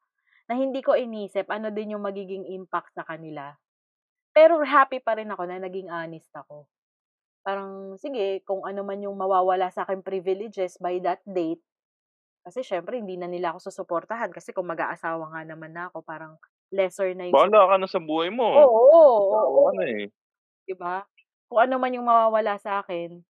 na 0.48 0.54
hindi 0.56 0.80
ko 0.80 0.96
inisip 0.96 1.48
ano 1.52 1.68
din 1.68 1.96
yung 1.96 2.04
magiging 2.04 2.48
impact 2.48 2.96
sa 2.96 3.04
kanila. 3.04 3.56
Pero 4.36 4.60
happy 4.60 5.00
pa 5.00 5.16
rin 5.16 5.32
ako 5.32 5.48
na 5.48 5.56
naging 5.56 5.88
honest 5.88 6.28
ako. 6.36 6.68
Parang 7.46 7.96
sige 8.00 8.42
kung 8.46 8.62
ano 8.64 8.84
man 8.86 9.00
yung 9.02 9.16
mawawala 9.16 9.68
sa'king 9.72 10.04
privileges 10.04 10.76
by 10.82 11.00
that 11.04 11.20
date, 11.26 11.60
kasi 12.46 12.64
siyempre 12.66 12.98
hindi 13.00 13.16
na 13.20 13.28
nila 13.30 13.54
ako 13.56 13.68
susuportahan 13.72 14.32
kasi 14.34 14.52
kung 14.56 14.68
mag-aasawa 14.70 15.32
nga 15.34 15.42
naman 15.48 15.72
na 15.76 15.88
ako 15.92 16.02
parang 16.04 16.36
lesser 16.72 17.12
na 17.16 17.28
yung 17.30 17.42
Bahala 17.42 17.66
ka 17.70 17.76
na 17.82 17.88
sa 17.90 17.98
buhay 17.98 18.30
mo. 18.30 18.50
Oo, 18.54 19.02
oo. 19.42 19.62
ka 19.66 19.70
na, 19.74 19.84
eh. 19.90 20.10
'Di 20.66 20.74
ba? 20.78 21.06
Kung 21.46 21.60
ano 21.62 21.74
man 21.78 21.94
yung 21.94 22.06
mawawala 22.06 22.58
sa'kin, 22.58 23.22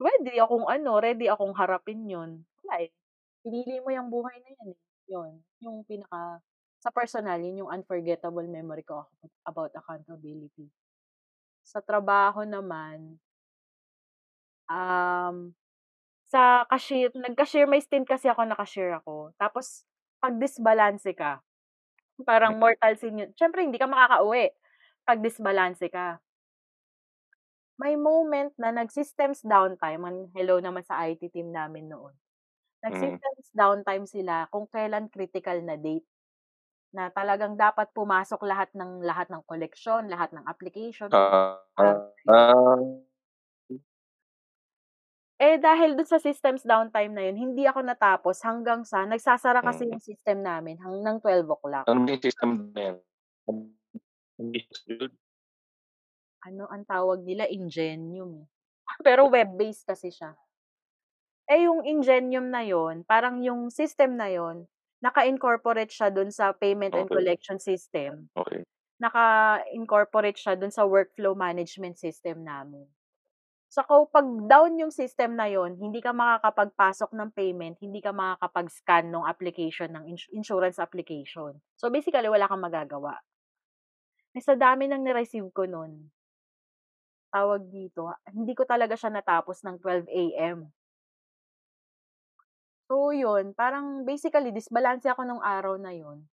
ready 0.00 0.36
akong 0.40 0.66
ano, 0.68 1.00
ready 1.00 1.26
akong 1.30 1.54
harapin 1.56 2.06
'yun. 2.08 2.30
Wala, 2.64 2.84
eh, 2.86 2.90
pinili 3.44 3.80
mo 3.84 3.90
'yang 3.92 4.08
buhay 4.12 4.36
na 4.44 4.50
'yan, 4.52 4.68
eh, 4.74 4.78
'yun, 5.10 5.32
yung 5.64 5.78
pinaka 5.88 6.40
sa 6.84 6.90
personal 6.98 7.40
'yun 7.42 7.60
yung 7.66 7.72
unforgettable 7.76 8.46
memory 8.58 8.84
ko 8.92 8.98
about 9.50 9.72
accountability. 9.80 10.66
Sa 11.70 11.80
trabaho 11.90 12.42
naman 12.54 12.98
um, 14.70 15.52
sa 16.28 16.64
cashier 16.70 17.10
nag-cashier 17.14 17.66
may 17.70 17.80
stint 17.82 18.08
kasi 18.08 18.28
ako 18.30 18.44
na 18.48 18.56
cashier 18.58 18.96
ako, 18.98 19.32
tapos 19.40 19.84
'pag 20.22 20.36
disbalanse 20.40 21.12
ka, 21.16 21.40
parang 22.26 22.58
mortal 22.60 22.94
sin 22.98 23.18
'yun. 23.20 23.30
Siyempre 23.38 23.64
hindi 23.66 23.78
ka 23.80 23.88
makakauwi 23.90 24.50
'pag 25.06 25.20
disbalanse 25.24 25.88
ka. 25.92 26.20
May 27.82 27.94
moment 27.98 28.54
na 28.62 28.70
nag-systems 28.78 29.42
downtime, 29.42 30.02
an 30.06 30.16
hello 30.36 30.56
naman 30.62 30.82
sa 30.86 30.94
IT 31.10 31.26
team 31.34 31.48
namin 31.58 31.90
noon. 31.90 32.14
Mm. 32.88 33.18
Nag-systems 33.18 33.46
downtime 33.60 34.06
sila 34.14 34.36
kung 34.52 34.66
kailan 34.74 35.06
critical 35.14 35.58
na 35.64 35.76
date. 35.80 36.06
Na 36.94 37.04
talagang 37.18 37.54
dapat 37.58 37.88
pumasok 37.98 38.40
lahat 38.50 38.70
ng 38.78 39.02
lahat 39.02 39.26
ng 39.32 39.42
koleksyon, 39.50 40.06
lahat 40.06 40.30
ng 40.30 40.46
application. 40.52 41.10
Ah, 41.10 41.62
ah. 41.78 43.04
Eh, 45.40 45.58
dahil 45.58 45.98
dun 45.98 46.06
sa 46.06 46.22
systems 46.22 46.62
downtime 46.62 47.10
na 47.10 47.26
'yun, 47.26 47.34
hindi 47.34 47.66
ako 47.66 47.82
natapos 47.82 48.38
hanggang 48.46 48.86
sa 48.86 49.02
nagsasara 49.02 49.66
kasi 49.66 49.90
Mm. 49.90 49.90
yung 49.90 49.98
system 49.98 50.46
namin 50.46 50.78
hang 50.78 51.02
ng 51.02 51.18
12:00. 51.18 51.82
Ano 51.86 52.08
yung 52.08 52.22
system 52.24 52.72
na 52.72 52.80
'yan? 52.80 52.96
Ano 56.42 56.66
ang 56.66 56.82
tawag 56.88 57.22
nila, 57.22 57.46
Ingenium. 57.46 58.48
Pero 59.04 59.28
web-based 59.30 59.86
kasi 59.86 60.10
siya. 60.10 60.34
Eh, 61.48 61.68
yung 61.68 61.84
Ingenium 61.84 62.48
na 62.48 62.64
'yun, 62.64 63.04
parang 63.04 63.44
yung 63.44 63.68
system 63.68 64.16
na 64.16 64.32
'yun, 64.32 64.64
naka-incorporate 65.04 65.92
siya 65.96 66.08
dun 66.16 66.30
sa 66.38 66.46
payment 66.62 66.94
and 67.00 67.10
collection 67.16 67.58
system. 67.68 68.12
Okey. 68.34 68.64
Naka-incorporate 69.04 70.38
siya 70.42 70.54
dun 70.60 70.72
sa 70.74 70.84
workflow 70.88 71.34
management 71.46 71.96
system 72.04 72.36
namin. 72.46 72.86
So, 73.74 73.80
kung 73.88 74.06
'pag 74.12 74.26
down 74.52 74.78
yung 74.82 74.94
system 74.94 75.30
na 75.40 75.46
'yun, 75.52 75.72
hindi 75.82 76.00
ka 76.06 76.12
makakapagpasok 76.14 77.10
ng 77.18 77.30
payment, 77.38 77.76
hindi 77.84 78.00
ka 78.06 78.12
makakapag-scan 78.14 79.06
nung 79.12 79.26
application 79.32 79.90
ng 79.94 80.04
ins 80.14 80.24
insurance 80.38 80.78
application. 80.86 81.52
So, 81.80 81.90
basically 81.96 82.30
wala 82.30 82.46
kang 82.50 82.62
magagawa. 82.64 83.14
Eh, 84.36 84.42
sa 84.46 84.54
dami 84.64 84.84
ng 84.90 85.02
ni-receive 85.06 85.48
ko 85.56 85.62
nun 85.72 85.92
tawag 87.34 87.62
dito, 87.76 88.04
hindi 88.36 88.52
ko 88.58 88.62
talaga 88.72 88.94
siya 89.00 89.10
natapos 89.12 89.58
ng 89.64 89.76
12 89.82 90.20
AM. 90.50 90.58
So, 92.90 93.16
'yun, 93.16 93.56
parang 93.56 94.04
basically 94.04 94.52
disbalanse 94.52 95.08
ako 95.08 95.24
nung 95.24 95.40
araw 95.40 95.80
na 95.80 95.92
'yun. 95.96 96.28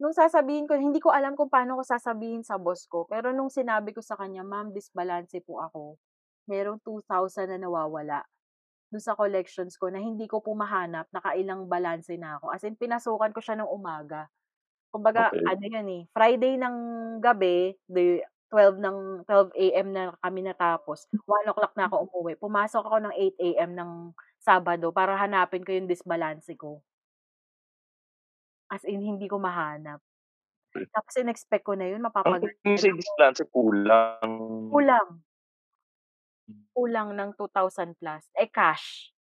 Nung 0.00 0.14
sasabihin 0.14 0.70
ko 0.70 0.78
hindi 0.78 1.02
ko 1.02 1.10
alam 1.10 1.34
kung 1.34 1.50
paano 1.50 1.74
ko 1.74 1.82
sasabihin 1.82 2.46
sa 2.46 2.54
boss 2.54 2.86
ko, 2.86 3.02
pero 3.10 3.34
nung 3.34 3.50
sinabi 3.50 3.90
ko 3.90 3.98
sa 3.98 4.14
kanya, 4.14 4.46
"Ma'am, 4.46 4.70
disbalanse 4.70 5.42
po 5.42 5.58
ako, 5.58 5.98
merong 6.46 6.78
2,000 6.86 7.50
na 7.50 7.58
nawawala 7.58 8.22
dun 8.92 9.02
sa 9.02 9.18
collections 9.18 9.76
ko 9.76 9.90
na 9.92 9.98
hindi 10.02 10.26
ko 10.30 10.40
po 10.44 10.54
mahanap, 10.56 11.10
nakailang 11.12 11.66
balanse 11.70 12.14
na 12.18 12.38
ako." 12.38 12.54
As 12.54 12.62
in 12.66 12.78
pinasukan 12.78 13.34
ko 13.34 13.40
siya 13.42 13.58
ng 13.62 13.70
umaga. 13.70 14.30
Kumbaga 14.94 15.32
Okey. 15.32 15.48
ano 15.48 15.64
'yun, 15.66 15.88
eh, 15.90 16.02
Friday 16.14 16.56
ng 16.60 16.76
gabi, 17.24 17.74
di 17.88 18.22
12 18.52 18.80
ng 18.80 19.24
12 19.28 19.52
AM 19.56 19.88
na 19.92 20.02
kami 20.24 20.40
natapos, 20.44 21.04
1:00 21.28 21.76
na 21.76 21.86
ako 21.88 22.08
umuwi. 22.08 22.34
Pumasok 22.40 22.82
ako 22.88 22.98
ng 23.04 23.14
8 23.16 23.36
AM 23.40 23.72
ng 23.76 23.92
Sabado 24.40 24.94
para 24.94 25.18
hanapin 25.18 25.64
ko 25.66 25.74
yung 25.74 25.90
disbalanse 25.90 26.54
ko. 26.56 26.82
As 28.70 28.84
in 28.84 29.00
hindi 29.00 29.26
ko 29.32 29.40
mahanap. 29.40 30.04
Hmm. 30.74 30.88
Tapos 30.94 31.14
in-expect 31.20 31.64
ko 31.66 31.74
na 31.78 31.86
'yun 31.88 32.02
Ang 32.26 32.34
mapapagantihan 32.34 32.74
sa 32.82 32.90
ako. 32.90 32.98
disbalanse 32.98 33.42
kulang. 33.54 34.32
Kulang. 34.70 35.22
Hmm. 36.48 36.68
Kulang 36.76 37.16
ng 37.16 37.30
2,000 37.36 37.96
plus, 37.96 38.28
eh, 38.36 38.48
cash. 38.52 39.12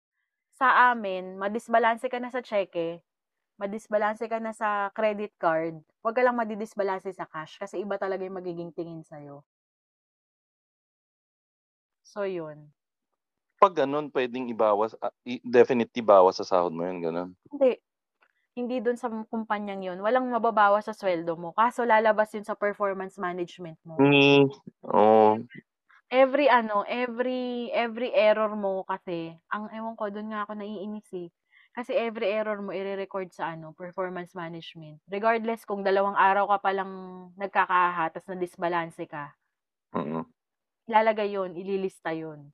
Sa 0.56 0.92
amin 0.92 1.36
madisbalanse 1.38 2.08
ka 2.10 2.18
na 2.18 2.32
sa 2.32 2.42
tseke, 2.42 3.04
madisbalanse 3.60 4.24
ka 4.32 4.38
na 4.42 4.52
sa 4.56 4.88
credit 4.96 5.32
card, 5.40 5.80
'wag 6.04 6.16
ka 6.16 6.22
lang 6.24 6.36
madidisbalanse 6.40 7.10
sa 7.16 7.26
cash 7.28 7.56
kasi 7.62 7.80
iba 7.84 7.96
talaga 8.00 8.22
yung 8.26 8.38
magiging 8.40 8.72
tingin 8.76 9.02
sa'yo. 9.04 9.44
So, 12.06 12.22
'yun. 12.24 12.72
'Pag 13.60 13.72
gano'n 13.80 14.12
puwedeng 14.12 14.52
ibawas, 14.52 14.92
i 15.24 15.40
definitely 15.40 16.04
bawas 16.04 16.36
sa 16.36 16.44
sahod 16.44 16.72
mo 16.76 16.84
'yun, 16.84 17.00
gano'n? 17.00 17.30
Hindi. 17.52 17.70
Hindi 18.58 18.76
dun 18.84 18.98
sa 19.00 19.08
kumpanyang 19.32 19.82
'yun, 19.86 19.98
walang 20.06 20.26
mababawas 20.34 20.84
sa 20.88 20.94
sweldo 21.00 21.34
mo, 21.42 21.50
kaso 21.60 21.80
lalabas 21.86 22.30
'yun 22.34 22.46
sa 22.48 22.58
performance 22.64 23.16
management 23.26 23.78
mo. 23.90 23.98
Hmm, 23.98 24.44
oh. 24.84 25.46
Every 26.10 26.46
ano, 26.46 26.86
every 26.86 27.66
every 27.74 28.14
error 28.14 28.54
mo 28.54 28.86
kasi 28.86 29.34
ang 29.50 29.66
ewan 29.74 29.98
ko 29.98 30.06
dun 30.14 30.30
nga 30.30 30.46
ako 30.46 30.54
naiinis, 30.54 31.10
eh. 31.18 31.28
Kasi 31.76 31.92
every 31.92 32.32
error 32.32 32.56
mo 32.64 32.72
ire-record 32.72 33.28
sa 33.36 33.52
ano, 33.52 33.76
performance 33.76 34.32
management. 34.32 35.04
Regardless 35.12 35.68
kung 35.68 35.84
dalawang 35.84 36.16
araw 36.16 36.48
ka 36.56 36.58
palang 36.64 36.92
nagkakahahat 37.36 38.16
ta's 38.16 38.24
nadisbalanse 38.32 39.04
ka. 39.04 39.36
Mm. 39.94 40.26
Ilalagay 40.88 41.28
'yun, 41.34 41.52
ililista 41.58 42.10
'yun. 42.14 42.52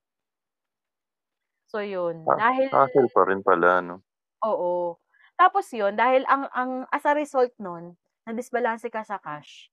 So, 1.70 1.80
'yun, 1.80 2.30
Ah, 2.30 2.38
dahil 2.38 2.68
hassle 2.70 3.08
pa 3.14 3.22
rin 3.28 3.40
pala 3.46 3.82
'no? 3.82 3.96
Oo. 4.42 4.98
Tapos 5.38 5.70
'yun, 5.70 5.94
dahil 5.94 6.26
ang 6.26 6.46
ang 6.50 6.86
as 6.90 7.06
a 7.06 7.14
result 7.14 7.54
nun, 7.62 7.94
nadisbalanse 8.26 8.90
ka 8.90 9.02
sa 9.06 9.18
cash, 9.22 9.70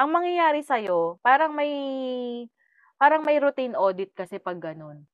ang 0.00 0.12
mangyayari 0.12 0.60
sa'yo 0.64 1.20
parang 1.24 1.52
may 1.56 1.72
parang 3.00 3.24
may 3.24 3.40
routine 3.40 3.72
audit 3.76 4.12
kasi 4.16 4.36
'pag 4.40 4.60
gano'n. 4.60 5.04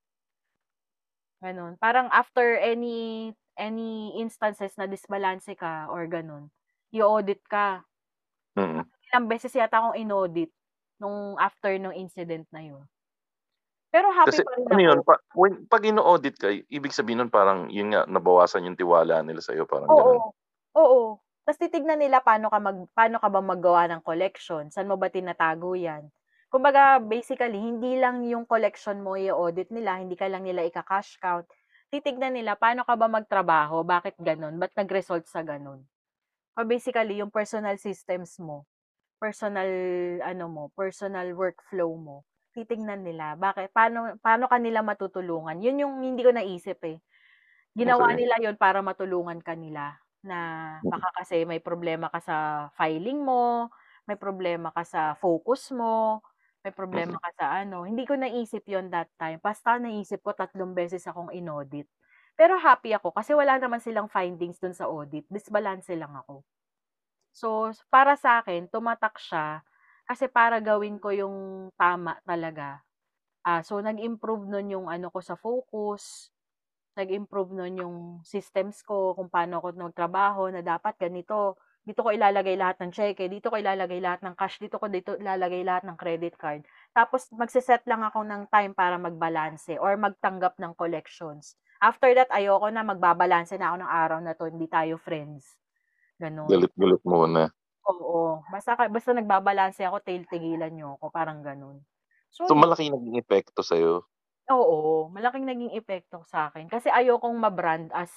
Gano'n. 1.43 1.77
Parang 1.77 2.09
after 2.09 2.57
any 2.57 3.33
any 3.61 4.17
instances 4.17 4.73
na 4.81 4.89
disbalanse 4.89 5.53
ka 5.57 5.89
or 5.93 6.09
gano'n, 6.09 6.49
i-o-audit 6.97 7.45
ka. 7.45 7.87
Mm. 8.57 8.89
Ilang 9.13 9.27
beses 9.31 9.55
yata 9.55 9.77
akong 9.79 9.99
in-audit 10.03 10.51
nung 10.99 11.37
after 11.39 11.71
nung 11.79 11.95
incident 11.95 12.49
na 12.51 12.63
'yun. 12.65 12.87
Pero 13.93 14.11
happy 14.13 14.39
Kasi 14.39 14.43
pa 14.43 14.51
rin 14.59 14.67
ano 14.73 14.81
'yun, 14.81 14.99
pa 15.05 15.21
when 15.37 15.67
'pag 15.69 15.85
ino-audit 15.85 16.37
ka, 16.41 16.49
ibig 16.51 16.95
sabihin 16.97 17.27
nun 17.27 17.33
parang 17.33 17.69
'yun 17.69 17.93
nga, 17.93 18.03
nabawasan 18.09 18.65
yung 18.67 18.79
tiwala 18.79 19.21
nila 19.23 19.43
sa'yo, 19.45 19.69
parang 19.69 19.93
gano'n? 19.95 20.23
Oo, 20.25 20.35
oo. 20.75 21.03
Ta's 21.47 21.63
titignan 21.63 22.03
nila 22.03 22.19
paano 22.27 22.51
ka 22.51 22.59
mag 22.59 22.91
paano 22.91 23.23
ka 23.23 23.31
ba 23.31 23.39
maggawa 23.39 23.87
ng 23.87 24.03
collection, 24.03 24.67
saan 24.75 24.91
mo 24.91 24.99
ba 24.99 25.07
tinatago 25.07 25.79
'yan. 25.79 26.11
Kumbaga 26.57 26.97
basically 27.05 27.61
hindi 27.61 28.01
lang 28.01 28.25
yung 28.33 28.49
collection 28.49 29.05
mo 29.05 29.13
i-o-audit 29.21 29.69
nila, 29.77 30.01
hindi 30.01 30.17
ka 30.17 30.25
lang 30.33 30.49
nila 30.49 30.65
ika-cash 30.65 31.21
count, 31.21 31.45
titignan 31.93 32.33
nila 32.33 32.57
paano 32.57 32.81
ka 32.89 32.97
ba 32.97 33.13
magtrabaho, 33.13 33.85
bakit 33.85 34.17
gano'n, 34.29 34.57
ba't 34.57 34.73
nag-result 34.81 35.29
sa 35.29 35.45
gano'n. 35.45 35.85
So, 36.57 36.65
basically 36.65 37.21
yung 37.21 37.29
personal 37.29 37.77
systems 37.77 38.41
mo, 38.41 38.65
personal 39.23 39.69
ano 40.25 40.47
mo, 40.51 40.65
personal 40.77 41.33
workflow 41.37 41.93
mo, 41.99 42.25
titignan 42.57 43.03
nila 43.07 43.37
bakit 43.39 43.71
paano 43.77 44.17
paano 44.23 44.47
ka 44.51 44.59
nila 44.63 44.81
matutulungan. 44.87 45.61
'Yun 45.63 45.83
yung 45.85 45.95
hindi 46.05 46.23
ko 46.27 46.33
naisip, 46.35 46.81
eh. 46.89 46.99
Ginawa 47.77 48.13
nila 48.17 48.41
'yun 48.43 48.57
para 48.61 48.81
matulungan 48.85 49.41
ka 49.45 49.55
nila 49.59 50.01
na 50.25 50.39
Mm. 50.85 50.91
baka 50.91 51.09
kasi 51.25 51.45
may 51.49 51.61
problema 51.63 52.09
ka 52.13 52.21
sa 52.25 52.37
filing 52.77 53.21
mo, 53.23 53.69
may 54.09 54.17
problema 54.21 54.73
ka 54.75 54.83
sa 54.87 55.03
focus 55.19 55.71
mo, 55.77 56.25
may 56.67 56.75
problema 56.75 57.15
Mm. 57.15 57.19
ka 57.23 57.31
sa 57.39 57.47
ano, 57.63 57.87
hindi 57.87 58.03
ko 58.09 58.19
naisip 58.19 58.67
'yun 58.67 58.91
that 58.91 59.11
time, 59.23 59.39
basta 59.43 59.79
naisip 59.79 60.21
ko 60.27 60.35
tatlong 60.35 60.75
beses 60.75 61.07
akong 61.07 61.31
in-audit. 61.35 61.87
Pero 62.39 62.59
happy 62.61 62.93
ako 62.99 63.15
kasi 63.17 63.33
wala 63.39 63.57
naman 63.63 63.79
silang 63.81 64.11
findings 64.13 64.59
dun 64.61 64.75
sa 64.77 64.91
audit, 64.91 65.25
disbalanse 65.33 65.95
lang 65.97 66.13
ako. 66.19 66.43
So, 67.37 67.71
para 67.93 68.17
sa'kin 68.17 68.69
tumatak 68.73 69.21
siya 69.21 69.63
kasi 70.09 70.27
para 70.31 70.59
gawin 70.63 70.97
ko 71.03 71.11
yung 71.13 71.37
tama 71.77 72.19
talaga. 72.25 72.83
Ah, 73.47 73.63
so 73.65 73.79
nag-improve 73.83 74.47
nun 74.49 74.69
yung 74.73 74.87
ano 74.91 75.09
ko 75.15 75.21
sa 75.25 75.37
focus, 75.39 76.31
nag-improve 76.99 77.53
nun 77.57 77.75
yung 77.83 77.97
systems 78.27 78.81
ko 78.87 79.15
kung 79.17 79.29
paano 79.33 79.61
ako 79.63 79.77
magtrabaho 79.91 80.51
na 80.53 80.63
dapat 80.65 80.97
ganito, 81.01 81.59
dito 81.87 82.03
ko 82.05 82.11
ilalagay 82.11 82.59
lahat 82.59 82.77
ng 82.83 82.91
tseke, 82.95 83.31
dito 83.31 83.49
ko 83.53 83.57
ilalagay 83.63 84.03
lahat 84.03 84.21
ng 84.27 84.35
cash, 84.35 84.59
dito 84.59 84.77
ko 84.83 84.87
dito 84.91 85.15
ilalagay 85.17 85.63
lahat 85.63 85.87
ng 85.87 85.97
credit 85.99 86.35
card. 86.37 86.67
Tapos 86.93 87.31
magse-set 87.33 87.87
lang 87.87 88.03
ako 88.03 88.27
ng 88.27 88.43
time 88.51 88.75
para 88.75 88.99
magbalanse 88.99 89.79
or 89.79 89.95
magtanggap 89.97 90.59
ng 90.59 90.75
collections. 90.75 91.55
After 91.81 92.11
that 92.19 92.29
ayoko 92.35 92.69
na, 92.75 92.83
magbabalanse 92.83 93.55
na 93.61 93.71
ako 93.73 93.77
ng 93.87 93.93
araw 94.03 94.19
na 94.25 94.33
'to, 94.35 94.51
hindi 94.51 94.67
tayo 94.67 94.99
friends, 94.99 95.57
gano'n. 96.21 96.65
Galit-galit 96.65 97.01
muna. 97.05 97.51
Oo, 97.85 98.41
basta 98.53 98.73
basta 98.89 99.11
nagbabalanse 99.13 99.83
ako, 99.85 99.99
til 100.07 100.25
tigilan 100.31 100.73
niyo 100.73 100.97
ako, 100.97 101.07
parang 101.13 101.45
gano'n. 101.45 101.77
So, 102.47 102.49
So, 102.49 102.55
malaki 102.55 102.87
naging 102.95 103.19
epekto 103.19 103.61
sa'yo? 103.67 104.07
Oo, 104.47 105.11
malaking 105.11 105.43
naging 105.43 105.75
epekto 105.75 106.23
sa'kin 106.23 106.71
kasi 106.71 106.87
ayokong 106.87 107.35
ma-brand 107.35 107.91
as 107.91 108.15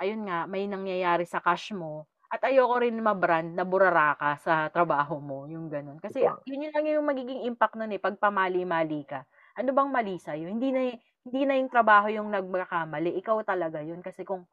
ayun 0.00 0.24
nga, 0.24 0.48
may 0.48 0.64
nangyayari 0.64 1.28
sa 1.28 1.44
cash 1.44 1.76
mo 1.76 2.08
at 2.28 2.40
ayoko 2.44 2.76
rin 2.84 2.96
ma-brand 3.00 3.56
na 3.56 3.64
burara 3.64 4.12
ka 4.20 4.30
sa 4.40 4.68
trabaho 4.68 5.16
mo, 5.20 5.48
yung 5.48 5.68
gano'n. 5.72 5.96
Kasi 6.00 6.20
Totoo. 6.20 6.48
yun 6.48 6.68
lang 6.72 6.84
yung 6.88 7.06
magiging 7.08 7.44
impact 7.48 7.74
nun, 7.80 7.92
eh, 7.94 8.00
'pag 8.00 8.20
pamali-mali 8.20 9.02
ka. 9.08 9.24
Ano 9.56 9.72
bang 9.72 9.90
mali 9.90 10.16
sa'yo? 10.20 10.46
Hindi 10.52 10.68
na 10.72 10.80
hindi 11.24 11.42
na 11.48 11.56
yung 11.60 11.72
trabaho 11.72 12.08
yung 12.12 12.28
nagkakamali, 12.32 13.16
ikaw 13.20 13.40
talaga 13.44 13.80
yun 13.84 14.00
kasi 14.04 14.24
kung 14.28 14.44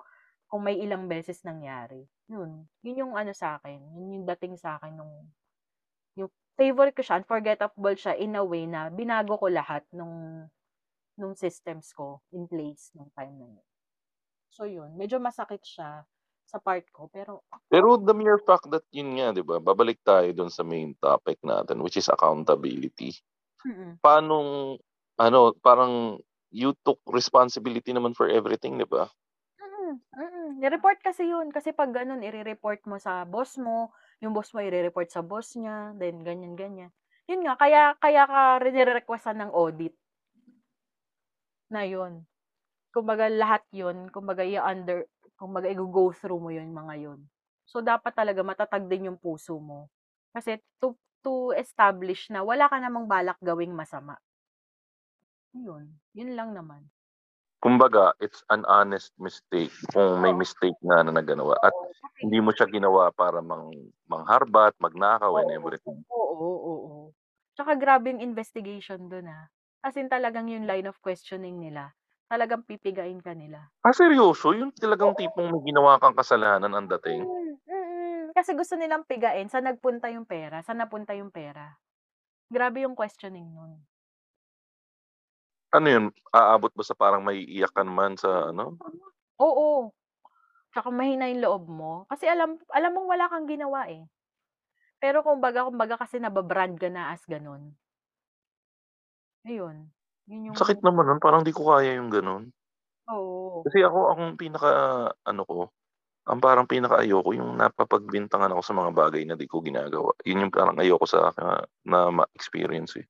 kung 0.50 0.64
may 0.66 0.78
ilang 0.80 1.08
beses 1.12 1.42
nangyari, 1.44 2.06
yun. 2.32 2.68
Yun 2.86 3.02
yung 3.08 3.14
ano 3.20 3.32
sa'kin, 3.36 3.82
yun 3.98 4.22
yung 4.22 4.26
dating 4.30 4.56
sa'kin 4.60 4.96
nung 4.96 5.32
yung 6.20 6.32
favorite 6.60 6.96
ko 6.96 7.04
siya, 7.04 7.20
unforgettable 7.24 7.96
siya 7.98 8.16
in 8.20 8.36
a 8.40 8.44
way 8.44 8.66
na 8.68 8.88
binago 8.92 9.36
ko 9.40 9.48
lahat 9.52 9.84
nung 9.96 10.48
nung 11.20 11.34
systems 11.38 11.92
ko 11.96 12.22
in 12.36 12.48
place 12.50 12.92
nung 12.98 13.12
time 13.16 13.36
na 13.40 13.48
yun. 13.60 13.68
So 14.52 14.64
yun, 14.70 14.96
medyo 14.98 15.20
masakit 15.22 15.62
siya 15.66 16.06
sa 16.46 16.62
part 16.62 16.86
ko 16.94 17.10
pero 17.10 17.42
Pero 17.68 17.98
the 17.98 18.14
mere 18.14 18.38
fact 18.46 18.70
that 18.70 18.86
yun 18.94 19.18
nga 19.18 19.34
'di 19.34 19.42
ba, 19.42 19.58
babalik 19.58 20.00
tayo 20.06 20.30
dun 20.32 20.54
sa 20.54 20.62
main 20.62 20.94
topic 21.02 21.42
natin 21.42 21.82
which 21.82 21.98
is 21.98 22.08
accountability. 22.08 23.18
Mm. 23.66 23.98
Paanong 24.00 24.78
ano, 25.18 25.40
parang 25.60 26.22
you 26.54 26.78
took 26.86 27.02
responsibility 27.10 27.92
naman 27.92 28.14
for 28.14 28.30
everything 28.30 28.78
'di 28.78 28.88
ba? 28.88 29.10
Mm, 29.58 29.98
mm. 29.98 30.50
Ni-report 30.62 31.02
kasi 31.02 31.28
yun, 31.28 31.50
kasi 31.50 31.74
'pag 31.74 31.92
gano'n 31.92 32.22
ire-report 32.24 32.86
mo 32.86 33.02
sa 33.02 33.26
boss 33.26 33.58
mo, 33.58 33.92
yung 34.22 34.32
boss 34.32 34.54
mo 34.54 34.62
ire-report 34.62 35.10
sa 35.10 35.26
boss 35.26 35.58
niya, 35.58 35.98
then 35.98 36.22
ganyan, 36.22 36.54
ganyan. 36.54 36.92
Yun 37.26 37.42
nga, 37.42 37.58
kaya 37.58 37.98
kaya 37.98 38.24
ka 38.30 38.62
nire-requestan 38.62 39.42
ng 39.42 39.52
audit. 39.52 39.98
Na 41.74 41.82
yun. 41.82 42.30
Kumbaga 42.94 43.28
lahat 43.28 43.66
yun, 43.74 44.08
kumbaga 44.14 44.46
i-under 44.46 45.10
kumbaga 45.40 45.68
i-go-go 45.72 46.12
through 46.16 46.40
mo 46.42 46.50
yun, 46.54 46.72
mga 46.74 46.96
yun. 47.02 47.20
So 47.68 47.82
dapat 47.84 48.14
talaga 48.16 48.42
matatag 48.46 48.86
din 48.92 49.10
yung 49.14 49.20
puso 49.22 49.58
mo. 49.60 49.90
Kasi 50.36 50.60
to 50.82 50.96
to 51.26 51.52
establish 51.58 52.30
na 52.34 52.46
wala 52.46 52.70
ka 52.70 52.78
namang 52.80 53.10
balak 53.10 53.38
gawing 53.42 53.74
masama. 53.74 54.18
Yun, 55.54 55.86
yun 56.18 56.30
lang 56.38 56.54
naman. 56.58 56.92
Kumbaga, 57.64 58.14
it's 58.22 58.44
an 58.54 58.64
honest 58.68 59.12
mistake 59.20 59.72
kung 59.92 60.22
may 60.24 60.32
mistake 60.36 60.78
nga 60.88 61.04
na 61.04 61.12
naganawa 61.16 61.56
at 61.68 61.74
Oo, 61.74 61.92
hindi 62.22 62.38
mo 62.40 62.52
siya 62.56 62.68
ginawa 62.72 63.12
para 63.12 63.40
mang 63.44 63.72
mangharbat, 64.12 64.74
magnakaw 64.80 65.34
and 65.42 65.50
Oo, 65.54 65.58
everything. 65.58 66.00
oo, 66.12 66.50
oo. 66.74 66.96
Tsaka 67.56 67.74
grabe 67.80 68.12
yung 68.14 68.22
investigation 68.24 69.08
dun, 69.10 69.28
ah. 69.32 69.48
As 69.86 69.96
in 69.98 70.10
talagang 70.10 70.50
yung 70.50 70.66
line 70.70 70.86
of 70.90 70.98
questioning 71.02 71.58
nila, 71.62 71.94
talagang 72.32 72.64
pipigain 72.66 73.20
ka 73.22 73.34
nila. 73.38 73.72
Ah, 73.84 73.92
seryoso? 73.92 74.56
Yung 74.56 74.72
talagang 74.72 75.12
Oo. 75.12 75.20
tipong 75.20 75.52
may 75.52 75.62
ginawa 75.68 76.00
kang 76.00 76.16
kasalanan 76.16 76.72
ang 76.72 76.88
dating? 76.96 77.28
Mm, 77.28 77.62
mm. 77.70 78.22
Kasi 78.34 78.58
gusto 78.58 78.74
nilang 78.76 79.06
pigain 79.06 79.46
saan 79.48 79.70
nagpunta 79.70 80.10
yung 80.10 80.26
pera, 80.26 80.66
saan 80.66 80.82
napunta 80.82 81.14
yung 81.14 81.30
pera. 81.30 81.78
Grabe 82.52 82.86
yung 82.86 82.98
questioning 82.98 83.48
nun. 83.54 83.86
Ano 85.74 85.88
yun, 85.90 86.06
aabot 86.30 86.70
ba 86.78 86.84
sa 86.86 86.94
parang 86.94 87.26
maiiyak 87.26 87.74
ka 87.74 87.82
naman 87.82 88.14
sa 88.22 88.54
ano? 88.54 88.78
Oo. 89.40 89.92
Tsaka 90.72 90.90
mahina 90.94 91.28
yung 91.32 91.44
loob 91.44 91.64
mo, 91.72 91.94
kasi 92.12 92.28
alam 92.30 92.60
alam 92.72 92.92
mong 92.96 93.08
wala 93.10 93.26
kang 93.32 93.48
ginawa, 93.50 93.88
eh. 93.92 94.06
Pero 95.02 95.22
kumbaga 95.26 95.66
kumbaga 95.68 95.96
kasi 96.00 96.20
naba-brand 96.22 96.78
ka 96.80 96.90
na 96.92 97.14
as 97.16 97.24
gano'n. 97.28 97.76
Ayun, 99.46 99.94
yun 100.30 100.46
yung 100.54 100.60
Sakit 100.60 100.80
naman 100.86 101.04
nun, 101.10 101.20
parang 101.20 101.44
di 101.44 101.52
ko 101.52 101.68
kaya 101.68 102.00
yung 102.00 102.08
gano'n. 102.14 102.48
Oo. 103.08 103.66
Kasi 103.66 103.82
ako 103.82 104.00
ang 104.14 104.24
pinaka-ano 104.38 105.42
ko, 105.50 105.60
ang 106.30 106.40
parang 106.44 106.68
pinaka-ayoko 106.70 107.32
yung 107.38 107.58
napapagbintangan 107.60 108.54
ako 108.54 108.62
sa 108.66 108.76
mga 108.78 108.92
bagay 108.96 109.24
na 109.26 109.36
di 109.40 109.48
ko 109.50 109.62
ginagawa. 109.64 110.14
Yun 110.28 110.48
yung 110.50 110.54
parang 110.56 110.78
ayoko 110.80 111.06
sa 111.10 111.32
na 111.38 111.64
na 111.88 112.00
ma-experience, 112.14 113.00
eh. 113.02 113.08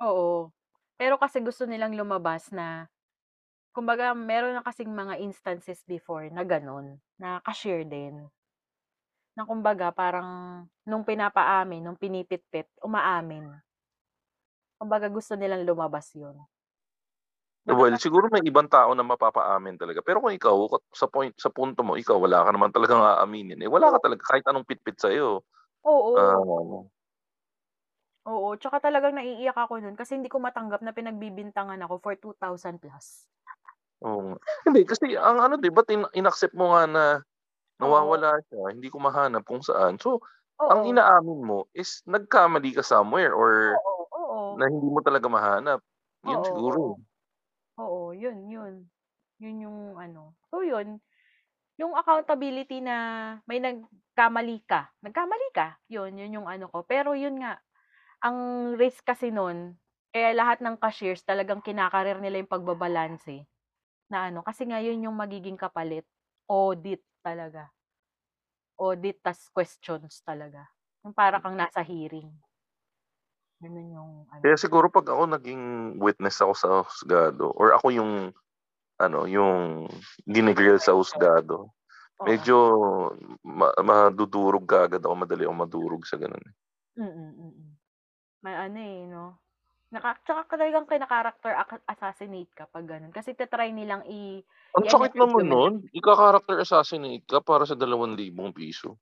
Oo. 0.00 0.54
Pero 0.98 1.18
kasi 1.18 1.42
gusto 1.42 1.66
nilang 1.66 1.94
lumabas 1.98 2.54
na 2.54 2.86
kumbaga 3.74 4.14
meron 4.16 4.58
na 4.58 4.64
kasing 4.66 4.90
mga 4.94 5.18
instances 5.22 5.82
before 5.88 6.26
na 6.32 6.42
gano'n, 6.46 6.98
na 7.20 7.40
cashier 7.44 7.82
din. 7.86 8.30
Na 9.36 9.44
kumbaga 9.44 9.92
parang 9.92 10.64
nung 10.88 11.04
pinapaamin, 11.04 11.82
nung 11.84 11.98
pinipitpit, 12.00 12.70
umaamin. 12.80 13.58
Kumbaga 14.80 15.10
gusto 15.10 15.34
nilang 15.34 15.66
lumabas 15.66 16.14
yun. 16.14 16.48
Well, 17.66 17.98
siguro 17.98 18.30
may 18.30 18.44
ibang 18.46 18.70
tao 18.70 18.94
na 18.94 19.02
mapapaamin 19.02 19.74
talaga. 19.80 19.98
Pero 20.06 20.22
kung 20.22 20.30
ikaw 20.30 20.54
sa 20.94 21.10
point 21.10 21.34
sa 21.34 21.50
punto 21.50 21.82
mo, 21.82 21.98
ikaw 21.98 22.14
wala 22.22 22.46
ka 22.46 22.50
naman 22.54 22.70
talagang 22.70 23.02
aaminin, 23.02 23.58
eh, 23.58 23.66
wala 23.70 23.90
Oo. 23.90 23.98
ka 23.98 23.98
talaga 24.06 24.22
kahit 24.30 24.44
anong 24.46 24.68
pitpit 24.68 24.94
sa'yo. 25.00 25.42
Oo. 25.84 26.18
Ah, 26.18 26.36
ano. 26.38 26.90
Oo, 28.26 28.58
tsaka 28.58 28.82
talagang 28.82 29.14
naiiyak 29.14 29.54
ako 29.54 29.78
nun 29.78 29.94
kasi 29.94 30.18
hindi 30.18 30.26
ko 30.32 30.42
matanggap 30.42 30.82
na 30.82 30.90
pinagbibintangan 30.96 31.78
ako 31.86 31.94
for 32.02 32.14
2,000 32.18 32.82
plus. 32.82 33.04
Oo. 34.02 34.38
Hindi 34.62 34.86
kasi 34.86 35.18
ang 35.18 35.42
ano 35.42 35.58
'di 35.58 35.74
ba't 35.74 35.90
in 35.90 36.06
inaccept 36.14 36.54
mo 36.54 36.70
nga 36.74 36.86
na 36.86 37.04
Oo. 37.80 38.18
nawawala 38.18 38.38
siya, 38.50 38.72
hindi 38.74 38.88
ko 38.92 38.98
mahanap 39.02 39.42
kung 39.46 39.62
saan. 39.64 39.98
So, 40.02 40.22
ang 40.70 40.82
Oo. 40.82 40.90
inaamin 40.90 41.40
mo 41.46 41.66
is 41.74 42.02
nagkamali 42.08 42.72
ka 42.76 42.82
somewhere 42.86 43.34
or 43.34 43.76
Oo, 43.76 43.90
oo. 44.02 44.07
Na 44.58 44.66
hindi 44.72 44.88
mo 44.90 45.00
talaga 45.06 45.26
mahanap. 45.30 45.80
Yun 46.26 46.42
Oo, 46.42 46.48
siguro. 46.48 46.98
Oo, 47.78 48.12
yun 48.16 48.48
yun. 48.50 48.74
Yun 49.42 49.56
yung 49.68 49.78
ano. 49.98 50.34
So 50.50 50.62
yun, 50.66 50.98
yung 51.80 51.94
accountability 51.96 52.80
na 52.84 52.96
may 53.48 53.58
nagkamali 53.62 54.62
ka, 54.68 54.92
nagkamali 55.04 55.48
ka, 55.54 55.78
yun, 55.90 56.16
yun 56.18 56.42
yung 56.42 56.48
ano 56.50 56.68
ko. 56.72 56.84
Pero 56.86 57.14
yun 57.18 57.38
nga, 57.42 57.60
ang 58.24 58.38
risk 58.78 59.04
kasi 59.06 59.30
nun, 59.34 59.76
kaya 60.14 60.32
lahat 60.36 60.60
ng 60.64 60.78
cashiers 60.80 61.22
talagang 61.26 61.62
kinakarir 61.64 62.18
nila 62.22 62.42
yung 62.42 62.50
pagbabalanse 62.52 63.46
na 64.12 64.30
ano, 64.32 64.42
kasi 64.46 64.66
nga 64.68 64.80
yun 64.82 65.04
yung 65.06 65.16
magiging 65.18 65.58
kapalit, 65.60 66.06
audit 66.50 67.02
talaga. 67.24 67.70
Audit 68.84 69.18
tas 69.22 69.40
questions 69.54 70.22
talaga. 70.22 70.62
Yung 71.04 71.14
para 71.14 71.38
kang 71.42 71.54
nasa 71.58 71.82
hearing. 71.82 72.30
Ganun 73.60 73.90
yung 73.90 74.12
ano. 74.30 74.44
Kaya 74.44 74.54
siguro 74.54 74.86
'pag 74.86 75.10
ako 75.10 75.22
naging 75.34 75.62
witness 75.98 76.38
ako 76.38 76.52
sa 76.54 76.68
husgado 76.86 77.50
or 77.58 77.74
ako 77.74 77.90
yung 77.90 78.12
ano, 79.00 79.26
yung 79.26 79.86
gini-grill 80.28 80.78
sa 80.80 80.94
husgado, 80.96 81.74
medyo 82.24 82.56
ma 83.44 83.70
madudurog 83.82 84.64
kaagad 84.68 85.02
ako, 85.04 85.14
madali 85.18 85.44
akong 85.46 85.62
madurog 85.66 86.02
sa 86.06 86.16
gano'n, 86.20 86.44
eh. 86.50 86.54
Mm, 86.96 87.04
mm. 87.36 87.76
May 88.44 88.54
ano, 88.56 88.78
eh, 88.80 88.98
'no? 89.10 89.24
Naka 89.92 90.18
tsaka 90.24 90.42
talagang 90.58 90.86
kina-character 90.90 91.52
aka 91.54 91.76
assassinate 91.88 92.52
ka 92.56 92.64
'pag 92.70 92.86
gano'n. 92.88 93.12
Kasi 93.14 93.34
ta-try 93.38 93.70
nilang 93.74 94.04
i 94.08 94.42
Ang 94.76 94.84
i-ano 94.84 94.92
sakit 94.92 95.16
ka, 95.16 95.16
naman 95.16 95.46
nun, 95.48 95.74
ika-character 95.96 96.60
assassinate 96.60 97.24
ka 97.24 97.40
para 97.40 97.64
sa 97.64 97.72
₱2,000. 97.72 99.00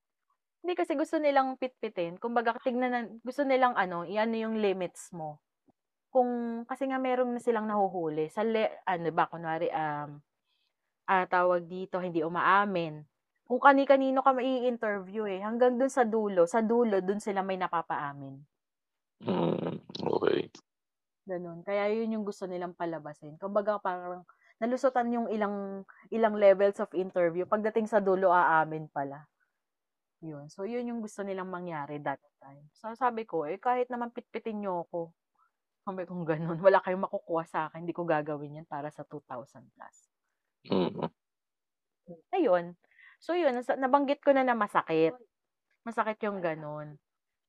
Hindi 0.67 0.83
kasi 0.83 0.99
gusto 0.99 1.23
nilang 1.23 1.55
pitpitin. 1.63 2.19
Kumbaga 2.19 2.59
tignan 2.59 2.91
na 2.91 3.07
gusto 3.23 3.47
nilang 3.47 3.79
ano, 3.79 4.03
i-ano 4.03 4.35
yung 4.35 4.59
limits 4.59 5.15
mo. 5.15 5.39
Kung 6.11 6.63
kasi 6.67 6.91
nga 6.91 6.99
meron 6.99 7.31
na 7.31 7.39
silang 7.39 7.71
nahuhuli 7.71 8.27
sa 8.35 8.43
le 8.43 8.83
ano 8.83 9.15
ba, 9.15 9.31
kunwari, 9.31 9.71
um, 9.71 10.19
ah, 11.07 11.27
tawag 11.31 11.71
dito, 11.71 12.03
hindi 12.03 12.27
umaamin. 12.27 13.07
Kung 13.47 13.63
kani-kanino 13.63 14.27
ka 14.27 14.35
mai-i-interview, 14.35 15.31
eh, 15.31 15.39
hanggang 15.39 15.79
dun 15.79 15.87
sa 15.87 16.03
dulo, 16.03 16.51
sa 16.51 16.67
dulo 16.67 16.99
dun 16.99 17.23
sila 17.23 17.47
may 17.47 17.63
napapaamin. 17.63 18.35
Hmm, 19.23 19.79
okey. 20.03 20.51
Gano'n. 21.27 21.63
Kaya 21.67 21.91
yun 21.95 22.15
yung 22.19 22.27
gusto 22.27 22.47
nilang 22.51 22.75
palabasin. 22.75 23.39
Kumbaga 23.39 23.79
parang 23.79 24.27
nalusutan 24.59 25.11
yung 25.15 25.27
ilang 25.31 25.87
ilang 26.11 26.35
levels 26.39 26.79
of 26.83 26.91
interview, 26.95 27.47
pagdating 27.47 27.87
sa 27.87 28.03
dulo 28.03 28.35
aamin 28.35 28.91
pala. 28.91 29.31
Yun. 30.25 30.49
So 30.49 30.65
yun 30.65 30.89
yung 30.89 31.01
gusto 31.05 31.21
nilang 31.21 31.53
mangyari 31.53 32.01
that 32.01 32.21
time. 32.41 32.73
So 32.73 32.89
sabi 32.97 33.29
ko, 33.29 33.45
eh, 33.45 33.61
kahit 33.61 33.93
naman 33.93 34.09
pitpitin 34.17 34.65
niyo 34.65 34.89
ako, 34.89 35.13
sabi 35.87 36.05
kong 36.09 36.25
gano'n, 36.29 36.59
wala 36.63 36.81
kayong 36.85 37.05
makukuha 37.09 37.45
sa'kin, 37.49 37.85
hindi 37.87 37.97
ko 37.97 38.05
gagawin 38.09 38.63
yan 38.63 38.69
para 38.69 38.89
sa 38.93 39.05
2,000 39.07 39.69
plus. 39.75 39.93
Mm. 40.65 41.07
Ayun. 42.35 42.75
So 43.23 43.35
yun, 43.39 43.55
nabanggit 43.79 44.23
ko 44.23 44.35
na 44.35 44.43
na 44.47 44.55
masakit. 44.59 45.15
Masakit 45.87 46.19
yung 46.27 46.41
gano'n. 46.45 46.99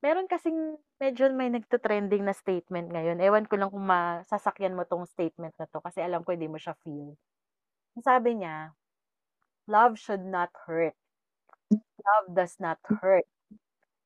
Meron 0.03 0.27
kasing 0.29 0.79
medyo 1.01 1.29
may 1.33 1.49
nagte-trending 1.53 2.23
na 2.25 2.33
statement 2.35 2.89
ngayon, 2.93 3.19
ewan 3.23 3.45
ko 3.49 3.55
lang 3.59 3.69
kung 3.73 3.85
masasakyan 3.87 4.75
mo 4.77 4.83
'tong 4.87 5.05
statement 5.09 5.55
na 5.59 5.65
'to 5.69 5.79
kasi 5.83 6.01
alam 6.03 6.23
ko 6.25 6.33
hindi 6.35 6.47
mo 6.51 6.57
siya 6.61 6.75
feel. 6.83 7.15
Sabi 8.01 8.39
niya, 8.41 8.75
"Love 9.69 9.97
should 9.99 10.23
not 10.25 10.51
hurt. 10.67 10.95
Love 11.71 12.35
does 12.35 12.59
not 12.59 12.79
hurt. 13.01 13.25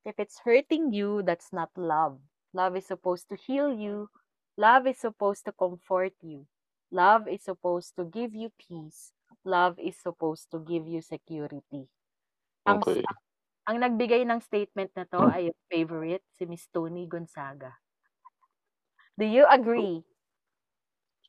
If 0.05 0.19
it's 0.19 0.39
hurting 0.39 0.93
you, 0.93 1.23
that's 1.23 1.53
not 1.53 1.71
love. 1.77 2.21
Love 2.53 2.75
is 2.77 2.87
supposed 2.87 3.29
to 3.29 3.35
heal 3.37 3.73
you. 3.73 4.09
Love 4.57 4.87
is 4.87 4.99
supposed 4.99 5.45
to 5.45 5.53
comfort 5.53 6.13
you. 6.21 6.47
Love 6.91 7.27
is 7.27 7.43
supposed 7.43 7.95
to 7.97 8.05
give 8.05 8.35
you 8.35 8.51
peace. 8.57 9.13
Love 9.45 9.79
is 9.79 9.97
supposed 9.97 10.51
to 10.51 10.59
give 10.59 10.87
you 10.87 11.01
security. 11.01 11.89
Ang 12.67 12.83
Okey. 12.83 13.03
ang 13.69 13.77
nagbigay 13.81 14.23
ng 14.27 14.41
statement 14.41 14.91
na 14.97 15.05
'to 15.05 15.19
Hmm. 15.19 15.31
ay 15.31 15.51
favorite, 15.71 16.23
si 16.35 16.45
Miss 16.49 16.67
Toni 16.71 17.07
Gonzaga. 17.07 17.77
Do 19.17 19.25
you 19.25 19.45
agree? 19.49 20.03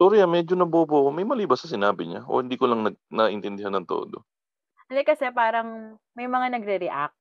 Sorry, 0.00 0.24
ah, 0.24 0.28
medyo 0.30 0.56
nabobo. 0.56 1.12
May 1.12 1.24
mali 1.28 1.44
ba 1.44 1.52
sa 1.52 1.68
sinabi 1.68 2.08
niya 2.08 2.24
o 2.24 2.40
hindi 2.40 2.56
ko 2.56 2.64
lang 2.64 2.80
nag 2.88 2.96
naintindihan 3.12 3.76
ng 3.76 3.84
todo? 3.84 4.24
Hindi 4.92 5.08
kasi 5.08 5.32
parang 5.32 5.96
may 6.12 6.28
mga 6.28 6.52
nagre-react 6.52 7.16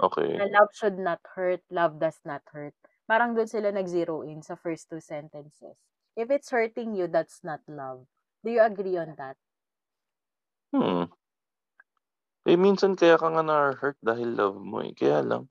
Okey. 0.00 0.42
na 0.42 0.50
love 0.50 0.68
should 0.74 0.98
not 0.98 1.20
hurt, 1.38 1.62
love 1.70 2.00
does 2.02 2.18
not 2.26 2.42
hurt. 2.50 2.74
Parang 3.06 3.38
dun 3.38 3.46
sila 3.46 3.70
nag-zero 3.70 4.26
in 4.26 4.42
sa 4.42 4.58
first 4.58 4.90
2 4.90 4.98
sentences. 4.98 5.78
If 6.18 6.26
it's 6.34 6.50
hurting 6.50 6.98
you, 6.98 7.06
that's 7.06 7.46
not 7.46 7.62
love. 7.70 8.10
Do 8.42 8.50
you 8.50 8.60
agree 8.60 8.98
on 8.98 9.14
that? 9.14 9.38
Hmm. 10.72 11.08
Eh, 12.50 12.58
minsan 12.64 12.92
kaya 12.98 13.16
ka 13.22 13.26
nga 13.32 13.42
nahu-hurt 13.48 13.98
dahil 14.08 14.28
love 14.38 14.58
mo, 14.70 14.78
eh, 14.86 14.92
kaya 14.94 15.20
lang 15.30 15.44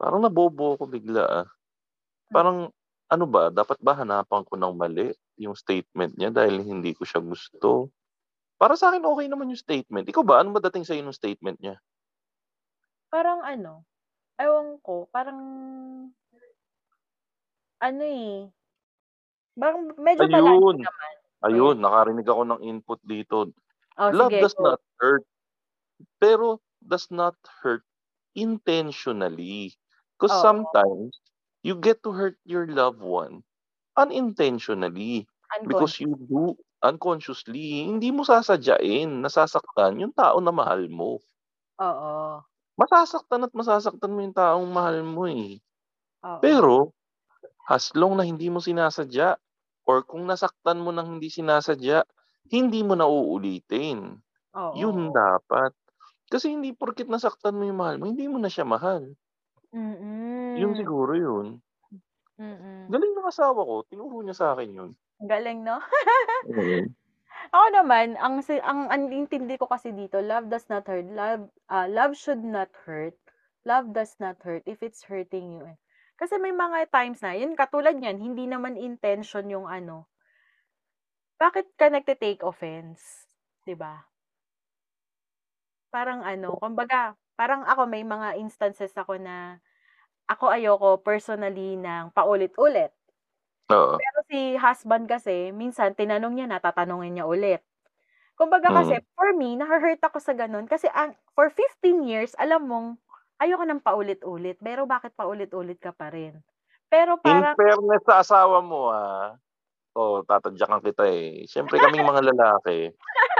parang 0.00 0.20
nabobo 0.24 0.74
ako 0.76 0.84
bigla, 0.90 1.24
ah. 1.44 1.46
Parang 2.32 2.70
ano 3.10 3.24
ba, 3.28 3.50
dapat 3.52 3.78
ba 3.84 3.94
hanapan 3.98 4.42
ko 4.48 4.54
ng 4.58 4.74
mali 4.76 5.12
yung 5.40 5.54
statement 5.58 6.14
niya 6.18 6.30
dahil 6.34 6.62
hindi 6.64 6.92
ko 6.96 7.04
siya 7.06 7.20
gusto? 7.22 7.90
Para 8.60 8.78
sa'kin 8.78 9.02
okey 9.02 9.26
naman 9.26 9.50
yung 9.50 9.58
statement. 9.58 10.06
Ikaw 10.06 10.22
ba, 10.22 10.38
ano 10.38 10.54
ba 10.54 10.62
dating 10.62 10.86
sa'yo 10.86 11.02
nung 11.02 11.14
statement 11.16 11.58
niya? 11.58 11.74
Parang 13.12 13.40
ano, 13.44 13.84
ewan 14.40 14.78
ko, 14.84 15.08
parang 15.12 15.40
ano, 17.82 18.02
eh, 18.04 18.54
parang 19.58 19.94
medyo 20.00 20.26
palagi 20.30 20.62
Ayun, 20.62 20.86
naman. 20.86 21.16
ayun 21.42 21.76
nakarinig 21.82 22.28
ako 22.30 22.42
ng 22.46 22.60
input 22.66 23.00
dito. 23.02 23.50
Oh, 23.96 24.12
Love 24.12 24.36
sige, 24.36 24.40
does 24.40 24.56
go. 24.56 24.62
not 24.62 24.80
hurt, 25.00 25.24
pero 26.22 26.60
does 26.84 27.10
not 27.12 27.36
hurt 27.62 27.84
intentionally. 28.36 29.74
'Cause 30.20 30.32
Oo. 30.32 30.74
sometimes 30.74 31.14
you 31.66 31.74
get 31.78 32.02
to 32.04 32.12
hurt 32.14 32.38
your 32.46 32.66
loved 32.70 33.02
one 33.02 33.42
unintentionally 33.98 35.26
because 35.66 35.98
you 36.00 36.14
do 36.28 36.56
unconsciously. 36.84 37.88
Hindi 37.88 38.12
mo 38.12 38.22
sasadyain 38.28 39.08
nasasaktan 39.24 39.98
yung 40.02 40.12
tao 40.12 40.36
na 40.44 40.52
mahal 40.52 40.86
mo. 40.92 41.24
Oo. 41.78 42.44
Masasaktan 42.78 43.46
at 43.46 43.52
masasaktan 43.54 44.10
mo 44.10 44.18
yung 44.24 44.34
taong 44.34 44.66
mahal 44.66 45.06
mo, 45.06 45.30
eh. 45.30 45.62
Oo. 46.22 46.40
Pero 46.42 46.92
as 47.70 47.92
long 47.96 48.18
na 48.18 48.24
hindi 48.26 48.48
mo 48.50 48.60
sinasadya 48.62 49.38
or 49.88 50.04
kung 50.06 50.24
nasaktan 50.28 50.80
mo 50.82 50.90
ng 50.92 51.18
hindi 51.18 51.28
sinasadya, 51.30 52.04
hindi 52.50 52.80
mo 52.84 52.94
na 52.98 53.06
uulitin. 53.08 54.20
Yun 54.74 54.96
Oo. 54.98 55.14
dapat. 55.14 55.72
Kasi 56.30 56.52
hindi 56.54 56.74
porket 56.74 57.08
nasaktan 57.10 57.56
mo 57.58 57.64
yung 57.68 57.80
mahal 57.80 57.96
mo, 58.00 58.06
hindi 58.10 58.26
mo 58.28 58.38
na 58.42 58.50
siya 58.50 58.66
mahal. 58.66 59.14
Yun 60.54 60.72
Mm. 60.72 60.78
siguro 60.78 61.12
yun. 61.18 61.46
Mm. 62.38 62.90
Galing 62.92 63.12
ng 63.16 63.28
asawa 63.32 63.64
ko, 63.64 63.74
tinuro 63.88 64.20
niya 64.20 64.36
sa'kin 64.36 64.70
yun. 64.76 64.90
Ang 65.22 65.28
galing 65.30 65.60
'no? 65.62 65.78
Mm. 66.42 66.94
Ako 67.54 67.66
naman, 67.74 68.16
ang 68.20 68.40
si 68.42 68.56
ang 68.62 68.88
ang 68.92 69.10
intindi 69.12 69.56
ko 69.60 69.66
kasi 69.70 69.92
dito, 69.94 70.18
love 70.22 70.48
does 70.52 70.66
not 70.72 70.86
hurt, 70.90 71.06
love, 71.12 71.48
ah, 71.70 71.86
love 71.88 72.14
should 72.18 72.42
not 72.44 72.70
hurt, 72.86 73.16
love 73.66 73.92
does 73.94 74.16
not 74.22 74.38
hurt 74.44 74.64
if 74.66 74.82
it's 74.82 75.04
hurting 75.06 75.52
you, 75.54 75.64
eh. 75.68 75.78
Kasi 76.20 76.38
may 76.40 76.52
mga 76.54 76.90
times 76.94 77.20
na 77.24 77.34
yun 77.36 77.54
katulad 77.58 77.96
niyan, 77.98 78.18
hindi 78.22 78.46
naman 78.48 78.76
intention 78.78 79.48
yung 79.50 79.66
ano 79.70 80.06
bakit 81.40 81.66
ka 81.78 81.90
nagte-take 81.90 82.46
offense, 82.46 83.26
'di 83.66 83.74
ba? 83.74 84.06
Parang 85.92 86.24
ano, 86.24 86.56
kumbaga, 86.62 87.14
parang 87.36 87.66
ako 87.66 87.84
may 87.90 88.04
mga 88.06 88.38
instances 88.40 88.94
ako 88.96 89.18
na 89.20 89.58
ako 90.30 90.50
ayoko 90.54 91.02
personally 91.02 91.76
ng 91.80 92.14
paulit-ulit. 92.14 92.93
Oo. 93.70 94.04
Pero 94.04 94.18
si 94.30 94.38
husband 94.58 95.06
kasi 95.06 95.54
minsan 95.54 95.94
tinanong 95.94 96.34
niya 96.34 96.46
na, 96.50 96.58
tatanungin 96.62 97.14
niya 97.20 97.26
ulit. 97.30 97.62
Kumbaga 98.38 98.72
kasi 98.74 98.94
Mm. 98.94 99.04
for 99.16 99.32
me, 99.36 99.56
nahu-hurt 99.58 100.00
ako 100.02 100.18
sa 100.22 100.34
gano'n 100.36 100.66
kasi 100.70 100.88
ang 100.92 101.14
for 101.36 101.48
15 101.52 102.02
years 102.06 102.34
alam 102.40 102.66
mong 102.66 102.88
ayoko 103.42 103.64
ng 103.68 103.82
paulit-ulit, 103.84 104.58
pero 104.62 104.86
bakit 104.88 105.14
paulit-ulit 105.18 105.78
ka 105.82 105.92
pa 105.94 106.10
rin? 106.14 106.40
Pero 106.90 107.18
In 107.24 107.40
parang 107.40 107.56
fairness 107.56 108.04
sa 108.04 108.20
asawa 108.20 108.60
mo, 108.60 108.92
ah, 108.92 109.32
oh, 109.96 110.22
tatadyakan 110.26 110.82
kita, 110.84 111.04
eh. 111.08 111.44
Siyempre 111.48 111.80
kaming 111.80 112.04
mga 112.06 112.22
lalaki, 112.32 112.92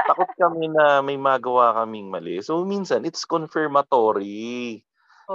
takot 0.06 0.30
kami 0.38 0.68
na 0.72 1.00
may 1.04 1.16
magawa 1.20 1.74
kaming 1.84 2.08
mali. 2.12 2.40
So, 2.44 2.64
minsan 2.68 3.04
it's 3.08 3.24
confirmatory. 3.28 4.82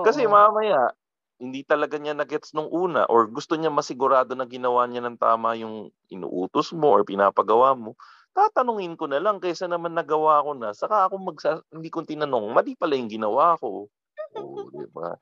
Kasi 0.03 0.25
Oo. 0.25 0.29
mamaya 0.29 0.93
hindi 1.39 1.63
talaga 1.63 1.95
niya 1.97 2.13
na-gets 2.15 2.51
nung 2.55 2.67
una 2.69 3.07
or 3.07 3.31
gusto 3.31 3.55
niya 3.55 3.71
masigurado 3.71 4.35
na 4.35 4.43
ginawa 4.47 4.83
niya 4.91 5.01
ng 5.07 5.15
tama 5.19 5.55
yung 5.55 5.87
inuutos 6.11 6.75
mo 6.75 6.91
or 6.99 7.07
pinapagawa 7.07 7.73
mo, 7.79 7.95
tatanungin 8.35 8.99
ko 8.99 9.07
na 9.07 9.23
lang 9.23 9.39
kaysa 9.39 9.65
naman 9.71 9.95
nagawa 9.95 10.43
ko 10.43 10.51
na 10.55 10.75
saka 10.75 11.07
ako 11.07 11.15
magsa 11.23 11.63
hindi 11.71 11.87
ko 11.91 12.03
tinanong, 12.03 12.51
mali 12.51 12.75
pala 12.75 12.99
yung 12.99 13.07
ginawa 13.11 13.55
ko. 13.59 13.87
Oh, 14.35 14.67
'di 14.75 14.85
ba? 14.93 15.19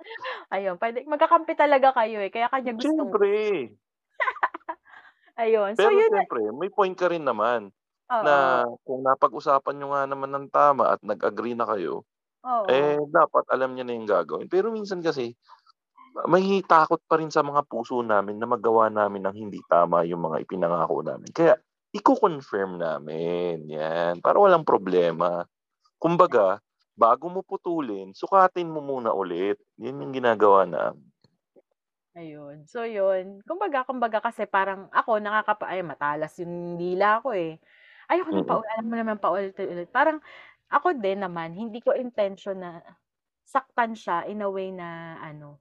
Ayun, 0.53 0.75
puwede 0.79 1.03
magkakampi 1.07 1.53
talaga 1.59 1.89
kayo, 1.97 2.17
eh, 2.23 2.31
kaya 2.33 2.47
kanya 2.53 2.73
gustong 2.77 3.11
Siyempre. 3.11 3.77
Ayun, 5.41 5.73
so 5.77 5.87
Pero 5.87 5.93
yun 5.93 6.13
na 6.15 6.23
siyempre 6.25 6.41
may 6.57 6.73
point 6.73 6.97
ka 6.97 7.05
rin 7.05 7.21
naman 7.21 7.69
Oo. 8.09 8.57
na 8.57 8.65
kung 8.81 9.05
napag-usapan 9.05 9.77
niyo 9.77 9.87
nga 9.93 10.09
naman 10.09 10.33
ng 10.33 10.47
tama 10.49 10.89
at 10.97 10.99
nag-agree 11.05 11.53
na 11.53 11.69
kayo, 11.69 12.01
eh, 12.69 12.95
Oo. 12.95 13.01
dapat 13.11 13.45
alam 13.51 13.73
niya 13.75 13.85
na 13.87 13.93
yung 13.97 14.09
gagawin. 14.09 14.47
Pero 14.51 14.69
minsan 14.73 15.01
kasi 15.03 15.35
may 16.25 16.63
takot 16.65 16.97
pa 17.05 17.21
rin 17.21 17.29
sa 17.29 17.45
mga 17.45 17.61
puso 17.69 18.01
namin 18.01 18.41
na 18.41 18.49
magawa 18.49 18.89
namin 18.89 19.21
ng 19.29 19.35
hindi 19.37 19.61
tama 19.69 20.01
yung 20.09 20.25
mga 20.25 20.41
ipinangako 20.43 21.05
namin. 21.05 21.29
Kaya 21.29 21.53
iko-confirm 21.93 22.81
namin, 22.81 23.69
'yan, 23.69 24.19
para 24.25 24.37
walang 24.41 24.65
problema. 24.65 25.45
Kumbaga, 26.01 26.59
bago 26.97 27.27
mo 27.31 27.41
putulin, 27.45 28.13
sukatin 28.17 28.69
mo 28.71 28.81
muna 28.83 29.11
ulit. 29.15 29.57
Yun 29.79 30.01
yung 30.03 30.13
ginagawa 30.15 30.65
namin. 30.67 31.09
Ayun. 32.15 32.63
So 32.69 32.87
yun, 32.87 33.43
kumbaga 33.43 33.83
kumbaga 33.83 34.23
kasi 34.23 34.47
parang 34.47 34.87
ako 34.95 35.19
nakakapa 35.19 35.67
ay 35.67 35.83
matalas 35.83 36.31
yung 36.39 36.79
dila 36.79 37.19
ko, 37.19 37.35
eh. 37.35 37.59
Ayoko 38.07 38.31
ng 38.31 38.47
Mm. 38.47 38.47
paul 38.47 38.63
alam 38.63 38.87
mo 38.87 38.95
naman 38.95 39.19
paulit-ulit. 39.19 39.91
Parang 39.91 40.23
ako 40.71 40.95
din 40.95 41.19
naman 41.23 41.51
hindi 41.57 41.83
ko 41.83 41.91
intention 41.91 42.63
na 42.63 42.79
saktan 43.47 43.95
siya 43.95 44.27
in 44.31 44.43
a 44.43 44.49
way 44.51 44.71
na 44.71 45.19
ano, 45.23 45.59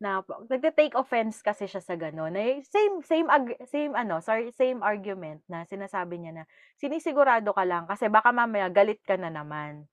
na 0.00 0.24
nagte-take 0.48 0.96
offense 0.96 1.44
kasi 1.44 1.68
siya 1.68 1.84
sa 1.84 1.94
gano'n. 1.94 2.32
Eh, 2.40 2.64
same 2.64 3.04
same 3.04 3.28
ag 3.28 3.52
same 3.68 3.92
ano, 3.92 4.18
sorry, 4.24 4.48
same 4.56 4.80
argument 4.80 5.44
na 5.52 5.68
sinasabi 5.68 6.16
niya 6.18 6.32
na 6.42 6.44
sinisigurado 6.80 7.52
ka 7.52 7.64
lang 7.68 7.84
kasi 7.84 8.08
baka 8.08 8.32
mamaya 8.32 8.72
galit 8.72 9.00
ka 9.04 9.20
na 9.20 9.28
naman. 9.28 9.84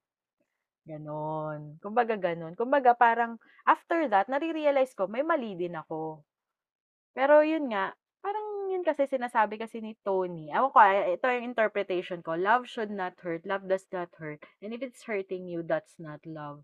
Gano'n. 0.88 1.78
Kumbaga 1.84 2.16
gano'n. 2.16 2.56
Kumbaga 2.56 2.96
parang 2.96 3.36
after 3.68 4.08
that 4.08 4.32
nare-realize 4.32 4.96
ko 4.96 5.12
may 5.12 5.22
mali 5.28 5.54
din 5.60 5.76
ako. 5.76 6.24
Pero 7.12 7.44
yun 7.44 7.68
nga, 7.74 7.92
parang 8.24 8.72
yun 8.72 8.84
kasi 8.88 9.08
sinasabi 9.10 9.60
kasi 9.60 9.84
ni 9.84 9.96
Tony, 10.06 10.48
ewan 10.54 10.72
ko, 10.72 10.80
ah, 10.80 11.08
ito 11.08 11.26
yung 11.28 11.50
interpretation 11.52 12.20
ko, 12.24 12.36
love 12.38 12.64
should 12.68 12.92
not 12.94 13.16
hurt, 13.20 13.44
love 13.48 13.66
does 13.68 13.88
not 13.92 14.12
hurt, 14.22 14.40
and 14.64 14.72
if 14.76 14.80
it's 14.84 15.04
hurting 15.04 15.48
you, 15.48 15.64
that's 15.66 15.96
not 16.00 16.20
love. 16.28 16.64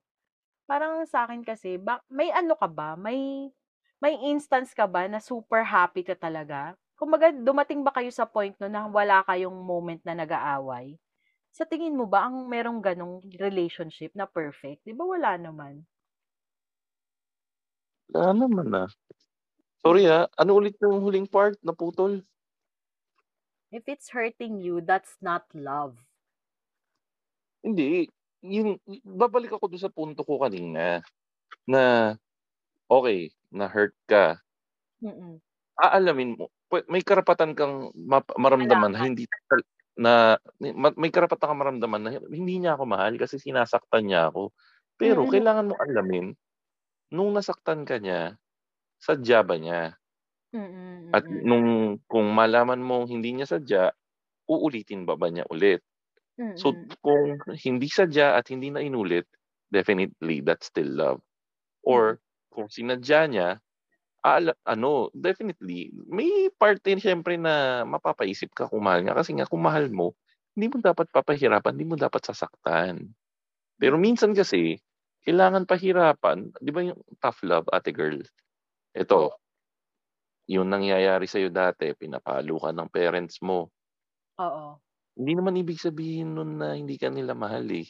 Parang 0.70 1.03
sa'kin 1.03 1.43
kasi 1.43 1.76
ba 1.76 1.99
may 2.07 2.32
ano 2.32 2.55
ka 2.55 2.68
ba, 2.72 2.95
may 2.95 3.51
may 3.99 4.16
instance 4.32 4.72
ka 4.72 4.88
ba 4.88 5.07
na 5.11 5.20
super 5.20 5.64
happy 5.68 6.03
ka 6.07 6.16
talaga? 6.16 6.76
Kumbaga 6.95 7.32
dumating 7.36 7.84
ba 7.84 7.91
kayo 7.91 8.07
sa 8.16 8.24
point 8.28 8.55
no 8.64 8.68
na 8.72 8.88
wala 8.88 9.24
kayong 9.28 9.55
moment 9.59 9.99
na 10.07 10.16
nag-aaway? 10.16 10.95
Sa 11.55 11.64
tingin 11.68 11.95
mo 11.99 12.05
ba 12.07 12.28
ang 12.28 12.47
merong 12.51 12.80
gano'ng 12.84 13.24
relationship 13.39 14.11
na 14.16 14.28
perfect? 14.28 14.84
'Di 14.88 14.93
ba 14.95 15.03
wala 15.07 15.36
naman? 15.39 15.88
Wala 18.11 18.30
naman, 18.36 18.68
ah. 18.76 18.89
Sorry, 19.86 20.03
ah, 20.11 20.28
ano 20.41 20.51
ulit 20.59 20.76
yung 20.84 20.99
huling 21.05 21.28
part, 21.30 21.55
naputol? 21.64 22.24
If 23.72 23.88
it's 23.88 24.09
hurting 24.09 24.57
you, 24.59 24.82
that's 24.82 25.18
not 25.22 25.45
love. 25.55 26.05
Hindi, 27.64 28.11
yung 28.43 28.77
babalik 29.07 29.55
ako 29.55 29.71
dun 29.71 29.81
sa 29.83 29.93
punto 29.93 30.21
ko 30.27 30.37
kanina, 30.43 30.99
na 31.69 32.15
okey, 32.91 33.33
na-hurt 33.53 33.95
ka. 34.09 34.39
Mm. 35.01 35.41
Aalamin 35.81 36.37
mo 36.37 36.45
may 36.89 37.01
karapatan 37.05 37.53
kang 37.53 37.93
map 37.93 38.25
maramdaman 38.37 38.93
na 38.93 38.99
hindi 39.01 39.29
na 39.97 40.37
ma 40.73 40.89
may 40.97 41.09
karapatan 41.13 41.49
kang 41.53 41.61
maramdaman 41.61 42.01
na 42.01 42.11
hindi 42.33 42.57
niya 42.61 42.77
ako 42.77 42.83
mahal 42.89 43.13
kasi 43.21 43.37
sinasaktan 43.41 44.05
niya 44.09 44.29
ako. 44.33 44.53
Pero 44.97 45.25
Mm. 45.25 45.29
kailangan 45.29 45.69
mong 45.69 45.81
alamin, 45.85 46.25
nung 47.13 47.31
nasaktan 47.35 47.83
ka 47.87 47.97
niya, 48.01 48.37
sadya 49.01 49.41
ba 49.45 49.55
niya? 49.59 49.97
Mm, 50.53 51.13
At 51.13 51.29
nung 51.29 52.01
kung 52.09 52.33
malaman 52.33 52.81
mong 52.81 53.05
hindi 53.13 53.37
niya 53.37 53.45
sadya, 53.45 53.93
uulitin 54.49 55.05
ba 55.05 55.15
ba 55.19 55.29
niya 55.29 55.45
ulit? 55.53 55.81
So, 56.55 56.77
Mm. 56.77 56.93
kung 57.01 57.41
hindi 57.57 57.88
sadya 57.89 58.38
at 58.38 58.49
hindi 58.53 58.69
na 58.73 58.81
inulit, 58.84 59.25
definitely 59.73 60.41
that's 60.45 60.69
still 60.69 60.89
love. 60.89 61.19
Or 61.84 62.19
kung 62.53 62.69
sinadya 62.71 63.21
niya, 63.29 63.49
aala 64.25 64.55
ano, 64.67 65.09
definitely 65.15 65.91
may 66.09 66.49
part 66.55 66.79
din 66.84 66.99
siyempre 67.01 67.36
na 67.39 67.84
mapapaisip 67.88 68.51
ka 68.55 68.67
kung 68.71 68.84
mahal 68.86 69.03
niya 69.03 69.15
kasi 69.17 69.36
nga 69.38 69.47
kung 69.49 69.63
mahal 69.65 69.88
mo, 69.91 70.15
hindi 70.55 70.71
mo 70.73 70.77
dapat 70.84 71.07
papahirapan, 71.11 71.73
hindi 71.75 71.88
mo 71.89 71.97
dapat 71.99 72.23
sasaktan. 72.27 73.11
Pero 73.81 73.95
minsan 74.01 74.34
kasi 74.38 74.79
kailangan 75.25 75.65
pahirapan, 75.69 76.51
'di 76.61 76.71
ba 76.73 76.81
yung 76.86 77.01
tough 77.21 77.41
love, 77.45 77.67
ate 77.73 77.91
girl? 77.95 78.19
Ito 78.97 79.38
yung 80.51 80.67
nangyayari 80.71 81.23
sa'yo 81.27 81.47
dati, 81.51 81.95
pinapalo 81.95 82.55
ka 82.59 82.71
ng 82.75 82.89
parents 82.91 83.39
mo. 83.43 83.71
Oo. 84.38 84.79
Hindi 85.18 85.32
naman 85.38 85.53
ibig 85.61 85.78
sabihin 85.78 86.34
nun 86.34 86.57
na 86.57 86.74
hindi 86.74 86.97
ka 86.97 87.09
nila 87.14 87.38
mahal, 87.38 87.70
eh. 87.70 87.86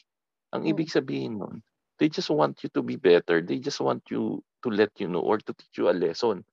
Ang 0.52 0.68
Mm. 0.68 0.72
ibig 0.72 0.92
sabihin 0.92 1.40
nun, 1.40 1.64
they 2.00 2.12
just 2.12 2.28
want 2.32 2.60
you 2.64 2.70
to 2.76 2.84
be 2.84 3.00
better. 3.00 3.40
They 3.40 3.60
just 3.64 3.80
want 3.80 4.04
you 4.12 4.44
to 4.64 4.68
let 4.72 4.92
you 5.00 5.08
know 5.08 5.24
or 5.24 5.40
to 5.40 5.52
teach 5.56 5.76
you 5.80 5.88
a 5.88 5.96
lesson. 5.96 6.44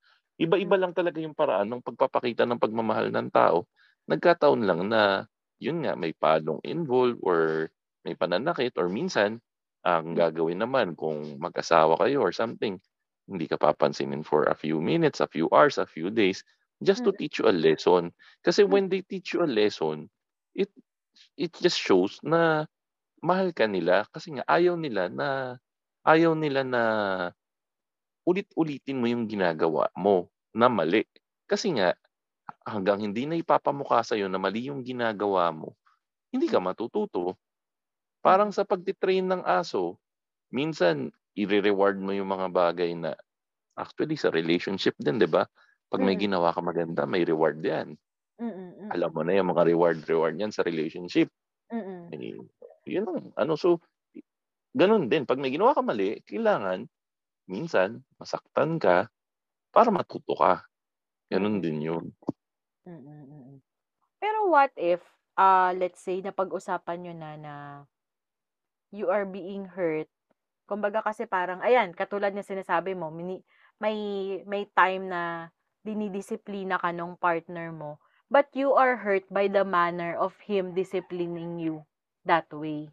Hmm. 0.62 0.70
Iba-iba 0.70 0.78
lang 0.78 0.94
talaga 0.94 1.18
yung 1.18 1.34
paraan 1.34 1.68
ng 1.74 1.82
pagpapakita 1.84 2.46
ng 2.46 2.62
pagmamahal 2.62 3.10
ng 3.10 3.28
tao. 3.34 3.66
Nagkataon 4.06 4.62
lang 4.66 4.80
na 4.90 5.26
yun 5.58 5.82
nga, 5.84 5.98
may 5.98 6.14
palong 6.14 6.62
involved 6.64 7.18
or 7.26 7.68
may 8.06 8.14
pananakit 8.16 8.72
or 8.78 8.86
minsan 8.88 9.42
ang 9.84 10.14
Hmm. 10.14 10.20
gagawin 10.20 10.62
naman 10.62 10.94
kung 10.96 11.36
mag-asawa 11.42 11.98
kayo 12.00 12.22
or 12.22 12.30
something, 12.32 12.78
hindi 13.28 13.46
ka 13.50 13.58
papansinin 13.60 14.22
for 14.24 14.46
a 14.48 14.56
few 14.56 14.78
minutes, 14.80 15.18
a 15.20 15.28
few 15.30 15.50
hours, 15.52 15.76
a 15.78 15.86
few 15.86 16.08
days, 16.10 16.42
just 16.80 17.02
to 17.04 17.12
teach 17.12 17.38
you 17.42 17.46
a 17.50 17.54
lesson. 17.54 18.14
Kasi 18.46 18.64
Hmm. 18.66 18.74
when 18.74 18.88
they 18.88 19.02
teach 19.04 19.34
you 19.36 19.42
a 19.44 19.50
lesson, 19.50 20.08
it 20.60 20.70
it 21.38 21.52
just 21.64 21.78
shows 21.80 22.20
na 22.24 22.66
mahal 23.24 23.50
ka 23.56 23.66
nila 23.68 24.06
kasi 24.14 24.36
nga 24.38 24.44
ayaw 24.48 24.76
nila 24.78 25.08
na 25.12 25.28
ayaw 26.06 26.32
nila 26.36 26.62
na 26.66 26.82
ulit-ulitin 28.28 29.00
mo 29.00 29.06
yung 29.10 29.24
ginagawa 29.28 29.88
mo 29.96 30.28
na 30.56 30.68
mali. 30.70 31.04
Kasi 31.50 31.74
nga 31.76 31.92
hanggang 32.66 33.00
hindi 33.04 33.24
na 33.26 33.36
ipapamukha 33.40 34.02
sa'yo 34.04 34.26
na 34.30 34.40
mali 34.40 34.68
yung 34.70 34.82
ginagawa 34.86 35.50
mo, 35.54 35.76
hindi 36.34 36.46
ka 36.50 36.60
matututo. 36.62 37.36
Parang 38.24 38.50
sa 38.54 38.64
pagte-train 38.66 39.26
ng 39.28 39.42
aso, 39.46 39.98
minsan 40.52 41.12
ire-reward 41.38 41.98
mo 42.00 42.12
yung 42.16 42.30
mga 42.30 42.48
bagay 42.52 42.92
na 42.98 43.14
actually 43.78 44.16
sa 44.18 44.30
relationship 44.34 44.94
din, 45.00 45.18
'di 45.20 45.28
ba? 45.30 45.46
'Pag 45.90 46.02
may 46.04 46.14
Mm. 46.14 46.20
ginawa 46.20 46.52
ka 46.54 46.60
maganda, 46.64 47.04
may 47.08 47.24
reward 47.26 47.60
'yan. 47.64 47.96
Mm, 48.40 48.96
Alam 48.96 49.10
mo 49.14 49.22
na 49.22 49.36
yung 49.38 49.50
mga 49.52 49.66
reward-reward 49.70 50.34
niyan 50.34 50.50
sa 50.54 50.66
relationship. 50.66 51.28
Mm. 51.72 52.14
Eh, 52.14 52.34
yun 52.88 53.06
ang 53.06 53.30
ano, 53.38 53.54
so 53.54 53.78
ganun 54.74 55.06
din 55.10 55.26
'pag 55.26 55.38
may 55.38 55.50
ginawa 55.54 55.74
kang 55.74 55.86
mali, 55.90 56.22
kailangan 56.26 56.86
minsan 57.50 58.02
masaktan 58.18 58.78
ka 58.82 59.10
para 59.74 59.90
matuto 59.94 60.34
ka. 60.38 60.64
Ganun 61.30 61.62
din 61.62 61.78
yun. 61.84 62.04
Mm, 62.86 63.00
mm. 63.04 63.56
Pero 64.20 64.38
what 64.50 64.72
if, 64.76 65.02
ah, 65.38 65.72
let's 65.76 66.00
say 66.00 66.20
napag-usapan 66.24 66.98
niyo 67.02 67.14
na 67.16 67.30
na 67.38 67.54
you 68.90 69.08
are 69.10 69.26
being 69.26 69.66
hurt. 69.66 70.10
Kumbaga 70.70 71.02
kasi 71.02 71.26
parang 71.26 71.60
ayan, 71.62 71.92
katulad 71.94 72.32
ng 72.34 72.46
sinasabi 72.46 72.94
mo, 72.94 73.10
mini 73.10 73.42
may 73.82 73.96
may 74.46 74.66
time 74.72 75.10
na 75.10 75.50
dinidisiplina 75.82 76.78
ka 76.78 76.92
nung 76.94 77.16
partner 77.18 77.72
mo, 77.74 77.98
but 78.30 78.48
you 78.56 78.72
are 78.74 78.96
hurt 79.04 79.26
by 79.30 79.48
the 79.48 79.64
manner 79.66 80.14
of 80.16 80.38
him 80.48 80.74
disciplining 80.74 81.58
you 81.60 81.84
that 82.24 82.48
way. 82.54 82.90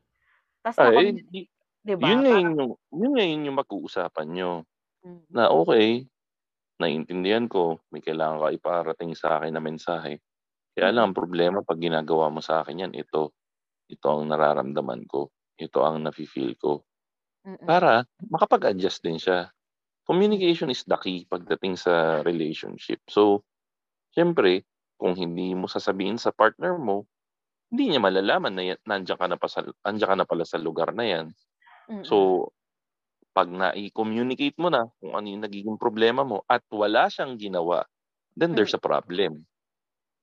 Tas 0.65 0.77
Ah, 0.77 0.93
eh, 0.93 1.09
nakom 1.09 1.25
di 1.33 1.49
'di 1.85 1.95
yun 1.97 2.19
ba? 2.19 2.21
nga 2.21 2.29
Parang 2.29 2.38
yun 2.38 2.53
yung 2.59 2.73
yun 2.93 3.11
nga 3.17 3.25
yun 3.25 3.45
yung 3.49 3.57
pag-uusapan 3.61 4.27
niyo. 4.29 4.51
Mm. 5.05 5.27
Na 5.33 5.49
okey, 5.53 6.07
naiintindihan 6.81 7.47
ko 7.51 7.81
may 7.93 8.01
kailangan 8.05 8.41
ka 8.43 8.49
iparating 8.55 9.13
sa'kin 9.17 9.53
na 9.55 9.63
mensahe. 9.63 10.19
Kaya 10.75 10.89
lang 10.95 11.11
ang 11.13 11.17
problema 11.17 11.61
'pag 11.65 11.79
ginagawa 11.81 12.29
mo 12.33 12.41
sa'kin 12.43 12.83
yan 12.89 12.93
ito, 12.97 13.33
ito 13.91 14.07
ang 14.09 14.27
nararamdaman 14.31 15.05
ko, 15.09 15.31
ito 15.59 15.79
ang 15.85 16.03
nafi-feel 16.05 16.55
ko. 16.59 16.83
Mm. 17.45 17.69
Para 17.69 18.05
makapag-adjust 18.31 19.01
din 19.05 19.19
siya. 19.21 19.51
Communication 20.07 20.69
is 20.73 20.83
the 20.88 20.97
key 21.01 21.25
pagdating 21.29 21.75
sa 21.79 22.21
relationship. 22.25 23.01
So, 23.11 23.45
siyempre 24.15 24.65
kung 24.97 25.13
hindi 25.13 25.53
mo 25.53 25.69
sasabihin 25.69 26.17
sa 26.17 26.33
partner 26.33 26.75
mo, 26.75 27.05
hindi 27.69 27.93
niya 27.93 28.01
malalaman 28.01 28.53
na 28.53 28.63
ya 28.63 28.75
nandiyan 28.83 29.19
ka 29.19 29.27
na 29.29 29.37
pa 29.37 29.47
sa 29.47 29.63
andiyan 29.85 30.09
ka 30.09 30.17
na 30.17 30.27
pala 30.27 30.43
sa 30.43 30.57
lugar 30.57 30.91
na 30.91 31.05
yan. 31.05 31.25
Mm. 31.87 32.03
So, 32.03 32.49
'pag 33.31 33.53
nai-communicate 33.53 34.57
mo 34.57 34.73
na 34.73 34.89
kung 34.97 35.13
ano 35.13 35.27
yung 35.29 35.45
nagiging 35.45 35.77
problema 35.77 36.25
mo 36.25 36.41
at 36.49 36.65
wala 36.73 37.05
siyang 37.07 37.37
ginawa, 37.37 37.85
then 38.33 38.57
there's 38.57 38.73
a 38.73 38.81
problem. 38.81 39.45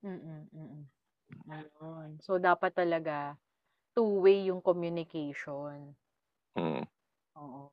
Mm, 0.03 0.51
mm. 0.51 0.83
Ayun. 1.49 2.09
So, 2.21 2.37
dapat 2.37 2.75
talaga 2.75 3.39
two-way 3.95 4.51
yung 4.51 4.61
communication. 4.61 5.95
Mm. 6.59 6.85
Oo. 7.39 7.71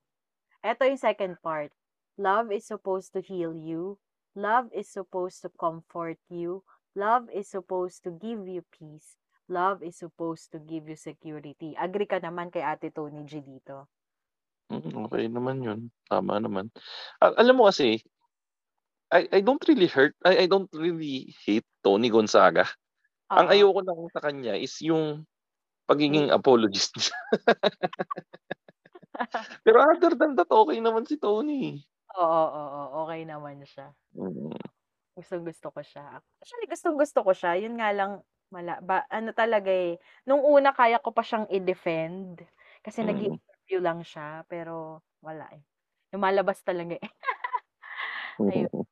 Eto 0.62 0.86
yung 0.86 1.02
second 1.02 1.42
part. 1.42 1.74
Love 2.22 2.54
is 2.54 2.70
supposed 2.70 3.10
to 3.18 3.20
heal 3.22 3.58
you. 3.58 3.98
Love 4.38 4.70
is 4.72 4.88
supposed 4.88 5.42
to 5.42 5.50
comfort 5.58 6.22
you. 6.30 6.62
Love 6.96 7.30
is 7.32 7.48
supposed 7.48 8.04
to 8.04 8.12
give 8.12 8.50
you 8.50 8.66
peace. 8.70 9.16
Love 9.48 9.82
is 9.82 9.96
supposed 9.96 10.52
to 10.52 10.60
give 10.60 10.90
you 10.92 10.96
security. 11.00 11.72
Agree 11.80 12.04
ka 12.04 12.20
naman 12.20 12.52
kay 12.52 12.60
Ate 12.68 12.92
Tony 12.92 13.24
G 13.24 13.40
dito? 13.40 13.88
Mm, 14.70 15.08
okey 15.08 15.26
naman 15.32 15.58
yun. 15.66 15.80
Tama 16.06 16.38
naman. 16.38 16.70
A 17.24 17.34
alam 17.40 17.56
mo 17.58 17.66
kasi 17.72 18.04
I 19.12 19.28
I 19.32 19.40
don't 19.44 19.60
really 19.68 19.88
hurt 19.92 20.16
I 20.24 20.44
I 20.44 20.46
don't 20.48 20.72
really 20.72 21.36
hate 21.44 21.68
Tony 21.84 22.08
Gonzaga. 22.08 22.64
Ang 23.36 23.46
Oo. 23.46 23.52
ayoko 23.52 23.80
lang 23.86 24.00
sa 24.16 24.24
kanya 24.24 24.56
is 24.56 24.80
yung 24.84 25.28
pagiging 25.90 26.28
Weak. 26.28 26.32
apologist 26.32 26.96
niya. 26.98 27.16
Pero 29.66 29.78
other 29.86 30.14
than 30.18 30.34
that, 30.38 30.50
okey 30.50 30.82
naman 30.82 31.06
si 31.06 31.18
Tony. 31.22 31.86
Oo, 32.20 32.44
oo. 32.62 32.82
Okey 33.06 33.24
naman 33.30 33.62
siya. 33.64 33.94
Mm. 34.16 34.61
Gustong-gusto 35.22 35.68
ko 35.76 35.82
siya. 35.86 36.06
Actually, 36.42 36.68
gustong-gusto 36.74 37.20
ko 37.22 37.32
siya. 37.38 37.54
Yun 37.62 37.78
nga 37.78 37.90
lang 37.94 38.12
wala 38.52 38.82
ba 38.84 39.06
ano 39.08 39.32
talaga, 39.32 39.72
eh, 39.72 39.96
nung 40.28 40.44
una 40.44 40.76
kaya 40.76 41.00
ko 41.00 41.14
pa 41.16 41.24
siyang 41.24 41.48
i-defend 41.48 42.44
kasi 42.84 43.00
Mm. 43.00 43.08
nag-i-interview 43.08 43.80
lang 43.80 44.04
siya, 44.04 44.44
pero 44.50 45.06
wala, 45.24 45.48
eh. 45.56 45.64
Lumalabas 46.12 46.60
talaga, 46.66 46.98
eh. 47.00 47.02
Ayun. 48.50 48.86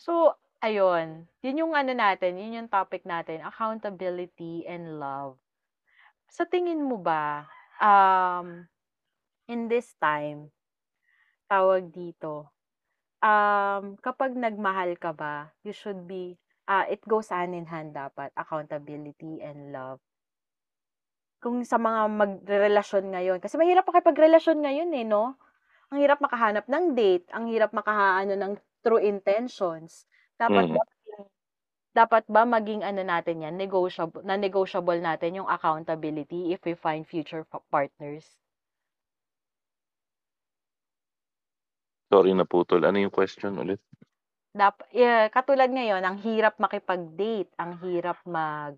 So, 0.00 0.36
ayun. 0.60 1.28
Yun 1.44 1.60
yung 1.66 1.74
ano 1.76 1.92
natin, 1.96 2.36
yun 2.40 2.56
yung 2.64 2.70
topic 2.72 3.04
natin, 3.08 3.40
accountability 3.44 4.64
and 4.68 5.00
love. 5.00 5.40
Sa 6.30 6.44
tingin 6.48 6.82
mo 6.84 6.98
ba, 7.00 7.46
um, 7.82 8.66
in 9.50 9.68
this 9.70 9.94
time, 10.00 10.50
tawag 11.50 11.90
dito, 11.94 12.50
um, 13.22 13.96
kapag 14.04 14.32
nagmahal 14.36 14.96
ka 15.00 15.12
ba, 15.16 15.52
you 15.64 15.72
should 15.72 16.04
be 16.08 16.36
ah, 16.68 16.84
it 16.90 17.02
goes 17.06 17.30
hand 17.30 17.54
in 17.54 17.66
hand 17.70 17.94
dapat, 17.94 18.30
accountability 18.36 19.38
and 19.44 19.70
love. 19.72 20.00
Kung 21.42 21.60
sa 21.68 21.76
mga 21.76 22.00
magrerelasyon 22.20 23.04
ngayon, 23.12 23.38
kasi 23.44 23.54
mahirap 23.60 23.84
makipagrelasyon 23.88 24.58
ngayon, 24.64 24.90
eh, 24.96 25.04
'no? 25.04 25.36
Ang 25.92 25.98
hirap 26.04 26.20
makahanap 26.24 26.66
ng 26.70 26.86
date, 26.96 27.26
ang 27.36 27.46
hirap 27.52 27.72
maka-ano 27.76 28.34
ng 28.38 28.52
true 28.84 29.02
intentions. 29.02 30.06
Dapat 30.40 30.66
ba 30.72 30.80
Mm. 30.80 31.26
dapat 31.98 32.24
ba 32.34 32.42
maging 32.54 32.82
ano 32.90 33.02
natin 33.12 33.42
'yan, 33.42 33.54
negotiable 33.62 34.22
na-negotiable 34.28 35.00
natin 35.08 35.38
yung 35.42 35.50
accountability 35.56 36.40
if 36.54 36.60
we 36.66 36.74
find 36.84 37.02
future 37.12 37.42
pa 37.50 37.58
partners? 37.74 38.26
Sorry, 42.12 42.30
naputol. 42.38 42.86
Ano 42.86 42.98
yung 43.02 43.10
question 43.10 43.58
ulit? 43.58 43.80
Dap 44.54 44.86
eh, 44.94 45.26
katulad 45.34 45.66
ngayon, 45.72 46.02
ang 46.06 46.18
hirap 46.22 46.60
makipag-date, 46.62 47.50
ang 47.58 47.80
hirap 47.82 48.20
mag 48.28 48.76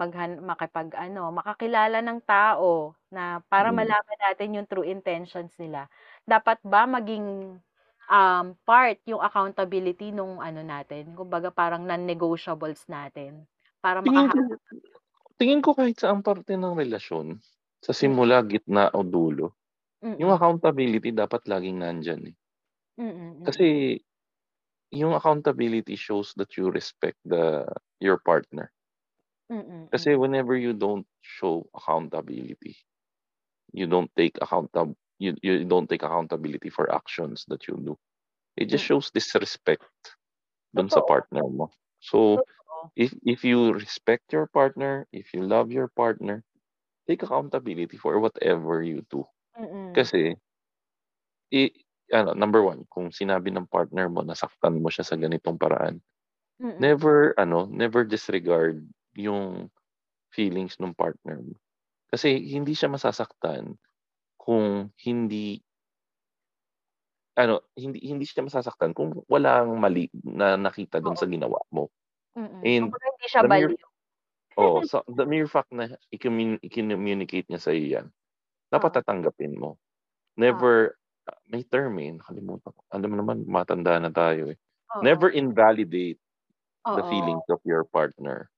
maghan 0.00 0.40
makipag-ano, 0.42 1.30
makakilala 1.34 2.00
ng 2.02 2.20
tao 2.26 2.96
na 3.12 3.40
para 3.52 3.70
Mm. 3.70 3.74
malaman 3.74 4.18
natin 4.18 4.56
yung 4.58 4.68
true 4.70 4.86
intentions 4.88 5.54
nila. 5.60 5.86
Dapat 6.26 6.62
ba 6.66 6.88
maging, 6.88 7.58
um, 8.10 8.46
part 8.66 8.98
yung 9.06 9.20
accountability 9.22 10.10
nung 10.14 10.40
ano 10.42 10.62
natin, 10.66 11.14
kumbaga 11.18 11.50
parang 11.54 11.84
non-negotiables 11.86 12.88
natin 12.90 13.46
para 13.84 14.00
Tingin 14.04 14.26
ko 14.32 14.36
makahanap 14.36 14.60
tingin 15.40 15.62
ko 15.64 15.72
kahit 15.78 15.96
saang 16.00 16.22
parte 16.26 16.54
ng 16.56 16.74
relasyon, 16.78 17.40
sa 17.84 17.92
Mm. 18.02 18.14
simula, 18.14 18.42
gitna 18.46 18.90
o 18.94 19.00
dulo, 19.06 19.54
yung 20.20 20.30
Mm. 20.30 20.36
accountability 20.36 21.10
dapat 21.14 21.44
laging 21.50 21.78
nandiyan, 21.82 22.22
eh. 22.32 22.36
Mm, 22.98 23.04
mm. 23.40 23.44
Kasi 23.44 24.00
yung 24.92 25.14
accountability 25.14 25.96
shows 25.96 26.34
that 26.36 26.56
you 26.56 26.70
respect 26.70 27.18
the 27.24 27.66
your 28.00 28.18
partner. 28.18 28.72
Mm, 29.50 29.88
Kasi 29.92 30.16
whenever 30.16 30.56
you 30.56 30.72
don't 30.74 31.06
show 31.22 31.68
accountability, 31.74 32.76
you 33.72 33.86
don't 33.86 34.10
take 34.16 34.34
accountab 34.40 34.94
you 35.18 35.34
you 35.42 35.64
don't 35.64 35.88
take 35.88 36.02
accountability 36.02 36.70
for 36.70 36.92
actions 36.94 37.44
that 37.48 37.68
you 37.68 37.76
do. 37.78 37.98
It 38.56 38.66
just 38.66 38.84
Mm. 38.84 38.88
shows 38.88 39.10
disrespect 39.10 39.86
dun 40.74 40.90
sa 40.90 41.00
Totoo. 41.00 41.02
partner 41.02 41.44
mo. 41.48 41.70
So, 42.00 42.44
Totoo. 42.56 42.92
if 42.96 43.14
if 43.24 43.44
you 43.44 43.72
respect 43.74 44.32
your 44.32 44.46
partner, 44.48 45.06
if 45.12 45.34
you 45.34 45.42
love 45.44 45.72
your 45.72 45.88
partner, 45.88 46.44
take 47.08 47.22
accountability 47.22 47.96
for 47.98 48.20
whatever 48.20 48.82
you 48.82 49.04
do. 49.10 49.26
Mm. 49.58 49.96
Kasi 49.96 50.36
ano, 52.14 52.32
number 52.38 52.62
one, 52.64 52.86
kung 52.90 53.10
sinabi 53.12 53.50
ng 53.52 53.66
partner 53.68 54.06
mo 54.08 54.22
nasaktan 54.24 54.78
mo 54.80 54.88
siya 54.92 55.04
sa 55.06 55.18
ganitong 55.18 55.58
paraan, 55.60 56.00
Mm. 56.60 56.84
never 56.84 57.34
ano, 57.40 57.66
never 57.70 58.04
disregard 58.04 58.82
yung 59.16 59.70
feelings 60.34 60.78
nung 60.80 60.94
partner 60.96 61.40
mo. 61.42 61.54
Kasi 62.12 62.38
hindi 62.40 62.74
siya 62.76 62.90
masasaktan 62.92 63.76
kung 64.40 64.90
hindi 65.04 65.62
ano, 67.34 67.66
hindi 67.74 67.98
hindi 68.06 68.22
siya 68.26 68.46
masasaktan 68.46 68.94
kung 68.94 69.10
walang 69.26 69.74
mali 69.82 70.06
na 70.22 70.54
nakita 70.54 71.02
Oo. 71.02 71.18
sa 71.18 71.26
ginawa 71.26 71.58
mo. 71.74 71.90
Mm. 72.36 72.66
And 72.66 72.82
Kumbaga 72.82 73.04
hindi 73.14 73.26
siya 73.30 73.42
baliw. 73.46 73.76
oo, 74.58 74.82
so 74.86 75.02
the 75.10 75.26
mere 75.26 75.46
fact 75.50 75.70
na 75.74 75.90
i-commu 76.14 76.58
i-communicate 76.62 77.46
niya 77.50 77.60
sa'yo 77.62 77.84
yan, 78.00 78.06
dapat 78.72 78.92
Oo. 78.92 79.02
tatanggapin 79.02 79.56
mo. 79.58 79.78
Never 80.38 80.96
ah, 80.96 81.03
may 81.48 81.64
term, 81.66 81.96
eh, 82.02 82.12
nakalimutan 82.16 82.72
ko. 82.74 82.82
Alam 82.92 83.08
mo 83.14 83.16
naman 83.24 83.38
matanda 83.48 83.96
na 84.00 84.10
tayo, 84.12 84.52
eh. 84.52 84.58
Never 85.00 85.30
Oo. 85.32 85.34
invalidate 85.34 86.20
the 86.94 87.02
Oo. 87.02 87.04
feelings 87.06 87.44
of 87.50 87.60
your 87.66 87.84
partner. 87.88 88.48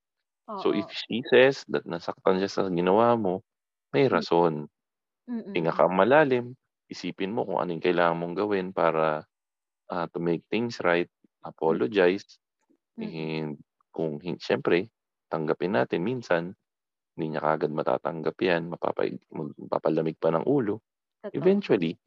So 0.59 0.71
if 0.75 0.87
Oo. 0.87 0.93
she 0.93 1.23
says 1.31 1.63
that 1.71 1.85
nasaktan 1.87 2.39
siya 2.43 2.51
sa 2.51 2.63
ginawa 2.71 3.15
mo, 3.19 3.43
may 3.95 4.07
Mm. 4.11 4.11
rason. 4.11 4.67
Hinga 5.55 5.71
Mm. 5.71 5.77
kang 5.77 5.95
malalim, 5.97 6.55
isipin 6.91 7.33
mo 7.35 7.43
kung 7.47 7.59
ano 7.61 7.75
yung 7.77 7.83
kailangan 7.85 8.17
mong 8.19 8.35
gawin 8.37 8.67
para, 8.75 9.25
ah, 9.91 10.07
to 10.13 10.19
make 10.21 10.43
things 10.51 10.79
right, 10.83 11.09
apologize, 11.45 12.25
Mm. 12.97 13.17
and 13.17 13.59
kung 13.95 14.19
siyempre 14.41 14.89
tanggapin 15.31 15.75
natin 15.77 16.01
minsan 16.05 16.43
hindi 17.17 17.35
niya 17.37 17.43
kaagad 17.45 17.71
matatanggap 17.75 18.37
yan, 18.41 18.69
mapapalamig 18.71 20.17
pa 20.21 20.31
ng 20.33 20.45
ulo. 20.47 20.81
Totoo. 21.23 21.61
Eventually, 21.61 21.97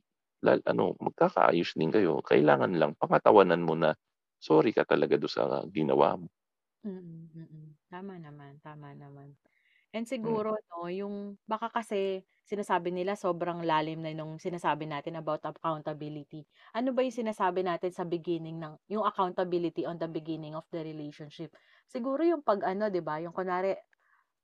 lal 0.44 0.60
ano, 0.66 0.96
magkakaayos 1.00 1.76
din 1.78 1.90
kayo. 1.94 2.20
Kailangan 2.24 2.72
lang 2.80 2.92
pangatawanan 3.00 3.62
mo 3.64 3.74
na 3.78 3.94
sorry 4.40 4.72
ka 4.76 4.84
talaga 4.88 5.16
dun 5.20 5.30
sa 5.32 5.64
ginawa 5.72 6.16
mo. 6.20 6.28
Mm, 6.84 7.28
mm. 7.36 7.66
Tama 7.92 8.16
naman, 8.16 8.56
tama 8.64 8.96
naman. 8.96 9.36
And 9.92 10.08
Hmm. 10.22 10.40
siguro 10.42 10.56
'no, 10.56 10.88
yung 10.92 11.36
baka 11.48 11.68
kasi 11.72 12.24
sinasabi 12.48 12.92
nila 12.94 13.16
sobrang 13.18 13.62
lalim 13.64 14.00
na 14.04 14.12
nung 14.16 14.36
sinasabi 14.40 14.86
natin 14.88 15.16
about 15.20 15.44
accountability. 15.46 16.44
Ano 16.76 16.92
ba 16.96 17.02
yung 17.06 17.14
sinasabi 17.16 17.64
natin 17.66 17.92
sa 17.94 18.04
beginning 18.08 18.58
ng 18.60 18.76
yung 18.92 19.04
accountability 19.08 19.84
on 19.88 19.96
the 20.00 20.08
beginning 20.10 20.56
of 20.56 20.64
the 20.72 20.80
relationship? 20.84 21.52
Siguro 21.88 22.22
yung 22.24 22.42
'pag 22.44 22.64
ano 22.68 22.88
'di 22.92 23.02
ba, 23.04 23.20
yung 23.24 23.32
kunwari, 23.36 23.76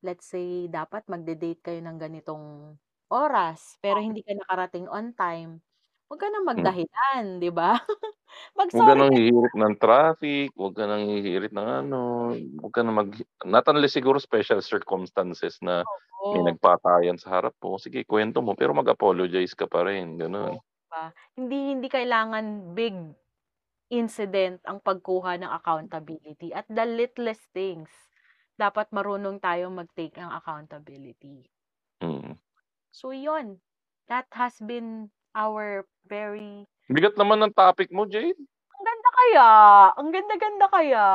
let's 0.05 0.27
say 0.29 0.67
dapat 0.71 1.05
magde-date 1.09 1.61
kayo 1.65 1.79
ng 1.83 1.97
ganitong 2.01 2.77
oras, 3.11 3.77
pero 3.83 3.99
hindi 4.03 4.21
ka 4.25 4.33
nakarating 4.37 4.87
on 4.91 5.13
time, 5.17 5.61
wag 6.09 6.19
ka 6.21 6.27
ng 6.31 6.47
Hmm. 6.55 6.71
magdahilan 6.71 7.25
'di 7.41 7.49
ba? 7.53 7.77
Huwag 8.71 8.83
ka 8.83 8.93
Mag-sorry 8.93 8.99
ng 8.99 9.11
ka 9.11 9.15
hihirit 9.15 9.53
ng 9.55 9.73
traffic, 9.79 10.51
huwag 10.59 10.75
ka 10.75 10.83
ng 10.91 11.03
hihirit 11.07 11.53
ng 11.55 11.69
ano, 11.87 12.35
huwag 12.59 12.73
ka 12.75 12.83
ng 12.83 12.95
mag 12.99 13.09
not 13.47 13.63
unless 13.71 13.95
siguro 13.95 14.19
special 14.19 14.59
circumstances 14.59 15.55
na 15.63 15.87
may 16.27 16.43
Oo. 16.43 16.51
nagpatayan 16.51 17.15
sa 17.15 17.39
harap 17.39 17.55
mo, 17.63 17.79
sige 17.79 18.03
kuwento 18.03 18.43
mo 18.43 18.59
pero 18.59 18.75
mag-apologize 18.75 19.55
ka 19.55 19.71
pa 19.71 19.87
rin, 19.87 20.19
gano'n. 20.19 20.51
Oo, 20.51 20.61
'di 20.61 20.85
ba? 20.93 21.03
Hindi 21.37 21.57
hindi 21.73 21.87
kailangan 21.89 22.45
big 22.77 22.95
incident 23.99 24.59
ang 24.69 24.79
pagkuha 24.83 25.33
ng 25.41 25.51
accountability 25.59 26.49
at 26.59 26.67
the 26.69 26.85
littlest 26.85 27.45
things, 27.55 27.91
dapat 28.59 28.87
marunong 28.95 29.37
tayong 29.41 29.75
mag-take 29.79 30.15
ng 30.19 30.31
accountability. 30.39 31.49
Mm. 32.01 32.37
So 32.93 33.11
yun, 33.11 33.61
that 34.07 34.27
has 34.31 34.59
been 34.63 35.11
our 35.37 35.85
very 36.09 36.65
Bigat 36.89 37.13
naman 37.19 37.37
ng 37.43 37.53
topic 37.53 37.91
mo, 37.93 38.09
Jade. 38.09 38.39
Ang 38.73 38.83
ganda 38.87 39.09
kaya, 39.11 39.47
ang 39.93 40.09
ganda-ganda 40.09 40.67
kaya. 40.71 41.05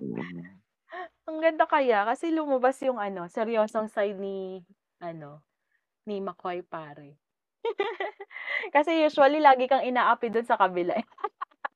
Mm. 0.00 0.42
Ang 1.30 1.38
ganda 1.38 1.62
kaya 1.62 2.02
kasi 2.02 2.34
lumabas 2.34 2.74
yung 2.82 2.98
ano, 2.98 3.30
seryosong 3.30 3.86
side 3.86 4.18
ni 4.18 4.66
ano, 4.98 5.46
ni 6.02 6.18
Makoy 6.18 6.66
pare. 6.66 7.14
Kasi 8.74 9.06
usually 9.06 9.38
lagi 9.38 9.70
kang 9.70 9.86
inaapi 9.86 10.26
dun 10.34 10.42
sa 10.42 10.58
kabila. 10.58 10.98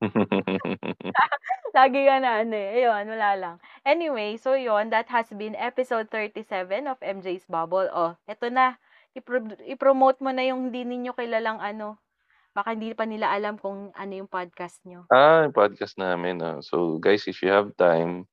Lagi 1.78 2.00
ka 2.06 2.16
na 2.18 2.42
ano, 2.42 2.54
eh, 2.54 2.82
ayun 2.82 3.06
wala 3.14 3.30
lang. 3.34 3.56
Anyway, 3.82 4.36
so 4.38 4.54
yun, 4.54 4.90
that 4.90 5.06
has 5.10 5.26
been 5.34 5.58
episode 5.58 6.10
37 6.10 6.86
of 6.86 6.98
MJ's 7.02 7.46
Bubble. 7.46 7.88
Oh, 7.90 8.14
eto 8.26 8.50
na, 8.50 8.78
ipro 9.14 9.38
i-promote 9.62 10.18
mo 10.20 10.34
na 10.34 10.42
yung 10.42 10.68
hindi 10.70 10.82
ninyo 10.82 11.14
kilalang 11.14 11.62
ano, 11.62 12.02
baka 12.54 12.74
hindi 12.74 12.94
pa 12.94 13.06
nila 13.06 13.34
alam 13.34 13.58
kung 13.58 13.90
ano 13.94 14.12
yung 14.14 14.30
podcast 14.30 14.82
niyo. 14.86 15.06
Ah, 15.10 15.46
yung 15.46 15.54
podcast 15.54 15.98
namin, 15.98 16.38
ah. 16.42 16.58
So 16.62 16.98
guys, 17.02 17.26
if 17.26 17.42
you 17.42 17.50
have 17.50 17.74
time, 17.78 18.26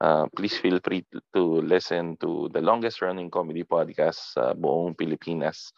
ah, 0.00 0.28
please 0.32 0.56
feel 0.56 0.80
free 0.80 1.04
to 1.32 1.60
listen 1.64 2.16
to 2.20 2.48
the 2.52 2.64
longest 2.64 3.04
running 3.04 3.28
comedy 3.28 3.64
podcast 3.64 4.36
sa 4.36 4.52
buong 4.56 4.96
Pilipinas. 4.96 5.72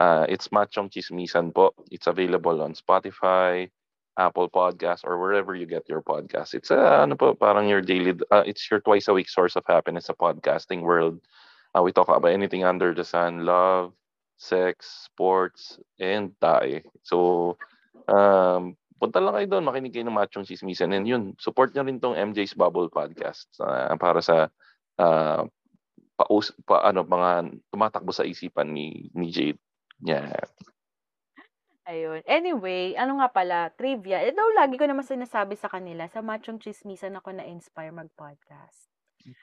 Ah, 0.00 0.24
it's 0.28 0.48
Machong 0.48 0.90
Chismisan 0.90 1.54
po. 1.54 1.76
It's 1.92 2.08
available 2.08 2.64
on 2.64 2.74
Spotify, 2.74 3.70
Apple 4.18 4.50
Podcasts, 4.50 5.04
or 5.06 5.20
wherever 5.20 5.54
you 5.54 5.66
get 5.66 5.86
your 5.88 6.02
podcasts. 6.02 6.56
It's 6.56 6.72
ah, 6.72 7.04
ano 7.04 7.14
po, 7.14 7.36
parang 7.36 7.68
your 7.68 7.84
daily 7.84 8.16
ah, 8.32 8.42
it's 8.42 8.66
your 8.72 8.80
twice 8.80 9.06
a 9.08 9.14
week 9.14 9.28
source 9.28 9.54
of 9.54 9.68
happiness 9.68 10.08
sa 10.10 10.16
podcasting 10.16 10.82
world. 10.82 11.20
Ah, 11.74 11.82
we 11.82 11.90
talk 11.90 12.06
about 12.06 12.30
anything 12.30 12.62
under 12.62 12.94
the 12.94 13.02
sun, 13.02 13.42
love, 13.42 13.90
sex, 14.38 15.10
sports, 15.10 15.82
and 15.98 16.30
tae. 16.38 16.86
So, 17.02 17.58
um, 18.06 18.78
punta 19.02 19.18
lang 19.18 19.34
kayo 19.34 19.58
doon, 19.58 19.66
makinig 19.66 19.90
kayo 19.90 20.06
ng 20.06 20.14
Machong 20.14 20.46
Chismisan. 20.46 20.94
And 20.94 21.04
yun, 21.04 21.34
support 21.42 21.74
niyo 21.74 21.82
rin 21.82 21.98
tong 21.98 22.14
MJ's 22.14 22.54
Bubble 22.54 22.86
Podcast 22.88 23.50
ah, 23.58 23.90
para 23.98 24.22
sa 24.22 24.54
ah, 25.02 25.42
paus 26.14 26.54
pa 26.62 26.86
ano, 26.86 27.02
mga 27.02 27.58
tumatakbo 27.74 28.14
sa 28.14 28.22
isipan 28.22 28.70
ni 28.70 29.10
ni 29.18 29.34
Jade. 29.34 29.58
Yeah. 29.98 30.46
Ayun. 31.84 32.24
Anyway, 32.24 32.96
ano 32.96 33.20
nga 33.20 33.28
pala, 33.28 33.68
trivia. 33.76 34.24
Eh, 34.24 34.32
daw 34.32 34.48
lagi 34.56 34.80
ko 34.80 34.88
naman 34.88 35.04
sinasabi 35.04 35.52
sa 35.52 35.68
kanila, 35.68 36.08
sa 36.08 36.24
Machong 36.24 36.56
Chismisan 36.56 37.20
ako 37.20 37.36
na-inspire 37.36 37.92
mag-podcast. 37.92 38.88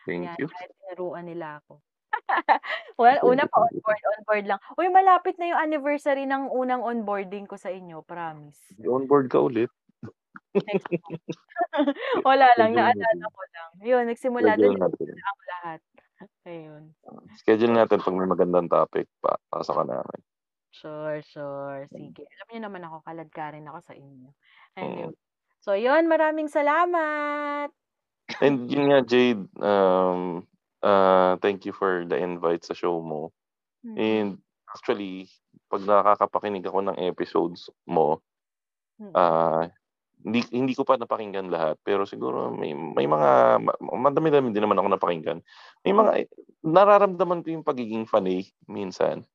Thank 0.10 0.26
Yan, 0.26 0.38
you. 0.42 0.50
tinuruan 0.50 1.30
nila 1.30 1.62
ako. 1.62 1.86
Well, 3.02 3.18
una 3.26 3.46
pa 3.50 3.66
onboard, 3.66 4.02
onboard 4.18 4.46
lang. 4.46 4.60
Uy, 4.78 4.88
malapit 4.94 5.36
na 5.42 5.50
yung 5.52 5.62
anniversary 5.62 6.26
ng 6.30 6.52
unang 6.54 6.86
onboarding 6.86 7.50
ko 7.50 7.58
sa 7.58 7.74
inyo, 7.74 8.06
promise. 8.06 8.60
On 8.86 9.06
board 9.10 9.28
ka 9.32 9.42
ulit. 9.42 9.72
Wala 12.28 12.48
lang, 12.60 12.76
naalala 12.76 13.26
ko 13.32 13.42
lang. 13.56 13.70
Yun, 13.82 14.04
nagsimula 14.12 14.56
natin. 14.60 14.78
ang 14.78 15.42
lahat. 15.58 15.80
Ayun. 16.46 16.94
Schedule 17.42 17.74
natin 17.74 17.98
pag 17.98 18.14
may 18.14 18.30
magandang 18.30 18.70
topic 18.70 19.10
pa, 19.24 19.40
pasok 19.50 19.82
ka 19.82 19.84
namin. 19.90 20.20
Sure, 20.72 21.20
sure. 21.26 21.90
Sige. 21.92 22.24
Alam 22.24 22.48
niyo 22.48 22.60
naman 22.64 22.84
ako, 22.88 23.04
kaladkarin 23.04 23.68
ako 23.68 23.80
sa 23.84 23.94
inyo. 23.98 24.30
Mm. 24.78 24.82
Anyway. 24.82 25.18
So, 25.62 25.78
yun, 25.78 26.10
maraming 26.10 26.50
salamat. 26.50 27.70
And 28.42 28.66
yun 28.72 28.90
nga, 28.90 29.06
Jade, 29.06 29.46
um, 29.60 30.48
uh, 30.84 31.38
thank 31.42 31.66
you 31.66 31.74
for 31.74 32.06
the 32.06 32.18
invite 32.18 32.66
sa 32.66 32.74
show 32.74 33.02
mo. 33.02 33.32
Mm. 33.86 33.96
And 33.98 34.30
actually, 34.70 35.30
pag 35.72 35.84
nakakapakinig 35.86 36.66
ako 36.68 36.80
ng 36.86 36.98
episodes 37.02 37.70
mo, 37.88 38.22
Mm. 39.02 39.14
ah, 39.18 39.66
hindi 40.22 40.46
hindi 40.54 40.74
ko 40.78 40.86
pa 40.86 40.94
napakinggan 41.02 41.50
lahat, 41.50 41.82
pero 41.82 42.06
siguro 42.06 42.54
may 42.54 42.74
may 42.78 43.10
mga 43.10 43.58
ma 43.66 43.74
madami-dami 44.10 44.54
din 44.54 44.62
naman 44.62 44.78
ako 44.78 44.88
napakinggan. 44.94 45.40
May 45.82 45.94
mga 45.98 46.12
nararamdaman 46.62 47.42
ko 47.42 47.50
yung 47.58 47.66
pagiging 47.66 48.06
faney 48.06 48.46
minsan, 48.70 49.26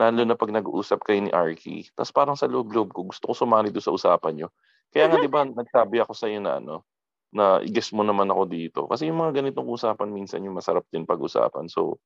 lalo 0.00 0.24
na 0.24 0.36
'pag 0.38 0.52
nag-uusap 0.56 1.04
kayo 1.04 1.20
ni 1.20 1.32
Arky. 1.34 1.92
Ta's 1.92 2.08
parang 2.14 2.36
sa 2.40 2.48
loob-loob 2.48 2.92
ko 2.96 3.04
gusto 3.12 3.28
ko 3.28 3.34
sumali 3.36 3.68
dun 3.68 3.84
sa 3.84 3.92
usapan 3.92 4.32
niyo. 4.40 4.48
Kaya 4.92 5.12
nga 5.12 5.20
'di 5.20 5.28
ba 5.28 5.44
nagsabi 5.60 6.00
ako 6.00 6.12
sa'yo 6.16 6.40
na 6.40 6.56
ano, 6.62 6.88
na 7.34 7.62
i-guest 7.62 7.94
mo 7.94 8.02
naman 8.06 8.28
ako 8.30 8.42
dito. 8.50 8.80
Kasi 8.90 9.06
yung 9.10 9.20
mga 9.22 9.42
ganitong 9.42 9.68
usapan 9.70 10.10
minsan 10.10 10.42
yung 10.46 10.58
masarap 10.58 10.84
din 10.90 11.06
pag-usapan. 11.06 11.70
So, 11.70 11.98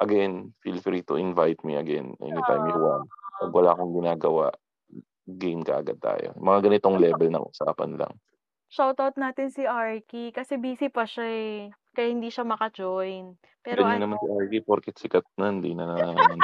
again, 0.00 0.54
feel 0.62 0.78
free 0.82 1.02
to 1.08 1.16
invite 1.18 1.62
me 1.66 1.76
again 1.78 2.14
anytime 2.22 2.64
you 2.68 2.76
want. 2.78 3.08
'Pag 3.40 3.52
wala 3.54 3.70
akong 3.74 3.94
ginagawa, 3.98 4.46
game 5.26 5.62
kaagad 5.66 5.98
tayo. 6.02 6.34
Mga 6.38 6.58
ganitong 6.70 6.98
level 7.00 7.30
ng 7.32 7.46
usapan 7.52 7.92
lang. 7.98 8.14
shoutout 8.68 9.16
natin 9.16 9.48
si 9.48 9.64
Arky 9.64 10.28
kasi 10.32 10.60
busy 10.60 10.88
pa 10.92 11.04
siya 11.08 11.26
eh. 11.26 11.56
Kaya 11.96 12.08
hindi 12.12 12.28
siya 12.28 12.44
maka-join. 12.44 13.36
Pero 13.64 13.80
Ganyan 13.82 14.00
ano, 14.04 14.04
naman 14.04 14.18
si 14.22 14.28
Arky 14.28 14.58
porket 14.64 14.96
sikat 14.96 15.24
na, 15.36 15.52
hindi 15.52 15.72
na 15.76 15.84
ano. 16.12 16.36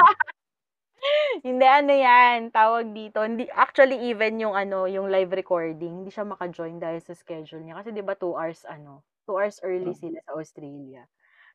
Hindi 1.45 1.65
ano 1.65 1.91
yan, 1.93 2.49
tawag 2.53 2.91
dito. 2.95 3.21
Hindi, 3.23 3.47
actually, 3.51 3.97
even 4.09 4.39
yung 4.41 4.55
ano, 4.55 4.85
yung 4.89 5.07
live 5.11 5.31
recording, 5.35 6.03
hindi 6.03 6.11
siya 6.13 6.25
maka-join 6.27 6.79
dahil 6.79 6.99
sa 7.03 7.13
schedule 7.17 7.61
niya. 7.63 7.79
Kasi 7.81 7.91
di 7.95 8.03
ba 8.05 8.15
two 8.17 8.33
hours, 8.35 8.63
ano, 8.67 9.03
two 9.27 9.37
hours 9.37 9.59
early 9.63 9.91
Hmm. 9.91 9.97
sila 9.97 10.19
sa 10.25 10.37
Australia. 10.37 11.03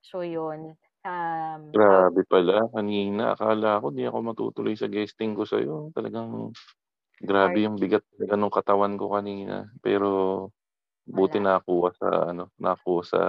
So, 0.02 0.22
yun. 0.24 0.76
Um, 1.06 1.62
Grabe 1.74 2.26
pala, 2.26 2.66
kanina 2.74 3.30
akala 3.38 3.78
ko 3.78 3.94
di 3.94 4.02
ako 4.02 4.18
matutuloy 4.26 4.74
sa 4.74 4.90
guesting 4.90 5.38
ko 5.38 5.46
sa'yo. 5.46 5.94
Talagang 5.94 6.50
grabe 7.22 7.62
yung 7.62 7.78
bigat 7.78 8.02
talaga 8.16 8.34
nung 8.34 8.54
katawan 8.54 8.94
ko 8.98 9.14
kanina. 9.14 9.70
Pero 9.78 10.08
buti 11.06 11.38
Wala. 11.38 11.42
nakakuha 11.42 11.90
sa 11.94 12.08
ano, 12.34 12.50
nakakuha 12.58 13.02
sa 13.06 13.20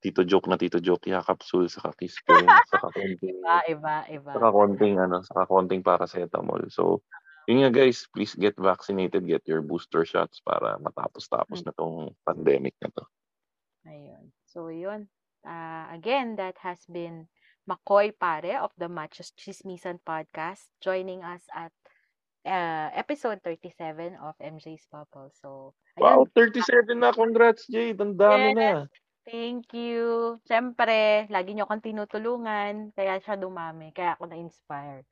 Tito 0.00 0.24
Joke 0.24 0.48
na 0.48 0.56
Tito 0.56 0.80
Joke 0.80 1.12
ya 1.12 1.20
capsule 1.20 1.68
saka 1.68 1.92
kiss 1.94 2.16
cream 2.24 2.48
saka 2.72 2.88
konting 2.96 3.36
iba, 3.36 3.56
iba, 3.68 3.96
iba. 4.08 4.30
saka 4.32 4.48
konting 4.48 4.96
ano, 4.96 5.20
saka 5.20 5.44
konting 5.44 5.84
paracetamol. 5.84 6.64
So, 6.72 7.04
yun 7.44 7.64
nga 7.64 7.70
guys, 7.72 8.08
please 8.08 8.32
get 8.32 8.56
vaccinated, 8.56 9.28
get 9.28 9.44
your 9.44 9.60
booster 9.60 10.08
shots 10.08 10.40
para 10.40 10.80
matapos-tapos 10.80 11.66
na 11.68 11.72
tong 11.76 12.16
pandemic 12.24 12.72
na 12.80 12.88
to. 12.96 13.04
Ayun. 13.84 14.32
So, 14.48 14.72
yun. 14.72 15.08
Uh, 15.44 15.88
again, 15.92 16.36
that 16.36 16.56
has 16.60 16.80
been 16.88 17.28
Makoy 17.64 18.12
Pare 18.12 18.60
of 18.60 18.72
the 18.76 18.88
Machos 18.88 19.32
Chismisan 19.36 20.00
podcast 20.04 20.68
joining 20.84 21.24
us 21.24 21.44
at 21.52 21.72
uh, 22.44 22.88
episode 22.92 23.40
37 23.44 24.16
of 24.20 24.36
MJ's 24.40 24.84
Bubble. 24.88 25.32
So, 25.40 25.72
Wow, 25.98 26.24
ayun. 26.24 26.54
37 26.56 26.96
na. 26.96 27.12
Congrats, 27.12 27.66
Jade. 27.68 28.00
Ang 28.00 28.16
dami 28.16 28.56
na. 28.56 28.86
Thank 29.28 29.76
you. 29.76 30.40
Siyempre, 30.48 31.28
lagi 31.28 31.52
nyo 31.52 31.68
akong 31.68 31.84
tinutulungan. 31.84 32.96
Kaya 32.96 33.20
siya 33.20 33.36
dumami. 33.36 33.92
Kaya 33.92 34.16
ako 34.16 34.32
na-inspire. 34.32 35.04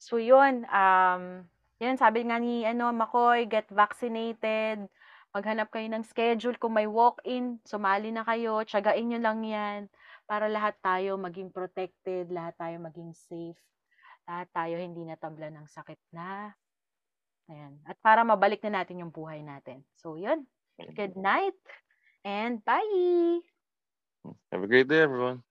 So, 0.00 0.16
yun. 0.16 0.64
Um, 0.72 1.44
yun, 1.76 2.00
sabi 2.00 2.24
nga 2.24 2.40
ni 2.40 2.64
ano, 2.64 2.88
Makoy, 2.90 3.44
get 3.44 3.68
vaccinated. 3.68 4.88
Maghanap 5.36 5.68
kayo 5.70 5.86
ng 5.92 6.02
schedule. 6.08 6.56
Kung 6.56 6.74
may 6.74 6.88
walk-in, 6.88 7.60
sumali 7.68 8.10
na 8.10 8.24
kayo. 8.24 8.64
Tsagain 8.64 9.06
nyo 9.06 9.20
lang 9.20 9.44
yan. 9.44 9.80
Para 10.24 10.48
lahat 10.48 10.80
tayo 10.80 11.20
maging 11.20 11.52
protected. 11.52 12.32
Lahat 12.32 12.56
tayo 12.56 12.80
maging 12.80 13.12
safe. 13.12 13.60
Lahat 14.24 14.48
tayo 14.56 14.80
hindi 14.80 15.04
natabla 15.04 15.52
ng 15.52 15.68
sakit 15.68 16.00
na. 16.16 16.50
Ayan. 17.50 17.76
At 17.84 18.00
para 18.00 18.24
mabalik 18.24 18.64
na 18.66 18.82
natin 18.82 19.04
yung 19.04 19.12
buhay 19.12 19.44
natin. 19.44 19.84
So, 20.00 20.16
yun. 20.16 20.48
Good 20.80 21.18
night. 21.20 21.60
And 22.24 22.64
bye! 22.64 23.49
Have 24.24 24.62
a 24.62 24.68
great 24.68 24.88
day, 24.88 25.00
everyone. 25.00 25.42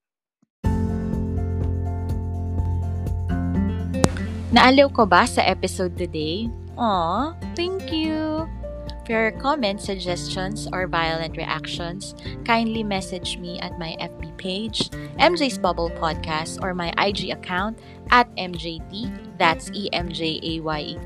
Naaliw 4.50 4.90
ko 4.94 5.06
ba 5.06 5.30
sa 5.30 5.46
episode 5.46 5.94
today? 5.94 6.50
Aw, 6.78 7.38
thank 7.54 7.94
you! 7.94 8.50
For 9.06 9.18
your 9.18 9.34
comments, 9.42 9.90
suggestions, 9.90 10.70
or 10.70 10.86
violent 10.86 11.34
reactions, 11.34 12.14
kindly 12.46 12.86
message 12.86 13.42
me 13.42 13.58
at 13.58 13.78
my 13.82 13.98
FB 13.98 14.38
page, 14.38 14.94
MJ's 15.18 15.58
Bubble 15.58 15.90
Podcast, 15.90 16.62
or 16.62 16.78
my 16.78 16.94
IG 17.02 17.34
account 17.34 17.82
at 18.14 18.30
MJT, 18.38 19.10
that's 19.42 19.74
E-M-J-A-Y-E-T. 19.74 21.02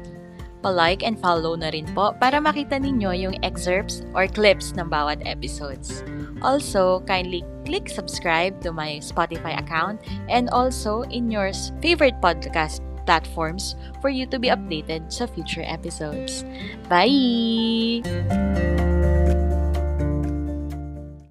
Pa-like 0.64 1.04
and 1.04 1.20
follow 1.20 1.60
na 1.60 1.72
rin 1.76 1.88
po 1.92 2.16
para 2.16 2.40
makita 2.40 2.80
ninyo 2.80 3.12
yung 3.12 3.36
excerpts 3.44 4.04
or 4.16 4.32
clips 4.32 4.72
ng 4.80 4.88
bawat 4.88 5.20
episodes. 5.28 6.04
Also, 6.40 7.04
kindly 7.04 7.44
click 7.66 7.90
subscribe 7.90 8.62
to 8.62 8.72
my 8.72 9.00
Spotify 9.00 9.58
account 9.58 10.02
and 10.30 10.50
also 10.50 11.02
in 11.10 11.32
your 11.32 11.52
favorite 11.82 12.20
podcast 12.22 12.82
platforms 13.06 13.76
for 14.02 14.10
you 14.10 14.26
to 14.28 14.40
be 14.40 14.48
updated 14.48 15.12
sa 15.12 15.28
future 15.28 15.64
episodes. 15.66 16.44
Bye! 16.88 18.04